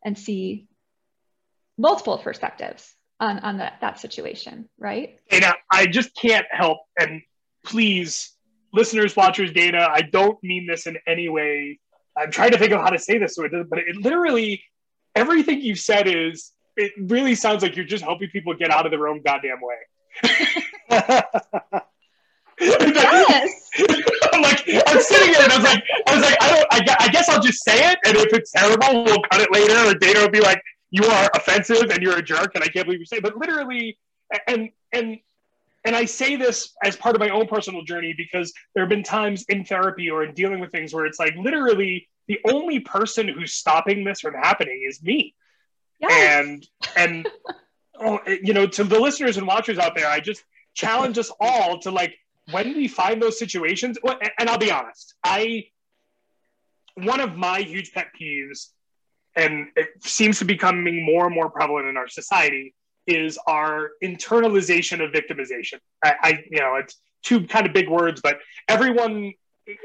and 0.03 0.17
see 0.17 0.67
multiple 1.77 2.17
perspectives 2.17 2.94
on 3.19 3.39
on 3.39 3.57
that 3.57 3.77
that 3.81 3.99
situation, 3.99 4.69
right? 4.77 5.19
And 5.31 5.45
I 5.71 5.85
just 5.85 6.15
can't 6.15 6.45
help 6.51 6.79
and 6.99 7.21
please 7.65 8.35
listeners, 8.73 9.15
watchers, 9.15 9.51
Dana, 9.53 9.87
I 9.89 10.01
don't 10.01 10.37
mean 10.43 10.67
this 10.67 10.85
in 10.85 10.97
any 11.07 11.29
way. 11.29 11.79
I'm 12.17 12.29
trying 12.31 12.51
to 12.51 12.57
think 12.57 12.71
of 12.71 12.81
how 12.81 12.89
to 12.89 12.99
say 12.99 13.17
this 13.17 13.35
so 13.35 13.43
it 13.43 13.49
doesn't, 13.49 13.69
but 13.69 13.79
it 13.79 13.95
literally 13.95 14.63
everything 15.15 15.61
you've 15.61 15.79
said 15.79 16.07
is 16.07 16.51
it 16.75 16.91
really 16.97 17.35
sounds 17.35 17.63
like 17.63 17.75
you're 17.75 17.85
just 17.85 18.03
helping 18.03 18.29
people 18.29 18.53
get 18.53 18.69
out 18.69 18.85
of 18.85 18.91
their 18.91 19.07
own 19.07 19.21
goddamn 19.21 19.59
way. 19.61 19.77
yes. 22.59 23.69
I'm 24.33 24.41
like, 24.41 24.63
I'm 24.87 25.01
sitting 25.01 25.29
here 25.29 25.43
and 25.43 25.51
I 25.53 25.57
was 25.57 25.63
like, 25.65 25.83
I 26.07 26.15
was 26.15 26.23
like, 26.23 26.37
I 26.41 26.49
don't, 26.49 26.67
I, 26.71 26.95
I 27.05 27.07
guess 27.09 27.29
I'll 27.29 27.41
just 27.41 27.63
say 27.63 27.91
it, 27.91 27.99
and 28.05 28.17
if 28.17 28.33
it's 28.33 28.51
terrible, 28.51 29.03
we'll 29.03 29.21
cut 29.31 29.41
it 29.41 29.51
later. 29.51 29.89
Or 29.89 29.93
Dana 29.93 30.21
will 30.21 30.29
be 30.29 30.41
like, 30.41 30.61
you 30.95 31.05
are 31.05 31.29
offensive 31.35 31.89
and 31.91 32.01
you're 32.01 32.17
a 32.17 32.21
jerk, 32.21 32.55
and 32.55 32.63
I 32.63 32.67
can't 32.67 32.85
believe 32.85 33.01
you 33.01 33.05
say. 33.05 33.19
But 33.19 33.37
literally, 33.37 33.97
and 34.47 34.69
and 34.93 35.19
and 35.83 35.95
I 35.95 36.05
say 36.05 36.37
this 36.37 36.73
as 36.83 36.95
part 36.95 37.15
of 37.15 37.19
my 37.19 37.29
own 37.29 37.47
personal 37.47 37.83
journey 37.83 38.13
because 38.17 38.53
there 38.73 38.83
have 38.83 38.89
been 38.89 39.03
times 39.03 39.43
in 39.49 39.65
therapy 39.65 40.09
or 40.09 40.23
in 40.23 40.33
dealing 40.33 40.59
with 40.59 40.71
things 40.71 40.93
where 40.93 41.05
it's 41.05 41.19
like 41.19 41.35
literally 41.35 42.07
the 42.27 42.39
only 42.45 42.79
person 42.79 43.27
who's 43.27 43.53
stopping 43.53 44.05
this 44.05 44.21
from 44.21 44.35
happening 44.35 44.85
is 44.87 45.03
me. 45.03 45.35
Yes. 45.99 46.41
And 46.41 46.67
and 46.95 47.27
oh, 47.99 48.19
you 48.25 48.53
know, 48.53 48.65
to 48.65 48.85
the 48.85 48.99
listeners 48.99 49.35
and 49.35 49.45
watchers 49.45 49.77
out 49.77 49.95
there, 49.95 50.07
I 50.07 50.21
just 50.21 50.43
challenge 50.73 51.17
us 51.17 51.29
all 51.41 51.79
to 51.81 51.91
like 51.91 52.15
when 52.51 52.73
we 52.73 52.87
find 52.87 53.21
those 53.21 53.37
situations. 53.37 53.97
And 54.39 54.49
I'll 54.49 54.57
be 54.57 54.71
honest, 54.71 55.13
I 55.25 55.65
one 56.95 57.19
of 57.19 57.35
my 57.35 57.59
huge 57.59 57.91
pet 57.91 58.07
peeves, 58.19 58.69
and 59.35 59.67
it 59.75 59.89
seems 60.03 60.39
to 60.39 60.45
be 60.45 60.53
becoming 60.53 61.05
more 61.05 61.25
and 61.25 61.35
more 61.35 61.49
prevalent 61.49 61.87
in 61.87 61.97
our 61.97 62.07
society, 62.07 62.73
is 63.07 63.37
our 63.47 63.91
internalization 64.03 65.03
of 65.03 65.11
victimization. 65.11 65.79
I, 66.03 66.15
I, 66.21 66.43
you 66.49 66.59
know, 66.59 66.75
it's 66.75 66.95
two 67.23 67.45
kind 67.45 67.65
of 67.65 67.73
big 67.73 67.89
words, 67.89 68.21
but 68.21 68.39
everyone, 68.67 69.33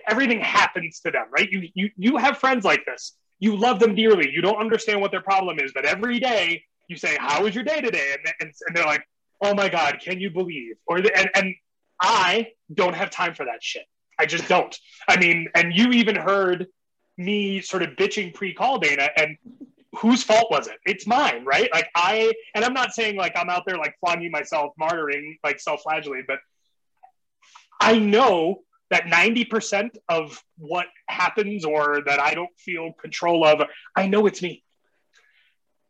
everything 0.09 0.41
happens 0.41 1.01
to 1.01 1.11
them, 1.11 1.27
right? 1.31 1.51
You, 1.51 1.69
you, 1.75 1.91
you 1.97 2.17
have 2.17 2.39
friends 2.39 2.65
like 2.65 2.85
this. 2.87 3.17
You 3.39 3.57
love 3.57 3.79
them 3.81 3.95
dearly. 3.95 4.31
You 4.31 4.43
don't 4.43 4.59
understand 4.59 5.01
what 5.01 5.11
their 5.11 5.23
problem 5.23 5.59
is, 5.59 5.73
but 5.75 5.85
every 5.85 6.21
day 6.21 6.63
you 6.89 6.97
say, 6.97 7.17
"How 7.19 7.43
was 7.43 7.55
your 7.55 7.65
day 7.65 7.81
today?" 7.81 8.13
And, 8.13 8.35
and, 8.41 8.53
and 8.67 8.77
they're 8.77 8.85
like, 8.85 9.03
"Oh 9.41 9.55
my 9.55 9.69
God, 9.69 9.99
can 10.03 10.21
you 10.21 10.31
believe?" 10.31 10.75
Or 10.87 11.01
the, 11.01 11.17
and, 11.17 11.31
and 11.35 11.55
I 12.01 12.49
don't 12.75 12.95
have 12.95 13.11
time 13.11 13.35
for 13.35 13.47
that 13.47 13.63
shit. 13.63 13.85
I 14.19 14.27
just 14.27 14.47
don't. 14.47 14.77
I 15.09 15.19
mean, 15.19 15.49
and 15.55 15.75
you 15.75 15.91
even 15.93 16.17
heard 16.17 16.67
me 17.17 17.61
sort 17.61 17.83
of 17.83 17.91
bitching 17.91 18.35
pre-call 18.35 18.79
Dana, 18.79 19.09
and 19.17 19.37
whose 19.97 20.23
fault 20.23 20.51
was 20.51 20.69
it? 20.69 20.77
It's 20.85 21.07
mine, 21.07 21.45
right? 21.45 21.69
Like 21.73 21.89
I, 21.95 22.33
and 22.55 22.65
I'm 22.65 22.75
not 22.75 22.93
saying 22.93 23.17
like 23.17 23.33
I'm 23.37 23.51
out 23.51 23.65
there 23.67 23.77
like 23.77 23.95
flogging 24.01 24.31
myself, 24.31 24.73
martyring, 24.81 25.39
like 25.43 25.61
self-flagellating, 25.61 26.25
but 26.29 26.39
I 27.81 27.99
know 27.99 28.63
that 28.91 29.05
90% 29.05 29.91
of 30.09 30.43
what 30.59 30.87
happens 31.09 31.65
or 31.65 32.03
that 32.07 32.21
I 32.21 32.35
don't 32.35 32.51
feel 32.59 32.93
control 32.93 33.47
of, 33.47 33.63
I 33.97 34.07
know 34.09 34.27
it's 34.27 34.43
me. 34.43 34.63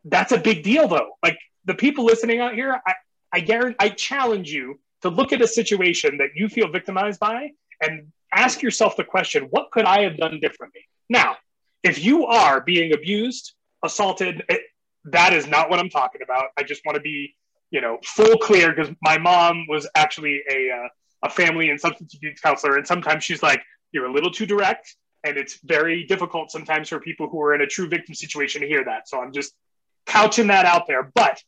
That's 0.05 0.33
a 0.33 0.39
big 0.39 0.62
deal 0.62 0.87
though. 0.89 1.12
Like 1.23 1.39
the 1.64 1.75
people 1.75 2.05
listening 2.05 2.41
out 2.41 2.55
here, 2.55 2.81
I, 2.87 2.95
I 3.33 3.41
guarantee, 3.41 3.77
I 3.81 3.89
challenge 3.91 4.51
you 4.51 4.81
to 5.03 5.09
look 5.09 5.33
at 5.33 5.41
a 5.41 5.47
situation 5.47 6.18
that 6.18 6.31
you 6.35 6.49
feel 6.49 6.68
victimized 6.68 7.21
by 7.21 7.51
and 7.81 8.12
ask 8.33 8.62
yourself 8.62 8.97
the 8.97 9.05
question, 9.05 9.45
what 9.51 9.71
could 9.71 9.85
I 9.85 10.03
have 10.03 10.16
done 10.16 10.41
differently? 10.41 10.87
Now, 11.11 11.37
if 11.83 12.03
you 12.03 12.25
are 12.27 12.63
being 12.63 12.95
abused, 12.95 13.53
assaulted. 13.83 14.43
It, 14.49 14.63
that 15.05 15.33
is 15.33 15.47
not 15.47 15.71
what 15.71 15.79
I'm 15.79 15.89
talking 15.89 16.23
about. 16.23 16.47
I 16.59 16.63
just 16.63 16.85
want 16.85 16.97
to 16.97 17.01
be, 17.01 17.35
you 17.71 17.81
know, 17.81 17.99
full 18.05 18.37
clear 18.39 18.73
because 18.75 18.93
my 19.03 19.19
mom 19.19 19.67
was 19.69 19.89
actually 19.95 20.43
a 20.51 20.71
uh, 20.71 20.89
a 21.23 21.31
family 21.31 21.71
and 21.71 21.81
substance 21.81 22.15
abuse 22.15 22.41
counselor, 22.41 22.77
and 22.77 22.87
sometimes 22.87 23.25
she's 23.25 23.43
like, 23.43 23.63
"You're 23.93 24.07
a 24.07 24.13
little 24.13 24.31
too 24.31 24.47
direct," 24.47 24.95
and 25.25 25.37
it's 25.37 25.59
very 25.65 26.05
difficult 26.05 26.51
sometimes 26.51 26.89
for 26.89 27.01
people 27.01 27.29
who 27.29 27.41
are 27.43 27.55
in 27.55 27.61
a 27.61 27.67
true 27.67 27.89
victim 27.89 28.15
situation 28.15 28.61
to 28.63 28.67
hear 28.67 28.85
that. 28.85 29.09
So 29.09 29.21
I'm 29.21 29.33
just 29.33 29.53
couching 30.07 30.49
that 30.49 30.67
out 30.67 30.87
there. 30.87 31.11
But 31.15 31.43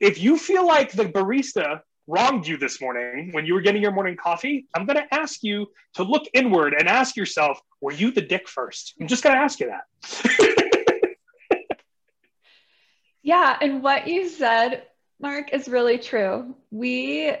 if 0.00 0.20
you 0.20 0.36
feel 0.36 0.66
like 0.66 0.92
the 0.92 1.04
barista 1.04 1.80
wronged 2.06 2.46
you 2.46 2.56
this 2.56 2.80
morning 2.80 3.30
when 3.32 3.46
you 3.46 3.54
were 3.54 3.60
getting 3.60 3.82
your 3.82 3.92
morning 3.92 4.16
coffee, 4.16 4.66
I'm 4.74 4.86
going 4.86 4.96
to 4.98 5.14
ask 5.14 5.42
you 5.42 5.68
to 5.94 6.02
look 6.02 6.24
inward 6.34 6.74
and 6.74 6.88
ask 6.88 7.16
yourself, 7.16 7.60
were 7.80 7.92
you 7.92 8.10
the 8.10 8.22
dick 8.22 8.48
first? 8.48 8.94
I'm 9.00 9.06
just 9.06 9.22
going 9.22 9.36
to 9.36 9.40
ask 9.40 9.60
you 9.60 9.70
that. 9.70 10.48
Yeah. 13.22 13.56
And 13.60 13.82
what 13.82 14.08
you 14.08 14.28
said, 14.28 14.82
Mark, 15.20 15.52
is 15.52 15.68
really 15.68 15.98
true. 15.98 16.56
We 16.70 17.32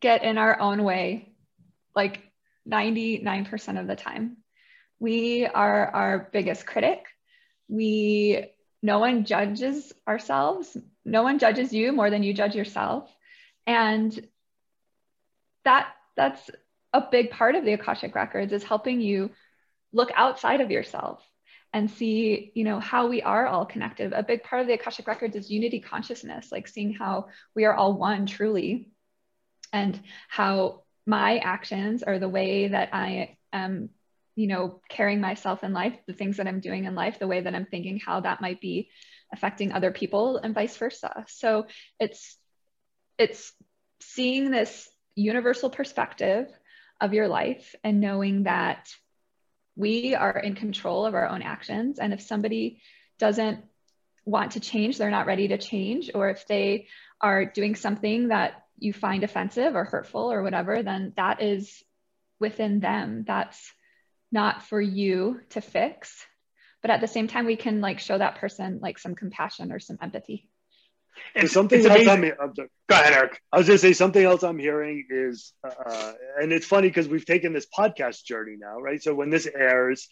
get 0.00 0.24
in 0.24 0.36
our 0.36 0.60
own 0.60 0.82
way 0.82 1.32
like 1.94 2.22
99% 2.68 3.80
of 3.80 3.86
the 3.86 3.96
time. 3.96 4.38
We 4.98 5.46
are 5.46 5.86
our 5.86 6.28
biggest 6.32 6.66
critic. 6.66 7.04
We, 7.68 8.46
no 8.82 8.98
one 8.98 9.24
judges 9.24 9.92
ourselves. 10.06 10.76
No 11.04 11.22
one 11.22 11.38
judges 11.38 11.72
you 11.72 11.92
more 11.92 12.10
than 12.10 12.22
you 12.22 12.34
judge 12.34 12.54
yourself. 12.54 13.08
And 13.68 14.18
that, 15.64 15.88
that's 16.16 16.50
a 16.92 17.02
big 17.08 17.30
part 17.30 17.54
of 17.54 17.64
the 17.64 17.74
Akashic 17.74 18.14
Records 18.14 18.52
is 18.52 18.64
helping 18.64 19.00
you 19.00 19.30
look 19.92 20.10
outside 20.16 20.60
of 20.60 20.70
yourself 20.70 21.22
and 21.74 21.90
see 21.90 22.50
you 22.54 22.64
know 22.64 22.80
how 22.80 23.08
we 23.08 23.20
are 23.20 23.46
all 23.46 23.66
connected. 23.66 24.14
A 24.14 24.22
big 24.22 24.42
part 24.42 24.62
of 24.62 24.68
the 24.68 24.72
akashic 24.72 25.06
records 25.06 25.36
is 25.36 25.50
unity 25.50 25.80
consciousness 25.80 26.50
like 26.50 26.66
seeing 26.66 26.94
how 26.94 27.26
we 27.54 27.66
are 27.66 27.74
all 27.74 27.92
one 27.92 28.24
truly 28.24 28.88
and 29.70 30.00
how 30.28 30.84
my 31.06 31.38
actions 31.38 32.02
are 32.02 32.18
the 32.18 32.28
way 32.28 32.68
that 32.68 32.88
i 32.94 33.36
am 33.52 33.90
you 34.34 34.46
know 34.46 34.80
carrying 34.88 35.20
myself 35.20 35.62
in 35.62 35.74
life 35.74 35.94
the 36.06 36.14
things 36.14 36.38
that 36.38 36.46
i'm 36.46 36.60
doing 36.60 36.86
in 36.86 36.94
life 36.94 37.18
the 37.18 37.26
way 37.26 37.42
that 37.42 37.54
i'm 37.54 37.66
thinking 37.66 37.98
how 37.98 38.20
that 38.20 38.40
might 38.40 38.62
be 38.62 38.88
affecting 39.32 39.72
other 39.72 39.90
people 39.90 40.38
and 40.38 40.54
vice 40.54 40.76
versa. 40.76 41.24
So 41.28 41.66
it's 42.00 42.38
it's 43.18 43.52
seeing 44.00 44.50
this 44.50 44.88
universal 45.14 45.70
perspective 45.70 46.48
of 47.00 47.12
your 47.12 47.28
life 47.28 47.74
and 47.84 48.00
knowing 48.00 48.44
that 48.44 48.88
we 49.76 50.14
are 50.14 50.38
in 50.38 50.54
control 50.54 51.06
of 51.06 51.14
our 51.14 51.28
own 51.28 51.42
actions. 51.42 51.98
And 51.98 52.12
if 52.12 52.20
somebody 52.20 52.80
doesn't 53.18 53.64
want 54.24 54.52
to 54.52 54.60
change, 54.60 54.98
they're 54.98 55.10
not 55.10 55.26
ready 55.26 55.48
to 55.48 55.58
change, 55.58 56.10
or 56.14 56.30
if 56.30 56.46
they 56.46 56.86
are 57.20 57.44
doing 57.44 57.74
something 57.74 58.28
that 58.28 58.64
you 58.78 58.92
find 58.92 59.24
offensive 59.24 59.74
or 59.74 59.84
hurtful 59.84 60.30
or 60.32 60.42
whatever, 60.42 60.82
then 60.82 61.12
that 61.16 61.42
is 61.42 61.82
within 62.38 62.80
them. 62.80 63.24
That's 63.26 63.72
not 64.30 64.62
for 64.64 64.80
you 64.80 65.40
to 65.50 65.60
fix. 65.60 66.24
But 66.82 66.90
at 66.90 67.00
the 67.00 67.08
same 67.08 67.26
time, 67.26 67.46
we 67.46 67.56
can 67.56 67.80
like 67.80 67.98
show 67.98 68.18
that 68.18 68.36
person 68.36 68.78
like 68.80 68.98
some 68.98 69.14
compassion 69.14 69.72
or 69.72 69.80
some 69.80 69.98
empathy. 70.00 70.48
And 71.34 71.50
something 71.50 71.84
else 71.84 72.06
I'm, 72.08 72.24
I'm 72.40 72.52
Go 72.54 72.68
ahead, 72.90 73.12
Eric. 73.12 73.42
I 73.52 73.58
was 73.58 73.66
going 73.66 73.76
to 73.76 73.82
say 73.82 73.92
something 73.92 74.24
else 74.24 74.42
I'm 74.42 74.58
hearing 74.58 75.06
is, 75.10 75.52
uh, 75.62 76.12
and 76.40 76.52
it's 76.52 76.66
funny 76.66 76.88
because 76.88 77.06
we've 77.06 77.26
taken 77.26 77.52
this 77.52 77.66
podcast 77.66 78.24
journey 78.24 78.56
now, 78.58 78.78
right? 78.80 79.02
So 79.02 79.14
when 79.14 79.30
this 79.30 79.46
airs, 79.46 80.08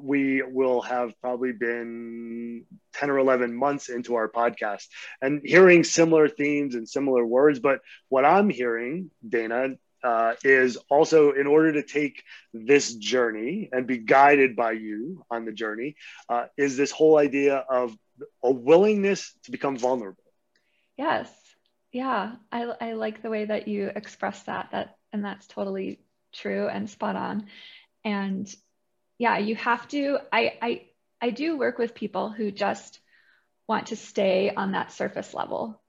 we 0.00 0.42
will 0.42 0.80
have 0.82 1.12
probably 1.20 1.52
been 1.52 2.64
10 2.94 3.10
or 3.10 3.18
11 3.18 3.54
months 3.54 3.88
into 3.88 4.14
our 4.14 4.28
podcast 4.28 4.86
and 5.20 5.42
hearing 5.44 5.82
similar 5.82 6.28
themes 6.28 6.76
and 6.76 6.88
similar 6.88 7.26
words. 7.26 7.58
But 7.58 7.80
what 8.08 8.24
I'm 8.24 8.48
hearing, 8.48 9.10
Dana, 9.28 9.70
uh, 10.02 10.34
is 10.44 10.78
also 10.88 11.32
in 11.32 11.46
order 11.46 11.72
to 11.72 11.82
take 11.82 12.22
this 12.54 12.94
journey 12.94 13.68
and 13.72 13.86
be 13.86 13.98
guided 13.98 14.56
by 14.56 14.72
you 14.72 15.24
on 15.30 15.44
the 15.44 15.52
journey, 15.52 15.96
uh, 16.28 16.46
is 16.56 16.76
this 16.76 16.90
whole 16.90 17.18
idea 17.18 17.56
of 17.56 17.94
a 18.44 18.50
willingness 18.50 19.34
to 19.44 19.50
become 19.50 19.76
vulnerable 19.76 20.22
Yes. 21.00 21.32
Yeah. 21.92 22.32
I, 22.52 22.64
I 22.78 22.92
like 22.92 23.22
the 23.22 23.30
way 23.30 23.46
that 23.46 23.66
you 23.68 23.90
express 23.96 24.42
that, 24.42 24.68
that, 24.72 24.96
and 25.14 25.24
that's 25.24 25.46
totally 25.46 26.00
true 26.30 26.68
and 26.68 26.90
spot 26.90 27.16
on. 27.16 27.46
And 28.04 28.46
yeah, 29.18 29.38
you 29.38 29.56
have 29.56 29.88
to, 29.88 30.18
I, 30.30 30.58
I, 30.60 30.82
I 31.22 31.30
do 31.30 31.56
work 31.56 31.78
with 31.78 31.94
people 31.94 32.28
who 32.28 32.50
just 32.50 33.00
want 33.66 33.86
to 33.86 33.96
stay 33.96 34.52
on 34.54 34.72
that 34.72 34.92
surface 34.92 35.32
level. 35.32 35.80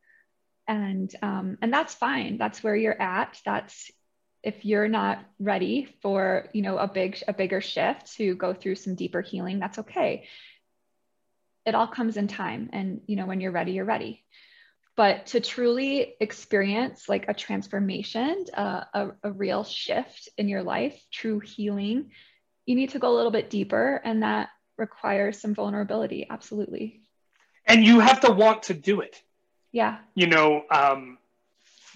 And, 0.66 1.14
um, 1.22 1.57
and 1.62 1.74
that's 1.74 1.93
fine. 1.93 2.38
That's 2.38 2.64
where 2.64 2.78
you're 2.78 3.01
at. 3.01 3.38
That's, 3.43 3.91
if 4.43 4.64
you're 4.64 4.88
not 4.88 5.20
ready 5.39 5.93
for, 6.01 6.47
you 6.53 6.62
know, 6.62 6.78
a 6.78 6.88
big, 6.88 7.22
a 7.28 7.34
bigger 7.34 7.59
shift 7.59 8.14
to 8.16 8.34
go 8.36 8.53
through 8.53 8.76
some 8.76 8.95
deeper 8.95 9.20
healing, 9.20 9.59
that's 9.59 9.80
okay. 9.80 10.24
It 11.66 11.76
all 11.76 11.88
comes 11.88 12.16
in 12.16 12.30
time. 12.30 12.70
And, 12.72 13.01
you 13.07 13.18
know, 13.18 13.26
when 13.26 13.41
you're 13.41 13.51
ready, 13.51 13.74
you're 13.74 13.84
ready 13.84 14.24
but 14.98 15.26
to 15.28 15.39
truly 15.39 16.16
experience 16.20 17.08
like 17.10 17.26
a 17.28 17.34
transformation 17.34 18.46
uh, 18.56 18.84
a, 18.94 19.10
a 19.24 19.32
real 19.32 19.64
shift 19.64 20.30
in 20.38 20.48
your 20.48 20.64
life 20.64 21.02
true 21.12 21.39
healing 21.39 22.12
you 22.66 22.76
need 22.76 22.89
to 22.89 23.00
go 23.00 23.14
a 23.14 23.16
little 23.16 23.32
bit 23.32 23.50
deeper 23.50 24.02
and 24.04 24.24
that 24.24 24.50
requires 24.78 25.39
some 25.39 25.54
vulnerability 25.54 26.28
absolutely 26.30 27.02
and 27.66 27.86
you 27.86 28.00
have 28.00 28.20
to 28.20 28.32
want 28.32 28.64
to 28.64 28.74
do 28.74 29.02
it 29.02 29.22
Yeah. 29.72 30.00
You 30.16 30.28
know, 30.28 30.64
um, 30.70 31.18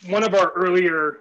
one 0.08 0.24
of 0.24 0.34
our 0.34 0.52
earlier 0.52 1.20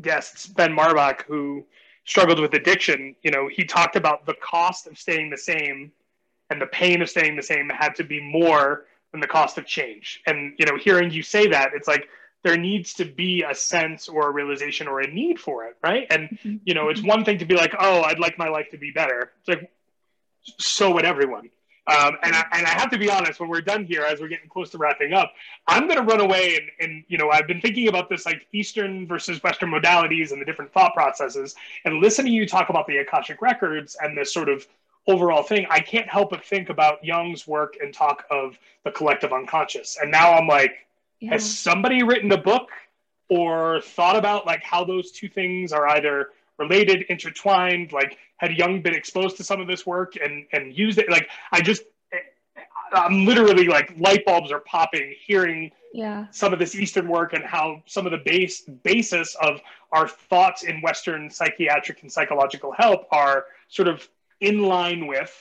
guests, 0.00 0.46
Ben 0.46 0.74
Marbach, 0.74 1.22
who 1.22 1.66
struggled 2.04 2.40
with 2.40 2.54
addiction, 2.54 3.16
you 3.22 3.30
know, 3.30 3.48
he 3.48 3.64
talked 3.64 3.96
about 3.96 4.26
the 4.26 4.34
cost 4.34 4.86
of 4.86 4.96
staying 4.98 5.30
the 5.30 5.36
same 5.36 5.92
and 6.50 6.60
the 6.60 6.66
pain 6.66 7.02
of 7.02 7.10
staying 7.10 7.36
the 7.36 7.42
same 7.42 7.68
had 7.68 7.94
to 7.96 8.04
be 8.04 8.20
more 8.20 8.86
than 9.12 9.20
the 9.20 9.26
cost 9.26 9.58
of 9.58 9.66
change. 9.66 10.20
And, 10.26 10.54
you 10.58 10.66
know, 10.66 10.76
hearing 10.76 11.10
you 11.10 11.22
say 11.22 11.48
that, 11.48 11.70
it's 11.74 11.88
like 11.88 12.08
there 12.42 12.56
needs 12.56 12.94
to 12.94 13.04
be 13.04 13.44
a 13.48 13.54
sense 13.54 14.08
or 14.08 14.28
a 14.28 14.30
realization 14.30 14.88
or 14.88 15.00
a 15.00 15.06
need 15.06 15.40
for 15.40 15.64
it, 15.64 15.76
right? 15.82 16.06
And, 16.10 16.28
mm-hmm. 16.28 16.56
you 16.64 16.74
know, 16.74 16.88
it's 16.88 17.02
one 17.02 17.24
thing 17.24 17.38
to 17.38 17.44
be 17.44 17.56
like, 17.56 17.74
oh, 17.78 18.02
I'd 18.02 18.18
like 18.18 18.38
my 18.38 18.48
life 18.48 18.70
to 18.70 18.78
be 18.78 18.90
better. 18.90 19.32
It's 19.40 19.48
like, 19.48 19.70
so 20.58 20.92
would 20.92 21.04
everyone. 21.04 21.50
Um, 21.88 22.16
and, 22.22 22.34
I, 22.34 22.44
and 22.52 22.66
I 22.66 22.70
have 22.70 22.90
to 22.90 22.98
be 22.98 23.08
honest, 23.08 23.38
when 23.38 23.48
we're 23.48 23.60
done 23.60 23.84
here, 23.84 24.02
as 24.02 24.20
we're 24.20 24.28
getting 24.28 24.48
close 24.48 24.70
to 24.70 24.78
wrapping 24.78 25.12
up, 25.12 25.32
I'm 25.68 25.86
going 25.86 25.98
to 25.98 26.04
run 26.04 26.20
away 26.20 26.56
and, 26.56 26.70
and, 26.80 27.04
you 27.06 27.16
know, 27.16 27.30
I've 27.30 27.46
been 27.46 27.60
thinking 27.60 27.86
about 27.86 28.08
this 28.08 28.26
like 28.26 28.44
Eastern 28.52 29.06
versus 29.06 29.40
Western 29.42 29.70
modalities 29.70 30.32
and 30.32 30.40
the 30.40 30.44
different 30.44 30.72
thought 30.72 30.94
processes. 30.94 31.54
And 31.84 32.00
listening 32.00 32.32
to 32.32 32.36
you 32.36 32.46
talk 32.46 32.70
about 32.70 32.88
the 32.88 32.96
Akashic 32.98 33.40
records 33.40 33.96
and 34.00 34.18
this 34.18 34.34
sort 34.34 34.48
of 34.48 34.66
overall 35.06 35.42
thing, 35.42 35.66
I 35.70 35.80
can't 35.80 36.08
help 36.08 36.30
but 36.30 36.44
think 36.44 36.68
about 36.68 37.04
Jung's 37.04 37.46
work 37.46 37.76
and 37.80 37.94
talk 37.94 38.24
of 38.30 38.58
the 38.84 38.90
collective 38.90 39.32
unconscious. 39.32 39.98
And 40.00 40.10
now 40.10 40.32
I'm 40.32 40.48
like, 40.48 40.72
yeah. 41.20 41.32
has 41.32 41.58
somebody 41.58 42.02
written 42.02 42.30
a 42.32 42.36
book 42.36 42.68
or 43.28 43.80
thought 43.82 44.16
about 44.16 44.46
like 44.46 44.62
how 44.62 44.84
those 44.84 45.12
two 45.12 45.28
things 45.28 45.72
are 45.72 45.86
either 45.88 46.30
related, 46.58 47.02
intertwined? 47.08 47.92
Like, 47.92 48.18
had 48.38 48.52
Jung 48.52 48.82
been 48.82 48.94
exposed 48.94 49.36
to 49.38 49.44
some 49.44 49.60
of 49.60 49.66
this 49.66 49.86
work 49.86 50.14
and 50.16 50.46
and 50.52 50.76
used 50.76 50.98
it? 50.98 51.10
Like, 51.10 51.28
I 51.52 51.60
just, 51.60 51.82
I'm 52.92 53.24
literally 53.24 53.66
like 53.66 53.92
light 53.98 54.24
bulbs 54.24 54.52
are 54.52 54.60
popping 54.60 55.14
hearing 55.24 55.70
yeah. 55.92 56.26
some 56.30 56.52
of 56.52 56.58
this 56.58 56.74
Eastern 56.74 57.08
work 57.08 57.32
and 57.32 57.44
how 57.44 57.82
some 57.86 58.06
of 58.06 58.12
the 58.12 58.18
base 58.18 58.60
basis 58.60 59.34
of 59.40 59.60
our 59.92 60.08
thoughts 60.08 60.64
in 60.64 60.80
Western 60.82 61.30
psychiatric 61.30 62.02
and 62.02 62.12
psychological 62.12 62.72
help 62.72 63.06
are 63.10 63.46
sort 63.68 63.88
of 63.88 64.06
in 64.40 64.62
line 64.62 65.06
with. 65.06 65.32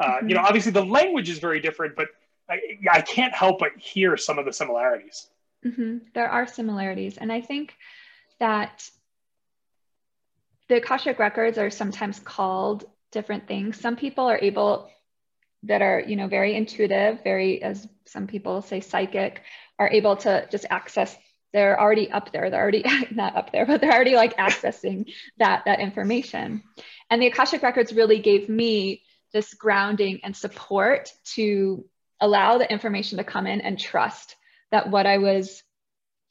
Uh, 0.00 0.16
mm-hmm. 0.16 0.28
You 0.28 0.34
know, 0.36 0.42
obviously 0.42 0.72
the 0.72 0.84
language 0.84 1.28
is 1.28 1.38
very 1.38 1.60
different, 1.60 1.96
but 1.96 2.08
I, 2.48 2.60
I 2.90 3.00
can't 3.00 3.34
help 3.34 3.58
but 3.58 3.70
hear 3.76 4.16
some 4.16 4.38
of 4.38 4.44
the 4.44 4.52
similarities. 4.52 5.28
Mm-hmm. 5.64 5.98
There 6.14 6.28
are 6.28 6.46
similarities, 6.46 7.16
and 7.16 7.32
I 7.32 7.40
think 7.40 7.74
that 8.38 8.88
the 10.68 10.76
Akashic 10.76 11.18
records 11.18 11.58
are 11.58 11.70
sometimes 11.70 12.18
called 12.18 12.84
different 13.12 13.46
things. 13.46 13.80
Some 13.80 13.96
people 13.96 14.26
are 14.26 14.38
able 14.38 14.90
that 15.62 15.80
are, 15.80 16.00
you 16.00 16.16
know, 16.16 16.26
very 16.26 16.54
intuitive, 16.54 17.22
very, 17.24 17.62
as 17.62 17.88
some 18.04 18.26
people 18.26 18.60
say, 18.60 18.80
psychic, 18.80 19.42
are 19.78 19.88
able 19.88 20.16
to 20.16 20.46
just 20.50 20.66
access. 20.68 21.16
They're 21.54 21.80
already 21.80 22.10
up 22.10 22.32
there. 22.32 22.50
They're 22.50 22.60
already 22.60 22.84
not 23.10 23.34
up 23.34 23.52
there, 23.52 23.64
but 23.64 23.80
they're 23.80 23.94
already 23.94 24.16
like 24.16 24.36
accessing 24.36 25.14
that 25.38 25.62
that 25.64 25.80
information. 25.80 26.62
And 27.08 27.22
the 27.22 27.28
Akashic 27.28 27.62
records 27.62 27.94
really 27.94 28.18
gave 28.18 28.50
me 28.50 29.02
this 29.32 29.54
grounding 29.54 30.20
and 30.22 30.36
support 30.36 31.10
to 31.36 31.86
allow 32.20 32.58
the 32.58 32.70
information 32.70 33.18
to 33.18 33.24
come 33.24 33.46
in 33.46 33.62
and 33.62 33.78
trust 33.78 34.36
that 34.70 34.90
what 34.90 35.06
I 35.06 35.18
was 35.18 35.62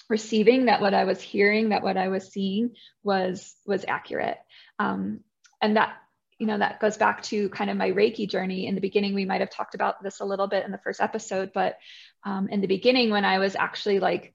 receiving 0.09 0.65
that 0.65 0.81
what 0.81 0.93
i 0.93 1.05
was 1.05 1.21
hearing 1.21 1.69
that 1.69 1.81
what 1.81 1.97
i 1.97 2.09
was 2.09 2.31
seeing 2.31 2.75
was 3.03 3.55
was 3.65 3.85
accurate 3.87 4.37
um, 4.77 5.21
and 5.61 5.77
that 5.77 5.95
you 6.37 6.45
know 6.45 6.57
that 6.57 6.79
goes 6.79 6.97
back 6.97 7.23
to 7.23 7.47
kind 7.49 7.69
of 7.69 7.77
my 7.77 7.89
reiki 7.89 8.29
journey 8.29 8.67
in 8.67 8.75
the 8.75 8.81
beginning 8.81 9.15
we 9.15 9.25
might 9.25 9.41
have 9.41 9.49
talked 9.49 9.75
about 9.75 10.03
this 10.03 10.19
a 10.19 10.25
little 10.25 10.47
bit 10.47 10.65
in 10.65 10.71
the 10.71 10.77
first 10.79 10.99
episode 10.99 11.51
but 11.53 11.77
um, 12.25 12.49
in 12.49 12.59
the 12.61 12.67
beginning 12.67 13.09
when 13.11 13.25
i 13.25 13.39
was 13.39 13.55
actually 13.55 13.99
like 13.99 14.33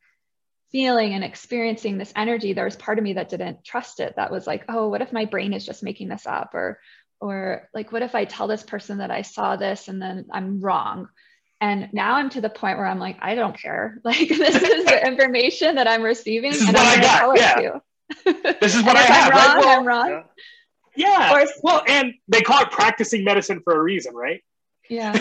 feeling 0.71 1.15
and 1.15 1.25
experiencing 1.25 1.97
this 1.99 2.13
energy 2.15 2.53
there 2.53 2.65
was 2.65 2.77
part 2.77 2.99
of 2.99 3.05
me 3.05 3.15
that 3.15 3.29
didn't 3.29 3.65
trust 3.65 4.01
it 4.01 4.15
that 4.17 4.31
was 4.31 4.47
like 4.47 4.65
oh 4.69 4.89
what 4.89 5.03
if 5.03 5.13
my 5.13 5.25
brain 5.25 5.53
is 5.53 5.65
just 5.65 5.83
making 5.83 6.09
this 6.09 6.27
up 6.27 6.55
or 6.55 6.79
or 7.21 7.69
like 7.75 7.91
what 7.91 8.03
if 8.03 8.15
i 8.15 8.25
tell 8.25 8.47
this 8.47 8.63
person 8.63 8.99
that 8.99 9.11
i 9.11 9.23
saw 9.23 9.57
this 9.57 9.89
and 9.89 10.01
then 10.01 10.27
i'm 10.33 10.61
wrong 10.61 11.09
and 11.61 11.89
now 11.93 12.15
I'm 12.15 12.31
to 12.31 12.41
the 12.41 12.51
point 12.51 12.79
where 12.79 12.87
I'm 12.87 13.01
like, 13.01 13.19
I 13.21 13.35
don't 13.35 13.59
care. 13.61 14.01
Like 14.05 14.29
this 14.29 14.55
is 14.55 14.85
the 14.85 15.07
information 15.07 15.75
that 15.75 15.87
I'm 15.87 16.03
receiving, 16.03 16.53
and 16.53 16.77
I'm 16.77 17.01
going 17.01 17.01
to 17.01 17.07
tell 17.07 17.33
it 17.33 17.55
to 17.55 17.63
you. 17.63 18.55
this 18.61 18.75
is 18.75 18.83
what 18.83 18.97
I 18.97 19.03
have. 19.03 19.33
I'm 19.33 19.37
wrong, 19.37 19.57
right? 19.57 19.65
well, 19.65 19.81
I'm 19.81 19.87
wrong. 19.87 20.25
Yeah. 20.97 21.35
Or, 21.35 21.47
well, 21.63 21.83
and 21.87 22.15
they 22.29 22.41
call 22.41 22.63
it 22.63 22.71
practicing 22.71 23.25
medicine 23.25 23.61
for 23.63 23.79
a 23.79 23.83
reason, 23.83 24.15
right? 24.15 24.43
Yeah. 24.89 25.17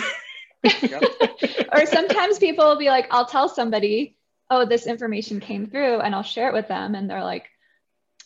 or 1.74 1.86
sometimes 1.86 2.40
people 2.40 2.66
will 2.66 2.78
be 2.78 2.90
like, 2.90 3.08
I'll 3.12 3.26
tell 3.26 3.50
somebody, 3.50 4.17
oh, 4.50 4.66
this 4.66 4.88
information 4.88 5.40
came 5.40 5.68
through, 5.68 6.00
and 6.00 6.16
I'll 6.16 6.24
share 6.24 6.50
it 6.50 6.54
with 6.54 6.68
them, 6.68 6.96
and 6.96 7.10
they're 7.10 7.24
like, 7.24 7.46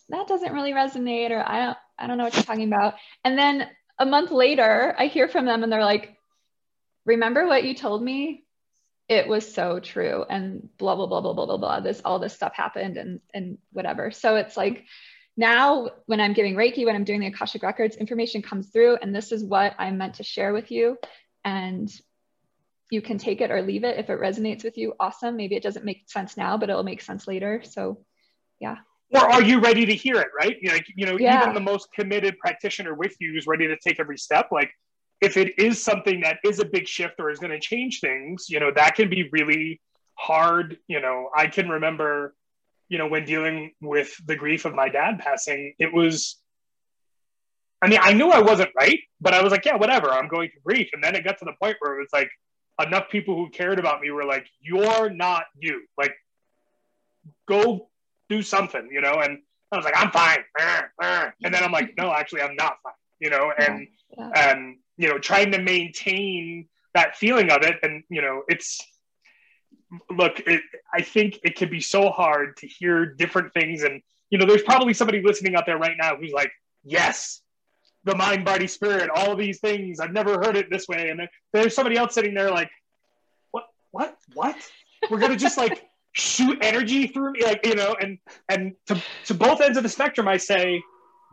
that 0.10 0.28
doesn't 0.28 0.54
really 0.54 0.74
resonate, 0.74 1.32
or 1.32 1.44
I 1.48 1.66
don't, 1.66 1.78
I 1.98 2.08
don't 2.08 2.18
know 2.18 2.26
what 2.26 2.36
you're 2.36 2.44
talking 2.44 2.68
about. 2.68 2.96
And 3.24 3.38
then 3.38 3.68
a 3.98 4.06
month 4.06 4.32
later, 4.32 4.96
I 4.98 5.08
hear 5.08 5.28
from 5.28 5.46
them, 5.46 5.64
and 5.64 5.72
they're 5.72 5.86
like, 5.86 6.18
remember 7.06 7.48
what 7.48 7.64
you 7.64 7.74
told 7.74 8.04
me? 8.04 8.44
It 9.08 9.28
was 9.28 9.54
so 9.54 9.80
true. 9.80 10.26
And 10.30 10.70
blah, 10.78 10.96
blah, 10.96 11.08
blah, 11.08 11.22
blah, 11.22 11.34
blah, 11.34 11.46
blah, 11.46 11.58
blah. 11.58 11.80
This, 11.82 12.02
all 12.06 12.20
this 12.20 12.34
stuff 12.34 12.54
happened 12.56 12.98
and, 12.98 13.20
and 13.34 13.58
whatever. 13.74 14.12
So 14.12 14.36
it's 14.38 14.56
like 14.56 14.86
now 15.36 15.90
when 16.06 16.22
I'm 16.22 16.34
giving 16.34 16.56
Reiki, 16.56 16.86
when 16.86 16.96
I'm 16.96 17.04
doing 17.04 17.20
the 17.20 17.28
Akashic 17.28 17.64
Records, 17.64 17.98
information 17.98 18.42
comes 18.42 18.70
through 18.70 18.98
and 19.02 19.14
this 19.14 19.32
is 19.32 19.44
what 19.44 19.76
I'm 19.78 19.98
meant 19.98 20.16
to 20.16 20.24
share 20.24 20.54
with 20.54 20.72
you. 20.72 20.98
And 21.44 21.92
you 22.92 23.02
can 23.02 23.18
take 23.18 23.42
it 23.42 23.50
or 23.50 23.62
leave 23.64 23.84
it. 23.84 23.98
If 23.98 24.10
it 24.10 24.20
resonates 24.20 24.64
with 24.64 24.78
you, 24.78 24.94
awesome. 25.00 25.38
Maybe 25.38 25.56
it 25.56 25.64
doesn't 25.64 25.86
make 25.86 26.04
sense 26.08 26.38
now, 26.38 26.58
but 26.58 26.70
it'll 26.70 26.84
make 26.84 27.02
sense 27.02 27.26
later. 27.26 27.64
So 27.64 28.04
yeah. 28.60 28.76
Or 29.14 29.22
are 29.22 29.42
you 29.42 29.60
ready 29.60 29.86
to 29.86 29.96
hear 29.96 30.18
it? 30.18 30.28
Right. 30.38 30.58
You 30.62 30.72
know, 30.72 30.78
you 30.96 31.06
know, 31.06 31.18
yeah. 31.18 31.42
even 31.42 31.54
the 31.54 31.62
most 31.62 31.92
committed 31.94 32.38
practitioner 32.38 32.94
with 32.94 33.16
you 33.20 33.36
is 33.38 33.48
ready 33.48 33.68
to 33.68 33.78
take 33.78 34.00
every 34.00 34.18
step. 34.18 34.50
Like 34.52 34.72
if 35.22 35.38
it 35.38 35.58
is 35.58 35.82
something 35.82 36.22
that 36.22 36.38
is 36.44 36.60
a 36.60 36.66
big 36.66 36.88
shift 36.88 37.16
or 37.20 37.32
is 37.32 37.40
going 37.40 37.52
to 37.52 37.60
change 37.60 38.02
things, 38.02 38.48
you 38.50 38.60
know, 38.60 38.72
that 38.76 38.96
can 38.96 39.10
be 39.10 39.30
really 39.32 39.82
hard. 40.16 40.78
You 40.88 41.00
know, 41.00 41.30
I 41.36 41.48
can 41.48 41.70
remember, 41.70 42.36
you 42.90 42.98
know, 42.98 43.08
when 43.08 43.24
dealing 43.24 43.72
with 43.82 44.14
the 44.26 44.36
grief 44.36 44.66
of 44.66 44.76
my 44.76 44.90
dad 44.90 45.20
passing, 45.20 45.74
it 45.80 45.94
was, 45.94 46.38
I 47.82 47.88
mean, 47.88 48.00
I 48.02 48.14
knew 48.14 48.30
I 48.30 48.42
wasn't 48.42 48.70
right, 48.78 49.00
but 49.22 49.34
I 49.34 49.42
was 49.42 49.52
like, 49.52 49.66
yeah, 49.66 49.76
whatever, 49.76 50.10
I'm 50.10 50.28
going 50.28 50.50
to 50.50 50.60
grief. 50.66 50.90
And 50.94 51.04
then 51.04 51.16
it 51.16 51.24
got 51.24 51.38
to 51.40 51.46
the 51.46 51.54
point 51.62 51.78
where 51.80 51.96
it 51.96 52.00
was 52.00 52.10
like, 52.14 52.30
enough 52.86 53.10
people 53.10 53.36
who 53.36 53.50
cared 53.50 53.80
about 53.80 54.02
me 54.02 54.12
were 54.12 54.26
like, 54.26 54.48
you're 54.60 55.10
not 55.10 55.46
you. 55.58 55.84
Like, 55.98 56.14
go 57.48 57.90
do 58.30 58.42
something, 58.42 58.90
you 58.92 59.02
know? 59.02 59.22
And 59.24 59.40
I 59.72 59.78
was 59.78 59.86
like, 59.86 59.98
I'm 59.98 60.12
fine. 60.12 60.40
And 61.44 61.54
then 61.54 61.64
I'm 61.64 61.72
like, 61.72 61.94
no, 61.98 62.14
actually, 62.14 62.42
I'm 62.42 62.56
not 62.56 62.78
fine, 62.84 62.94
you 63.20 63.30
know? 63.30 63.52
And, 63.58 63.88
yeah. 64.18 64.32
and, 64.36 64.78
you 65.02 65.10
know 65.10 65.18
trying 65.18 65.52
to 65.52 65.60
maintain 65.60 66.68
that 66.94 67.18
feeling 67.18 67.50
of 67.52 67.64
it 67.64 67.78
and 67.84 68.04
you 68.10 68.22
know 68.22 68.44
it's 68.48 68.80
look 70.10 70.40
it, 70.46 70.62
i 70.94 71.02
think 71.02 71.40
it 71.44 71.56
can 71.56 71.70
be 71.70 71.82
so 71.82 72.10
hard 72.10 72.56
to 72.56 72.68
hear 72.68 73.06
different 73.06 73.52
things 73.54 73.84
and 73.84 74.02
you 74.30 74.38
know 74.38 74.46
there's 74.46 74.62
probably 74.62 74.94
somebody 74.94 75.22
listening 75.22 75.56
out 75.56 75.66
there 75.66 75.78
right 75.78 75.98
now 76.00 76.16
who's 76.16 76.32
like 76.32 76.52
yes 76.84 77.41
the 78.04 78.16
mind 78.16 78.44
body 78.44 78.68
spirit 78.68 79.10
all 79.14 79.36
these 79.36 79.60
things 79.60 80.00
i've 80.00 80.14
never 80.14 80.34
heard 80.44 80.56
it 80.56 80.70
this 80.70 80.88
way 80.88 81.10
and 81.10 81.22
there's 81.54 81.76
somebody 81.76 81.98
else 81.98 82.14
sitting 82.14 82.34
there 82.34 82.52
like 82.52 82.70
what 83.52 83.66
what 83.92 84.18
what 84.34 84.56
we're 85.10 85.20
gonna 85.20 85.36
just 85.36 85.58
like 85.58 85.84
shoot 86.14 86.58
energy 86.62 87.08
through 87.08 87.32
me 87.32 87.44
like 87.44 87.66
you 87.66 87.76
know 87.76 87.96
and 88.02 88.18
and 88.50 88.74
to, 88.86 89.02
to 89.26 89.34
both 89.34 89.62
ends 89.62 89.78
of 89.78 89.84
the 89.84 89.90
spectrum 89.90 90.28
i 90.28 90.36
say 90.36 90.82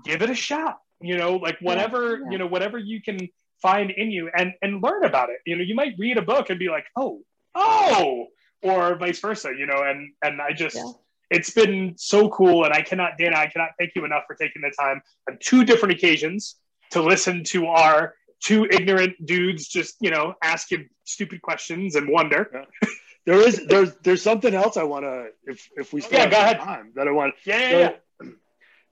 give 0.04 0.22
it 0.22 0.30
a 0.30 0.34
shot 0.34 0.78
you 1.00 1.16
know 1.16 1.36
like 1.36 1.58
whatever 1.60 2.12
yeah, 2.12 2.24
yeah. 2.24 2.30
you 2.30 2.38
know 2.38 2.46
whatever 2.46 2.78
you 2.78 3.02
can 3.02 3.18
find 3.60 3.90
in 3.90 4.10
you 4.10 4.30
and 4.36 4.52
and 4.62 4.82
learn 4.82 5.04
about 5.04 5.30
it 5.30 5.38
you 5.46 5.56
know 5.56 5.62
you 5.62 5.74
might 5.74 5.94
read 5.98 6.16
a 6.16 6.22
book 6.22 6.50
and 6.50 6.60
be 6.60 6.68
like 6.68 6.84
oh 6.96 7.20
oh 7.56 8.26
or 8.62 8.96
vice 8.96 9.18
versa 9.18 9.50
you 9.56 9.66
know 9.66 9.82
and 9.82 10.12
and 10.22 10.40
i 10.40 10.52
just 10.52 10.76
yeah. 10.76 10.92
It's 11.30 11.50
been 11.50 11.94
so 11.96 12.28
cool 12.30 12.64
and 12.64 12.72
i 12.72 12.82
cannot 12.82 13.12
dana 13.18 13.36
i 13.36 13.46
cannot 13.46 13.70
thank 13.78 13.92
you 13.94 14.04
enough 14.04 14.24
for 14.26 14.34
taking 14.34 14.62
the 14.62 14.72
time 14.78 15.00
on 15.28 15.38
two 15.40 15.64
different 15.64 15.94
occasions 15.94 16.56
to 16.90 17.02
listen 17.02 17.44
to 17.44 17.66
our 17.66 18.14
two 18.40 18.66
ignorant 18.70 19.14
dudes 19.26 19.68
just 19.68 19.96
you 20.00 20.10
know 20.10 20.34
ask 20.42 20.70
you 20.70 20.84
stupid 21.04 21.42
questions 21.42 21.96
and 21.96 22.08
wonder 22.08 22.50
yeah. 22.52 22.88
there 23.26 23.40
is 23.40 23.66
there's 23.66 23.94
there's 24.02 24.22
something 24.22 24.54
else 24.54 24.76
i 24.76 24.82
want 24.82 25.04
to 25.04 25.28
if 25.44 25.68
if 25.76 25.92
we 25.92 26.00
still 26.00 26.18
yeah, 26.18 26.30
go 26.30 26.36
ahead. 26.36 26.58
time 26.58 26.92
that 26.94 27.08
i 27.08 27.10
want 27.10 27.34
yeah, 27.44 27.58
yeah, 27.58 27.70
so, 27.70 27.78
yeah. 28.22 28.30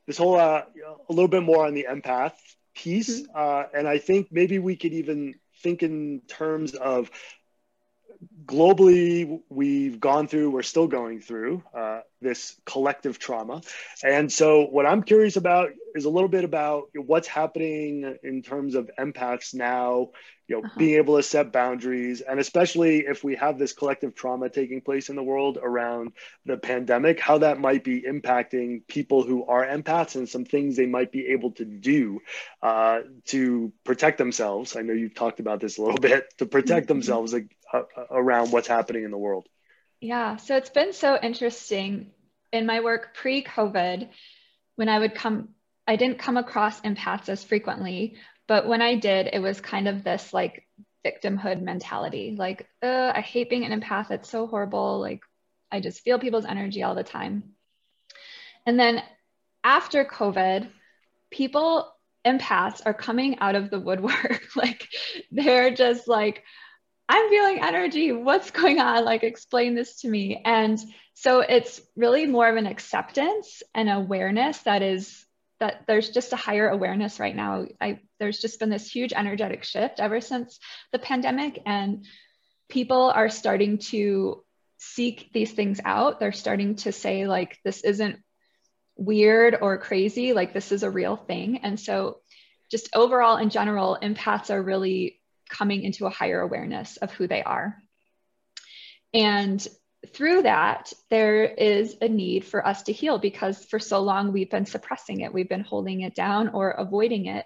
this 0.06 0.18
whole 0.18 0.34
uh 0.36 0.62
a 1.08 1.12
little 1.12 1.28
bit 1.28 1.42
more 1.42 1.66
on 1.66 1.74
the 1.74 1.86
empath 1.88 2.34
piece. 2.76 3.22
Mm-hmm. 3.22 3.32
Uh, 3.34 3.64
and 3.74 3.88
I 3.88 3.98
think 3.98 4.28
maybe 4.30 4.58
we 4.60 4.76
could 4.76 4.92
even 4.92 5.34
think 5.62 5.82
in 5.82 6.20
terms 6.28 6.74
of 6.74 7.10
globally, 8.44 9.40
we've 9.48 10.00
gone 10.00 10.28
through, 10.28 10.50
we're 10.50 10.62
still 10.62 10.86
going 10.86 11.20
through 11.20 11.62
uh, 11.74 12.00
this 12.20 12.56
collective 12.64 13.18
trauma. 13.18 13.62
And 14.04 14.32
so, 14.32 14.66
what 14.66 14.86
I'm 14.86 15.02
curious 15.02 15.36
about 15.36 15.70
is 15.94 16.04
a 16.04 16.10
little 16.10 16.28
bit 16.28 16.44
about 16.44 16.88
what's 16.94 17.28
happening 17.28 18.16
in 18.22 18.42
terms 18.42 18.74
of 18.74 18.90
empaths 18.98 19.54
now, 19.54 20.10
you 20.48 20.56
know, 20.56 20.62
Uh-huh. 20.64 20.76
being 20.76 20.96
able 20.96 21.16
to 21.16 21.22
set 21.22 21.52
boundaries, 21.52 22.20
and 22.20 22.38
especially 22.38 23.00
if 23.00 23.24
we 23.24 23.36
have 23.36 23.58
this 23.58 23.72
collective 23.72 24.14
trauma 24.14 24.48
taking 24.48 24.80
place 24.80 25.08
in 25.08 25.16
the 25.16 25.22
world 25.22 25.58
around 25.60 26.12
the 26.44 26.56
pandemic, 26.56 27.20
how 27.20 27.38
that 27.38 27.58
might 27.58 27.82
be 27.84 28.02
impacting 28.02 28.86
people 28.86 29.22
who 29.24 29.44
are 29.46 29.66
empaths 29.66 30.14
and 30.16 30.28
some 30.28 30.44
things 30.44 30.76
they 30.76 30.86
might 30.86 31.10
be 31.12 31.28
able 31.28 31.50
to 31.52 31.64
do 31.64 32.20
uh, 32.62 33.00
to 33.26 33.72
protect 33.84 34.18
themselves. 34.18 34.76
I 34.76 34.82
know 34.82 34.92
you've 34.92 35.14
talked 35.14 35.40
about 35.40 35.60
this 35.60 35.78
a 35.78 35.82
little 35.82 35.98
bit 36.10 36.26
to 36.38 36.46
protect 36.46 36.88
Mhm. 36.88 36.88
themselves 36.88 37.32
like, 37.32 37.56
uh, 37.72 37.82
around 38.10 38.52
what's 38.52 38.68
happening 38.68 39.04
in 39.04 39.10
the 39.10 39.18
world. 39.18 39.48
Yeah, 40.00 40.36
so 40.36 40.56
it's 40.56 40.70
been 40.70 40.92
so 40.92 41.18
interesting 41.20 42.12
in 42.52 42.66
my 42.66 42.80
work 42.80 43.14
pre 43.14 43.42
COVID 43.42 44.08
when 44.76 44.88
I 44.88 44.98
would 44.98 45.14
come, 45.14 45.50
I 45.86 45.96
didn't 45.96 46.18
come 46.18 46.36
across 46.36 46.80
empaths 46.82 47.28
as 47.28 47.44
frequently, 47.44 48.16
but 48.46 48.66
when 48.66 48.82
I 48.82 48.96
did, 48.96 49.28
it 49.32 49.40
was 49.40 49.60
kind 49.60 49.88
of 49.88 50.04
this 50.04 50.32
like 50.32 50.66
victimhood 51.06 51.62
mentality 51.62 52.34
like, 52.36 52.68
uh, 52.82 53.12
I 53.14 53.20
hate 53.20 53.50
being 53.50 53.64
an 53.64 53.80
empath. 53.80 54.10
It's 54.10 54.28
so 54.28 54.46
horrible. 54.46 55.00
Like, 55.00 55.20
I 55.70 55.80
just 55.80 56.02
feel 56.02 56.18
people's 56.18 56.44
energy 56.44 56.82
all 56.82 56.94
the 56.94 57.04
time. 57.04 57.54
And 58.66 58.78
then 58.78 59.02
after 59.62 60.04
COVID, 60.04 60.68
people, 61.30 61.92
empaths, 62.26 62.82
are 62.84 62.94
coming 62.94 63.38
out 63.40 63.54
of 63.54 63.70
the 63.70 63.80
woodwork. 63.80 64.42
like, 64.56 64.88
they're 65.30 65.74
just 65.74 66.08
like, 66.08 66.42
I'm 67.08 67.28
feeling 67.30 67.60
energy. 67.62 68.12
What's 68.12 68.50
going 68.50 68.80
on? 68.80 69.04
Like, 69.04 69.22
explain 69.22 69.74
this 69.74 70.00
to 70.00 70.08
me. 70.08 70.42
And 70.44 70.78
so 71.14 71.40
it's 71.40 71.80
really 71.94 72.26
more 72.26 72.48
of 72.48 72.56
an 72.56 72.66
acceptance 72.66 73.62
and 73.74 73.88
awareness 73.88 74.58
that 74.62 74.82
is 74.82 75.25
that 75.60 75.84
there's 75.86 76.10
just 76.10 76.32
a 76.32 76.36
higher 76.36 76.68
awareness 76.68 77.18
right 77.18 77.34
now. 77.34 77.64
I 77.80 78.00
there's 78.18 78.40
just 78.40 78.60
been 78.60 78.70
this 78.70 78.90
huge 78.90 79.12
energetic 79.12 79.64
shift 79.64 80.00
ever 80.00 80.20
since 80.20 80.58
the 80.92 80.98
pandemic, 80.98 81.60
and 81.64 82.04
people 82.68 83.10
are 83.14 83.28
starting 83.28 83.78
to 83.78 84.44
seek 84.78 85.30
these 85.32 85.52
things 85.52 85.80
out. 85.84 86.20
They're 86.20 86.32
starting 86.32 86.76
to 86.76 86.92
say 86.92 87.26
like 87.26 87.58
this 87.64 87.82
isn't 87.82 88.18
weird 88.96 89.56
or 89.60 89.78
crazy. 89.78 90.32
Like 90.32 90.52
this 90.52 90.72
is 90.72 90.82
a 90.82 90.90
real 90.90 91.16
thing. 91.16 91.58
And 91.58 91.78
so, 91.78 92.20
just 92.70 92.94
overall 92.94 93.36
in 93.36 93.50
general, 93.50 93.98
empaths 94.02 94.50
are 94.50 94.62
really 94.62 95.20
coming 95.48 95.84
into 95.84 96.06
a 96.06 96.10
higher 96.10 96.40
awareness 96.40 96.96
of 96.96 97.12
who 97.12 97.28
they 97.28 97.42
are. 97.42 97.76
And 99.14 99.66
through 100.12 100.42
that, 100.42 100.92
there 101.10 101.44
is 101.44 101.96
a 102.00 102.08
need 102.08 102.44
for 102.44 102.66
us 102.66 102.84
to 102.84 102.92
heal 102.92 103.18
because 103.18 103.64
for 103.64 103.78
so 103.78 104.00
long 104.00 104.32
we've 104.32 104.50
been 104.50 104.66
suppressing 104.66 105.20
it, 105.20 105.32
we've 105.32 105.48
been 105.48 105.62
holding 105.62 106.02
it 106.02 106.14
down 106.14 106.48
or 106.48 106.70
avoiding 106.70 107.26
it. 107.26 107.44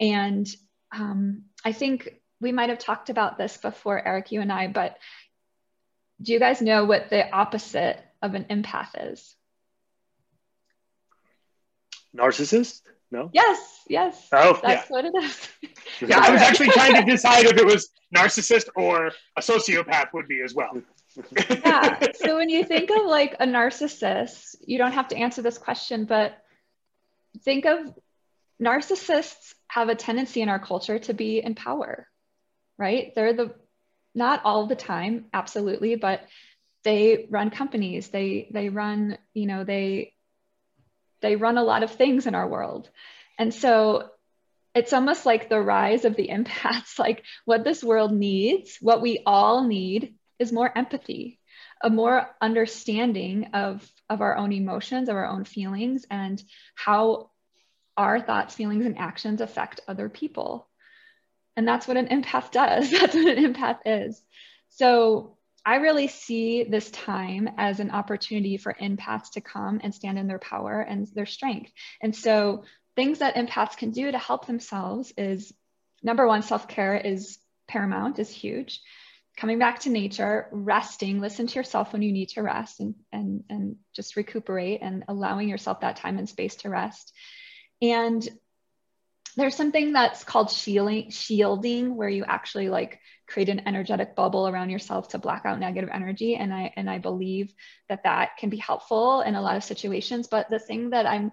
And 0.00 0.46
um, 0.92 1.44
I 1.64 1.72
think 1.72 2.08
we 2.40 2.52
might 2.52 2.68
have 2.68 2.78
talked 2.78 3.10
about 3.10 3.38
this 3.38 3.56
before, 3.56 4.06
Eric, 4.06 4.32
you 4.32 4.40
and 4.40 4.52
I, 4.52 4.68
but 4.68 4.96
do 6.20 6.32
you 6.32 6.38
guys 6.38 6.60
know 6.60 6.84
what 6.84 7.10
the 7.10 7.30
opposite 7.30 8.00
of 8.22 8.34
an 8.34 8.44
empath 8.44 9.12
is? 9.12 9.34
Narcissist? 12.16 12.82
No? 13.10 13.30
Yes, 13.32 13.80
yes. 13.88 14.28
Oh, 14.32 14.60
that's 14.62 14.90
what 14.90 15.04
it 15.04 15.12
is. 15.22 15.48
Yeah, 16.00 16.20
I 16.20 16.30
was 16.30 16.42
actually 16.42 16.68
trying 16.68 16.94
to 16.94 17.10
decide 17.10 17.46
if 17.46 17.56
it 17.56 17.64
was 17.64 17.90
narcissist 18.14 18.68
or 18.76 19.12
a 19.36 19.40
sociopath 19.40 20.12
would 20.12 20.28
be 20.28 20.42
as 20.42 20.54
well. 20.54 20.82
Yeah. 21.16 22.00
So 22.14 22.36
when 22.36 22.48
you 22.48 22.64
think 22.64 22.90
of 22.90 23.06
like 23.06 23.36
a 23.40 23.46
narcissist, 23.46 24.56
you 24.66 24.78
don't 24.78 24.92
have 24.92 25.08
to 25.08 25.16
answer 25.16 25.42
this 25.42 25.58
question, 25.58 26.04
but 26.04 26.36
think 27.44 27.64
of 27.64 27.78
narcissists 28.60 29.54
have 29.68 29.88
a 29.88 29.94
tendency 29.94 30.42
in 30.42 30.48
our 30.48 30.58
culture 30.58 30.98
to 30.98 31.14
be 31.14 31.38
in 31.38 31.54
power, 31.54 32.08
right? 32.76 33.12
They're 33.14 33.32
the 33.32 33.54
not 34.14 34.42
all 34.44 34.66
the 34.66 34.76
time, 34.76 35.26
absolutely, 35.32 35.94
but 35.94 36.22
they 36.84 37.26
run 37.30 37.50
companies. 37.50 38.08
They 38.08 38.48
they 38.52 38.68
run, 38.68 39.18
you 39.34 39.46
know, 39.46 39.64
they 39.64 40.14
they 41.20 41.36
run 41.36 41.58
a 41.58 41.64
lot 41.64 41.82
of 41.82 41.92
things 41.92 42.26
in 42.26 42.34
our 42.34 42.48
world. 42.48 42.88
And 43.38 43.52
so 43.52 44.10
it's 44.74 44.92
almost 44.92 45.26
like 45.26 45.48
the 45.48 45.60
rise 45.60 46.04
of 46.04 46.16
the 46.16 46.28
empaths, 46.32 46.98
like 46.98 47.24
what 47.44 47.64
this 47.64 47.82
world 47.82 48.12
needs, 48.12 48.78
what 48.80 49.02
we 49.02 49.22
all 49.24 49.64
need 49.66 50.14
is 50.38 50.52
more 50.52 50.76
empathy, 50.76 51.40
a 51.82 51.90
more 51.90 52.28
understanding 52.40 53.50
of, 53.54 53.88
of 54.08 54.20
our 54.20 54.36
own 54.36 54.52
emotions, 54.52 55.08
of 55.08 55.16
our 55.16 55.26
own 55.26 55.44
feelings, 55.44 56.04
and 56.10 56.42
how 56.74 57.30
our 57.96 58.20
thoughts, 58.20 58.54
feelings, 58.54 58.86
and 58.86 58.98
actions 58.98 59.40
affect 59.40 59.80
other 59.88 60.08
people. 60.08 60.68
And 61.56 61.66
that's 61.66 61.88
what 61.88 61.96
an 61.96 62.06
empath 62.06 62.52
does. 62.52 62.90
That's 62.92 63.14
what 63.14 63.36
an 63.36 63.52
empath 63.52 63.78
is. 63.84 64.22
So 64.68 65.38
I 65.66 65.76
really 65.76 66.06
see 66.06 66.62
this 66.62 66.90
time 66.90 67.50
as 67.58 67.80
an 67.80 67.90
opportunity 67.90 68.56
for 68.56 68.76
empaths 68.80 69.32
to 69.32 69.40
come 69.40 69.80
and 69.82 69.92
stand 69.92 70.18
in 70.18 70.28
their 70.28 70.38
power 70.38 70.80
and 70.80 71.06
their 71.14 71.26
strength. 71.26 71.72
And 72.00 72.14
so 72.14 72.64
things 72.94 73.18
that 73.18 73.34
empaths 73.34 73.76
can 73.76 73.90
do 73.90 74.10
to 74.10 74.18
help 74.18 74.46
themselves 74.46 75.12
is 75.18 75.52
number 76.02 76.26
one, 76.26 76.42
self-care 76.42 76.96
is 76.96 77.38
paramount, 77.66 78.18
is 78.18 78.30
huge. 78.30 78.80
Coming 79.38 79.60
back 79.60 79.78
to 79.80 79.90
nature, 79.90 80.48
resting, 80.50 81.20
listen 81.20 81.46
to 81.46 81.54
yourself 81.54 81.92
when 81.92 82.02
you 82.02 82.10
need 82.10 82.30
to 82.30 82.42
rest 82.42 82.80
and, 82.80 82.96
and, 83.12 83.44
and 83.48 83.76
just 83.94 84.16
recuperate 84.16 84.80
and 84.82 85.04
allowing 85.06 85.48
yourself 85.48 85.80
that 85.80 85.94
time 85.94 86.18
and 86.18 86.28
space 86.28 86.56
to 86.56 86.68
rest. 86.68 87.14
And 87.80 88.28
there's 89.36 89.54
something 89.54 89.92
that's 89.92 90.24
called 90.24 90.50
shielding, 90.50 91.10
shielding 91.10 91.94
where 91.94 92.08
you 92.08 92.24
actually 92.24 92.68
like 92.68 92.98
create 93.28 93.48
an 93.48 93.68
energetic 93.68 94.16
bubble 94.16 94.48
around 94.48 94.70
yourself 94.70 95.10
to 95.10 95.18
block 95.18 95.42
out 95.44 95.60
negative 95.60 95.90
energy. 95.92 96.34
And 96.34 96.52
I, 96.52 96.72
and 96.76 96.90
I 96.90 96.98
believe 96.98 97.54
that 97.88 98.02
that 98.02 98.38
can 98.38 98.50
be 98.50 98.56
helpful 98.56 99.20
in 99.20 99.36
a 99.36 99.40
lot 99.40 99.56
of 99.56 99.62
situations. 99.62 100.26
But 100.26 100.50
the 100.50 100.58
thing 100.58 100.90
that 100.90 101.06
I'm 101.06 101.30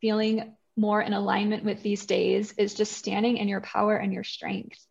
feeling 0.00 0.56
more 0.76 1.00
in 1.00 1.12
alignment 1.12 1.62
with 1.62 1.80
these 1.84 2.06
days 2.06 2.52
is 2.58 2.74
just 2.74 2.90
standing 2.90 3.36
in 3.36 3.46
your 3.46 3.60
power 3.60 3.96
and 3.96 4.12
your 4.12 4.24
strength. 4.24 4.84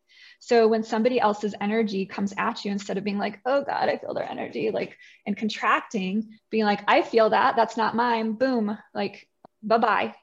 So 0.45 0.67
when 0.67 0.83
somebody 0.83 1.19
else's 1.19 1.55
energy 1.59 2.05
comes 2.05 2.31
at 2.37 2.63
you, 2.63 2.71
instead 2.71 2.99
of 2.99 3.03
being 3.03 3.17
like, 3.17 3.39
oh 3.47 3.63
God, 3.63 3.89
I 3.89 3.97
feel 3.97 4.13
their 4.13 4.29
energy, 4.29 4.69
like, 4.69 4.95
and 5.25 5.35
contracting, 5.35 6.37
being 6.51 6.65
like, 6.65 6.83
I 6.87 7.01
feel 7.01 7.31
that, 7.31 7.55
that's 7.55 7.77
not 7.77 7.95
mine, 7.95 8.33
boom, 8.33 8.77
like, 8.93 9.27
bye 9.63 9.79
bye, 9.79 10.13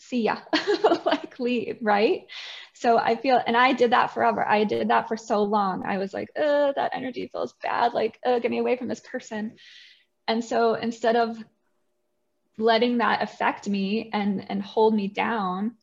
see 0.00 0.22
ya, 0.22 0.38
like, 1.04 1.38
leave, 1.38 1.78
right? 1.80 2.22
So 2.74 2.98
I 2.98 3.14
feel, 3.14 3.40
and 3.46 3.56
I 3.56 3.72
did 3.72 3.92
that 3.92 4.12
forever. 4.12 4.44
I 4.44 4.64
did 4.64 4.88
that 4.88 5.06
for 5.06 5.16
so 5.16 5.44
long. 5.44 5.86
I 5.86 5.98
was 5.98 6.12
like, 6.12 6.30
oh, 6.36 6.72
that 6.74 6.90
energy 6.92 7.30
feels 7.30 7.54
bad, 7.62 7.94
like, 7.94 8.18
oh, 8.26 8.40
get 8.40 8.50
me 8.50 8.58
away 8.58 8.76
from 8.76 8.88
this 8.88 8.98
person. 8.98 9.54
And 10.26 10.44
so 10.44 10.74
instead 10.74 11.14
of 11.14 11.38
letting 12.58 12.98
that 12.98 13.22
affect 13.22 13.68
me 13.68 14.10
and 14.12 14.44
and 14.50 14.60
hold 14.60 14.92
me 14.92 15.06
down 15.06 15.76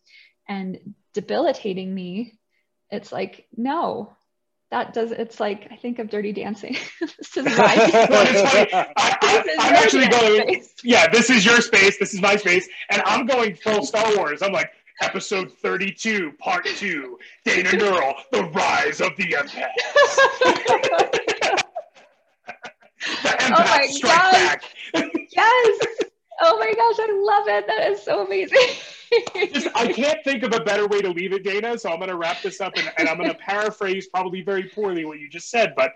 and 0.50 0.96
debilitating 1.14 1.96
me 1.96 2.39
it's 2.92 3.12
like 3.12 3.46
no 3.56 4.16
that 4.72 4.94
does 4.94 5.12
it's 5.12 5.40
like 5.40 5.68
i 5.72 5.76
think 5.76 6.00
of 6.00 6.10
dirty 6.10 6.32
dancing. 6.34 6.76
This 7.00 7.38
is 7.38 7.46
my 7.46 7.52
I, 8.98 9.44
am 9.60 9.76
actually 9.76 10.08
going 10.08 10.62
space. 10.64 10.74
yeah 10.84 11.08
this 11.10 11.30
is 11.30 11.46
your 11.46 11.62
space 11.62 11.98
this 12.00 12.14
is 12.14 12.22
my 12.22 12.36
space 12.36 12.68
and 12.90 13.02
i'm 13.06 13.26
going 13.26 13.56
full 13.56 13.84
star 13.84 14.16
wars. 14.16 14.42
I'm 14.42 14.52
like 14.52 14.72
episode 15.02 15.52
32 15.52 16.34
part 16.40 16.66
2 16.66 17.18
dana 17.46 17.70
Knerl 17.70 18.14
the 18.32 18.44
rise 18.46 19.02
of 19.02 19.16
the 19.18 19.36
empire 19.38 19.70
the 20.40 20.52
empath 23.30 23.52
oh 23.52 23.78
my 23.78 23.88
strike 23.88 24.12
God. 24.12 24.32
back. 24.34 24.64
Yes 25.36 26.09
oh 26.42 26.58
my 26.60 26.74
gosh 26.74 27.00
i 27.00 27.22
love 27.24 27.48
it 27.48 27.68
that 27.68 27.92
is 27.92 28.02
so 28.02 28.26
amazing 28.26 28.58
just 29.52 29.68
I 29.76 29.92
can't 29.92 30.24
think 30.24 30.44
of 30.44 30.54
a 30.54 30.60
better 30.60 30.88
way 30.88 31.02
to 31.02 31.10
leave 31.10 31.34
it, 31.34 31.44
Dana. 31.44 31.78
So 31.78 31.90
I'm 31.90 31.98
going 31.98 32.10
to 32.10 32.16
wrap 32.18 32.42
this 32.42 32.62
up 32.62 32.74
and, 32.78 32.92
and 32.98 33.10
I'm 33.10 33.18
going 33.18 33.30
to 33.30 33.38
paraphrase 33.38 34.08
probably 34.08 34.42
very 34.42 34.64
poorly 34.64 35.06
what 35.06 35.20
you 35.20 35.30
just 35.30 35.50
said, 35.50 35.74
but 35.76 35.94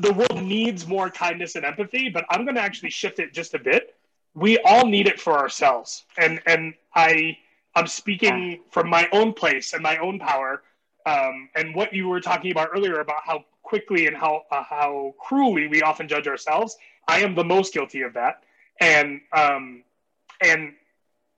the 0.00 0.12
world 0.12 0.42
needs 0.42 0.86
more 0.86 1.10
kindness 1.10 1.54
and 1.54 1.64
empathy. 1.64 2.08
But 2.08 2.24
I'm 2.30 2.44
going 2.44 2.54
to 2.56 2.60
actually 2.60 2.90
shift 2.90 3.18
it 3.18 3.32
just 3.32 3.54
a 3.54 3.58
bit. 3.58 3.94
We 4.34 4.58
all 4.60 4.86
need 4.86 5.06
it 5.08 5.20
for 5.20 5.38
ourselves, 5.38 6.04
and 6.16 6.40
and 6.46 6.72
I 6.94 7.36
I'm 7.74 7.86
speaking 7.86 8.60
from 8.70 8.88
my 8.88 9.06
own 9.12 9.34
place 9.34 9.74
and 9.74 9.82
my 9.82 9.98
own 9.98 10.18
power, 10.18 10.62
um, 11.04 11.50
and 11.54 11.74
what 11.74 11.92
you 11.92 12.08
were 12.08 12.20
talking 12.20 12.50
about 12.50 12.70
earlier 12.74 13.00
about 13.00 13.20
how 13.24 13.44
quickly 13.62 14.06
and 14.06 14.16
how 14.16 14.42
uh, 14.50 14.62
how 14.62 15.14
cruelly 15.20 15.66
we 15.66 15.82
often 15.82 16.08
judge 16.08 16.26
ourselves. 16.26 16.78
I 17.08 17.20
am 17.20 17.34
the 17.34 17.44
most 17.44 17.74
guilty 17.74 18.00
of 18.00 18.14
that, 18.14 18.42
and 18.82 19.20
um, 19.32 19.84
and 20.44 20.72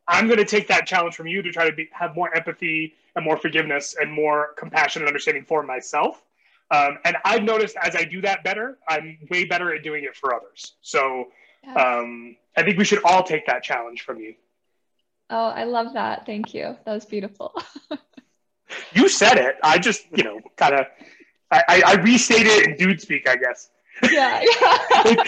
I'm 0.08 0.26
going 0.26 0.38
to 0.38 0.44
take 0.44 0.66
that 0.68 0.86
challenge 0.86 1.14
from 1.14 1.26
you 1.26 1.42
to 1.42 1.52
try 1.52 1.68
to 1.68 1.74
be, 1.74 1.88
have 1.92 2.14
more 2.14 2.34
empathy 2.34 2.94
and 3.14 3.24
more 3.24 3.36
forgiveness 3.36 3.94
and 4.00 4.10
more 4.10 4.54
compassion 4.58 5.02
and 5.02 5.08
understanding 5.08 5.44
for 5.44 5.62
myself. 5.62 6.22
Um, 6.70 6.98
and 7.04 7.16
I've 7.24 7.42
noticed 7.42 7.76
as 7.82 7.94
I 7.94 8.04
do 8.04 8.20
that 8.22 8.42
better, 8.42 8.78
I'm 8.88 9.18
way 9.30 9.44
better 9.44 9.74
at 9.74 9.82
doing 9.82 10.04
it 10.04 10.16
for 10.16 10.34
others. 10.34 10.74
So 10.80 11.28
um, 11.76 12.36
I 12.56 12.62
think 12.62 12.78
we 12.78 12.84
should 12.84 13.02
all 13.04 13.22
take 13.22 13.46
that 13.46 13.62
challenge 13.62 14.02
from 14.02 14.18
you. 14.18 14.34
Oh, 15.30 15.46
I 15.48 15.64
love 15.64 15.94
that. 15.94 16.26
Thank 16.26 16.54
you. 16.54 16.76
That 16.84 16.92
was 16.92 17.04
beautiful. 17.04 17.54
you 18.94 19.08
said 19.08 19.36
it. 19.38 19.56
I 19.62 19.78
just, 19.78 20.04
you 20.14 20.24
know, 20.24 20.40
kind 20.56 20.74
of, 20.74 20.86
I, 21.50 21.82
I 21.86 21.94
restated 22.02 22.46
it 22.46 22.68
in 22.68 22.76
dude 22.76 23.00
speak, 23.00 23.28
I 23.28 23.36
guess. 23.36 23.70
Yeah. 24.02 24.40
yeah. 24.40 25.22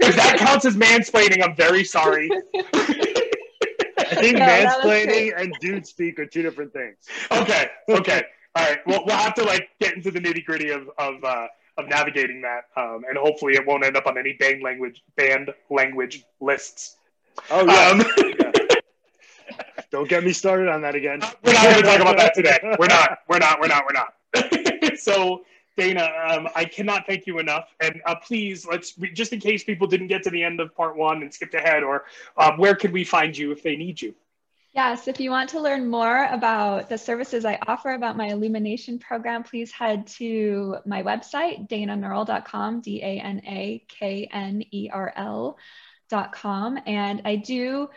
if 0.00 0.16
that 0.16 0.36
counts 0.38 0.64
as 0.64 0.76
mansplaining, 0.76 1.42
I'm 1.42 1.54
very 1.54 1.84
sorry. 1.84 2.28
I 2.54 4.14
think 4.14 4.38
no, 4.38 4.46
mansplaining 4.46 5.40
and 5.40 5.54
dude 5.60 5.86
speak 5.86 6.18
are 6.18 6.26
two 6.26 6.42
different 6.42 6.72
things. 6.72 6.96
Okay. 7.30 7.68
Okay. 7.88 8.22
All 8.54 8.64
right. 8.64 8.78
Well, 8.86 9.04
we'll 9.06 9.16
have 9.16 9.34
to 9.34 9.44
like 9.44 9.68
get 9.80 9.94
into 9.94 10.10
the 10.10 10.20
nitty 10.20 10.44
gritty 10.44 10.70
of 10.70 10.90
of 10.98 11.22
uh, 11.22 11.46
of 11.76 11.88
navigating 11.88 12.42
that, 12.42 12.64
um, 12.76 13.04
and 13.08 13.16
hopefully 13.16 13.54
it 13.54 13.66
won't 13.66 13.84
end 13.84 13.96
up 13.96 14.06
on 14.06 14.18
any 14.18 14.34
banned 14.34 14.62
language 14.62 15.02
banned 15.16 15.50
language 15.70 16.24
lists. 16.40 16.96
Oh 17.50 17.64
yeah. 17.66 17.88
Um, 17.90 18.04
yeah. 18.38 18.52
Don't 19.90 20.08
get 20.08 20.24
me 20.24 20.32
started 20.32 20.68
on 20.68 20.82
that 20.82 20.94
again. 20.94 21.20
We're 21.42 21.52
not 21.52 21.62
going 21.64 21.76
to 21.76 21.82
talk 21.82 22.00
about 22.00 22.18
that 22.18 22.34
today. 22.34 22.58
We're 22.78 22.86
not. 22.86 23.18
We're 23.28 23.38
not. 23.38 23.60
We're 23.60 23.68
not. 23.68 23.84
We're 23.86 23.92
not. 23.94 24.98
so, 24.98 25.44
Dana, 25.78 26.10
um, 26.26 26.48
I 26.56 26.64
cannot 26.64 27.06
thank 27.06 27.26
you 27.26 27.38
enough. 27.38 27.72
And 27.80 28.02
uh, 28.04 28.16
please, 28.16 28.66
let's 28.66 28.94
just 29.14 29.32
in 29.32 29.38
case 29.38 29.62
people 29.62 29.86
didn't 29.86 30.08
get 30.08 30.24
to 30.24 30.30
the 30.30 30.42
end 30.42 30.58
of 30.58 30.74
part 30.74 30.96
one 30.96 31.22
and 31.22 31.32
skipped 31.32 31.54
ahead, 31.54 31.84
or 31.84 32.04
um, 32.36 32.58
where 32.58 32.74
can 32.74 32.90
we 32.90 33.04
find 33.04 33.38
you 33.38 33.52
if 33.52 33.62
they 33.62 33.76
need 33.76 34.02
you? 34.02 34.12
Yes, 34.74 35.06
if 35.06 35.20
you 35.20 35.30
want 35.30 35.50
to 35.50 35.60
learn 35.60 35.88
more 35.88 36.26
about 36.30 36.88
the 36.88 36.98
services 36.98 37.44
I 37.44 37.58
offer 37.66 37.92
about 37.92 38.16
my 38.16 38.26
illumination 38.26 38.98
program, 38.98 39.44
please 39.44 39.70
head 39.70 40.08
to 40.18 40.78
my 40.84 41.02
website, 41.04 41.68
danaknerl.com, 41.68 42.80
D 42.80 43.00
A 43.02 43.20
N 43.20 43.40
A 43.46 43.84
K 43.88 44.28
N 44.32 44.64
E 44.72 44.90
R 44.92 45.12
L.com. 45.16 46.80
And 46.86 47.22
I 47.24 47.36
do 47.36 47.88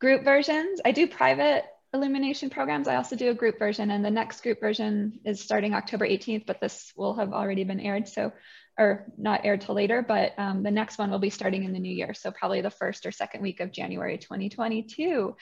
group 0.00 0.24
versions. 0.24 0.80
I 0.84 0.90
do 0.90 1.06
private 1.06 1.64
illumination 1.94 2.50
programs. 2.50 2.88
I 2.88 2.96
also 2.96 3.16
do 3.16 3.30
a 3.30 3.34
group 3.34 3.58
version, 3.58 3.90
and 3.90 4.04
the 4.04 4.10
next 4.10 4.42
group 4.42 4.60
version 4.60 5.20
is 5.24 5.40
starting 5.40 5.74
October 5.74 6.06
18th, 6.06 6.46
but 6.46 6.60
this 6.60 6.92
will 6.96 7.14
have 7.14 7.32
already 7.32 7.64
been 7.64 7.80
aired. 7.80 8.08
So, 8.08 8.32
or 8.78 9.12
not 9.18 9.44
aired 9.44 9.62
till 9.62 9.74
later, 9.74 10.02
but 10.02 10.32
um, 10.38 10.62
the 10.62 10.70
next 10.70 10.98
one 10.98 11.10
will 11.10 11.18
be 11.18 11.30
starting 11.30 11.64
in 11.64 11.72
the 11.72 11.80
new 11.80 11.92
year. 11.92 12.14
So, 12.14 12.30
probably 12.30 12.60
the 12.60 12.70
first 12.70 13.06
or 13.06 13.12
second 13.12 13.42
week 13.42 13.60
of 13.60 13.72
January 13.72 14.18
2022. 14.18 15.36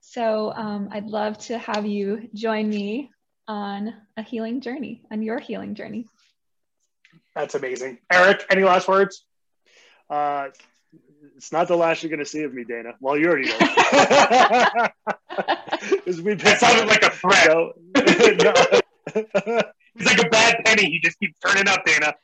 So, 0.00 0.52
um, 0.52 0.88
I'd 0.90 1.06
love 1.06 1.38
to 1.46 1.58
have 1.58 1.86
you 1.86 2.28
join 2.34 2.68
me 2.68 3.10
on 3.46 3.94
a 4.16 4.22
healing 4.22 4.60
journey, 4.60 5.02
on 5.10 5.22
your 5.22 5.38
healing 5.38 5.74
journey. 5.74 6.06
That's 7.34 7.54
amazing. 7.54 7.98
Eric, 8.10 8.44
any 8.50 8.64
last 8.64 8.88
words? 8.88 9.24
Uh, 10.08 10.48
it's 11.36 11.52
not 11.52 11.68
the 11.68 11.76
last 11.76 12.02
you're 12.02 12.10
going 12.10 12.20
to 12.20 12.26
see 12.26 12.42
of 12.42 12.52
me, 12.52 12.64
Dana. 12.64 12.94
Well, 13.00 13.16
you 13.16 13.28
already 13.28 13.48
know. 13.48 13.58
we've 16.06 16.24
been, 16.24 16.38
that 16.38 16.60
sounded 16.60 16.86
like 16.86 17.02
a 17.02 17.10
threat. 17.10 17.48
no. 18.42 18.52
He's 19.96 20.06
like 20.06 20.24
a 20.24 20.28
bad 20.28 20.64
penny. 20.64 20.84
He 20.90 21.00
just 21.00 21.18
keeps 21.18 21.38
turning 21.40 21.66
up, 21.68 21.84
Dana. 21.84 22.14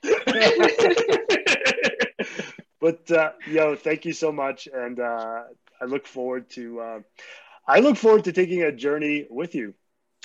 but 2.81 3.11
uh, 3.11 3.33
yo, 3.51 3.75
thank 3.75 4.05
you 4.05 4.13
so 4.13 4.31
much, 4.31 4.69
and 4.73 5.01
uh, 5.01 5.43
I 5.81 5.85
look 5.87 6.07
forward 6.07 6.49
to. 6.51 6.81
Uh, 6.81 7.01
I 7.67 7.81
look 7.81 7.97
forward 7.97 8.25
to 8.25 8.33
taking 8.33 8.63
a 8.63 8.71
journey 8.71 9.27
with 9.29 9.57
you. 9.57 9.75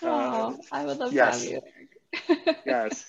Oh, 0.03 0.59
I 0.71 0.85
would 0.85 0.97
love 0.97 1.13
yes. 1.13 1.43
to 1.45 1.53
have 1.55 1.63
you. 2.29 2.55
yes. 2.65 3.05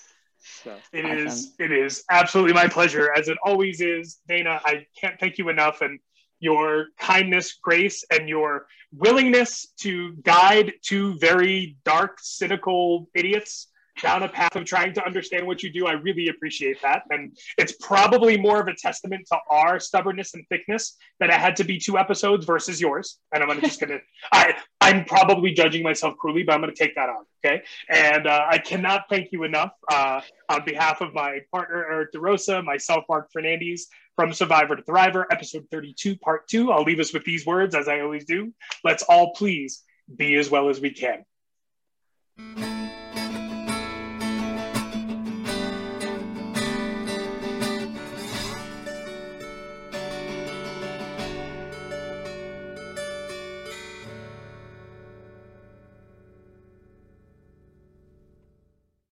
So, 0.63 0.75
it 0.91 1.05
awesome. 1.05 1.27
is. 1.27 1.53
It 1.59 1.71
is 1.71 2.03
absolutely 2.09 2.53
my 2.53 2.67
pleasure, 2.67 3.11
as 3.15 3.27
it 3.27 3.37
always 3.43 3.81
is, 3.81 4.19
Dana. 4.27 4.61
I 4.65 4.85
can't 4.99 5.19
thank 5.19 5.37
you 5.37 5.49
enough, 5.49 5.81
and 5.81 5.99
your 6.39 6.87
kindness, 6.99 7.57
grace, 7.61 8.03
and 8.11 8.27
your 8.27 8.67
willingness 8.91 9.67
to 9.79 10.13
guide 10.23 10.73
two 10.81 11.17
very 11.19 11.77
dark, 11.85 12.17
cynical 12.21 13.09
idiots 13.15 13.67
down 14.01 14.23
a 14.23 14.29
path 14.29 14.55
of 14.55 14.65
trying 14.65 14.93
to 14.93 15.05
understand 15.05 15.45
what 15.45 15.63
you 15.63 15.71
do. 15.71 15.85
I 15.85 15.93
really 15.93 16.29
appreciate 16.29 16.81
that. 16.81 17.03
And 17.09 17.37
it's 17.57 17.73
probably 17.73 18.37
more 18.37 18.59
of 18.59 18.67
a 18.67 18.75
testament 18.75 19.27
to 19.31 19.37
our 19.49 19.79
stubbornness 19.79 20.33
and 20.33 20.45
thickness 20.49 20.97
that 21.19 21.29
it 21.29 21.35
had 21.35 21.55
to 21.57 21.63
be 21.63 21.79
two 21.79 21.97
episodes 21.97 22.45
versus 22.45 22.81
yours. 22.81 23.19
And 23.33 23.43
I'm 23.43 23.61
just 23.61 23.79
gonna 23.79 23.99
I 24.31 24.55
I'm 24.81 25.05
probably 25.05 25.53
judging 25.53 25.83
myself 25.83 26.17
cruelly, 26.17 26.43
but 26.43 26.53
I'm 26.53 26.61
gonna 26.61 26.73
take 26.73 26.95
that 26.95 27.09
on. 27.09 27.25
Okay. 27.45 27.61
And 27.89 28.25
uh, 28.25 28.45
I 28.49 28.57
cannot 28.57 29.03
thank 29.09 29.31
you 29.31 29.43
enough 29.43 29.71
uh, 29.91 30.21
on 30.49 30.63
behalf 30.65 31.01
of 31.01 31.13
my 31.13 31.39
partner 31.51 31.85
Eric 31.91 32.13
DeRosa, 32.13 32.63
myself, 32.63 33.03
Mark 33.09 33.29
Fernandez, 33.33 33.87
from 34.15 34.33
Survivor 34.33 34.75
to 34.75 34.83
Thriver, 34.83 35.25
episode 35.31 35.65
32, 35.71 36.17
part 36.17 36.47
two. 36.47 36.71
I'll 36.71 36.83
leave 36.83 36.99
us 36.99 37.13
with 37.13 37.25
these 37.25 37.45
words 37.45 37.75
as 37.75 37.87
I 37.87 37.99
always 37.99 38.25
do. 38.25 38.53
Let's 38.83 39.03
all 39.03 39.33
please 39.33 39.83
be 40.15 40.35
as 40.35 40.49
well 40.49 40.69
as 40.69 40.79
we 40.79 40.91
can. 40.91 41.25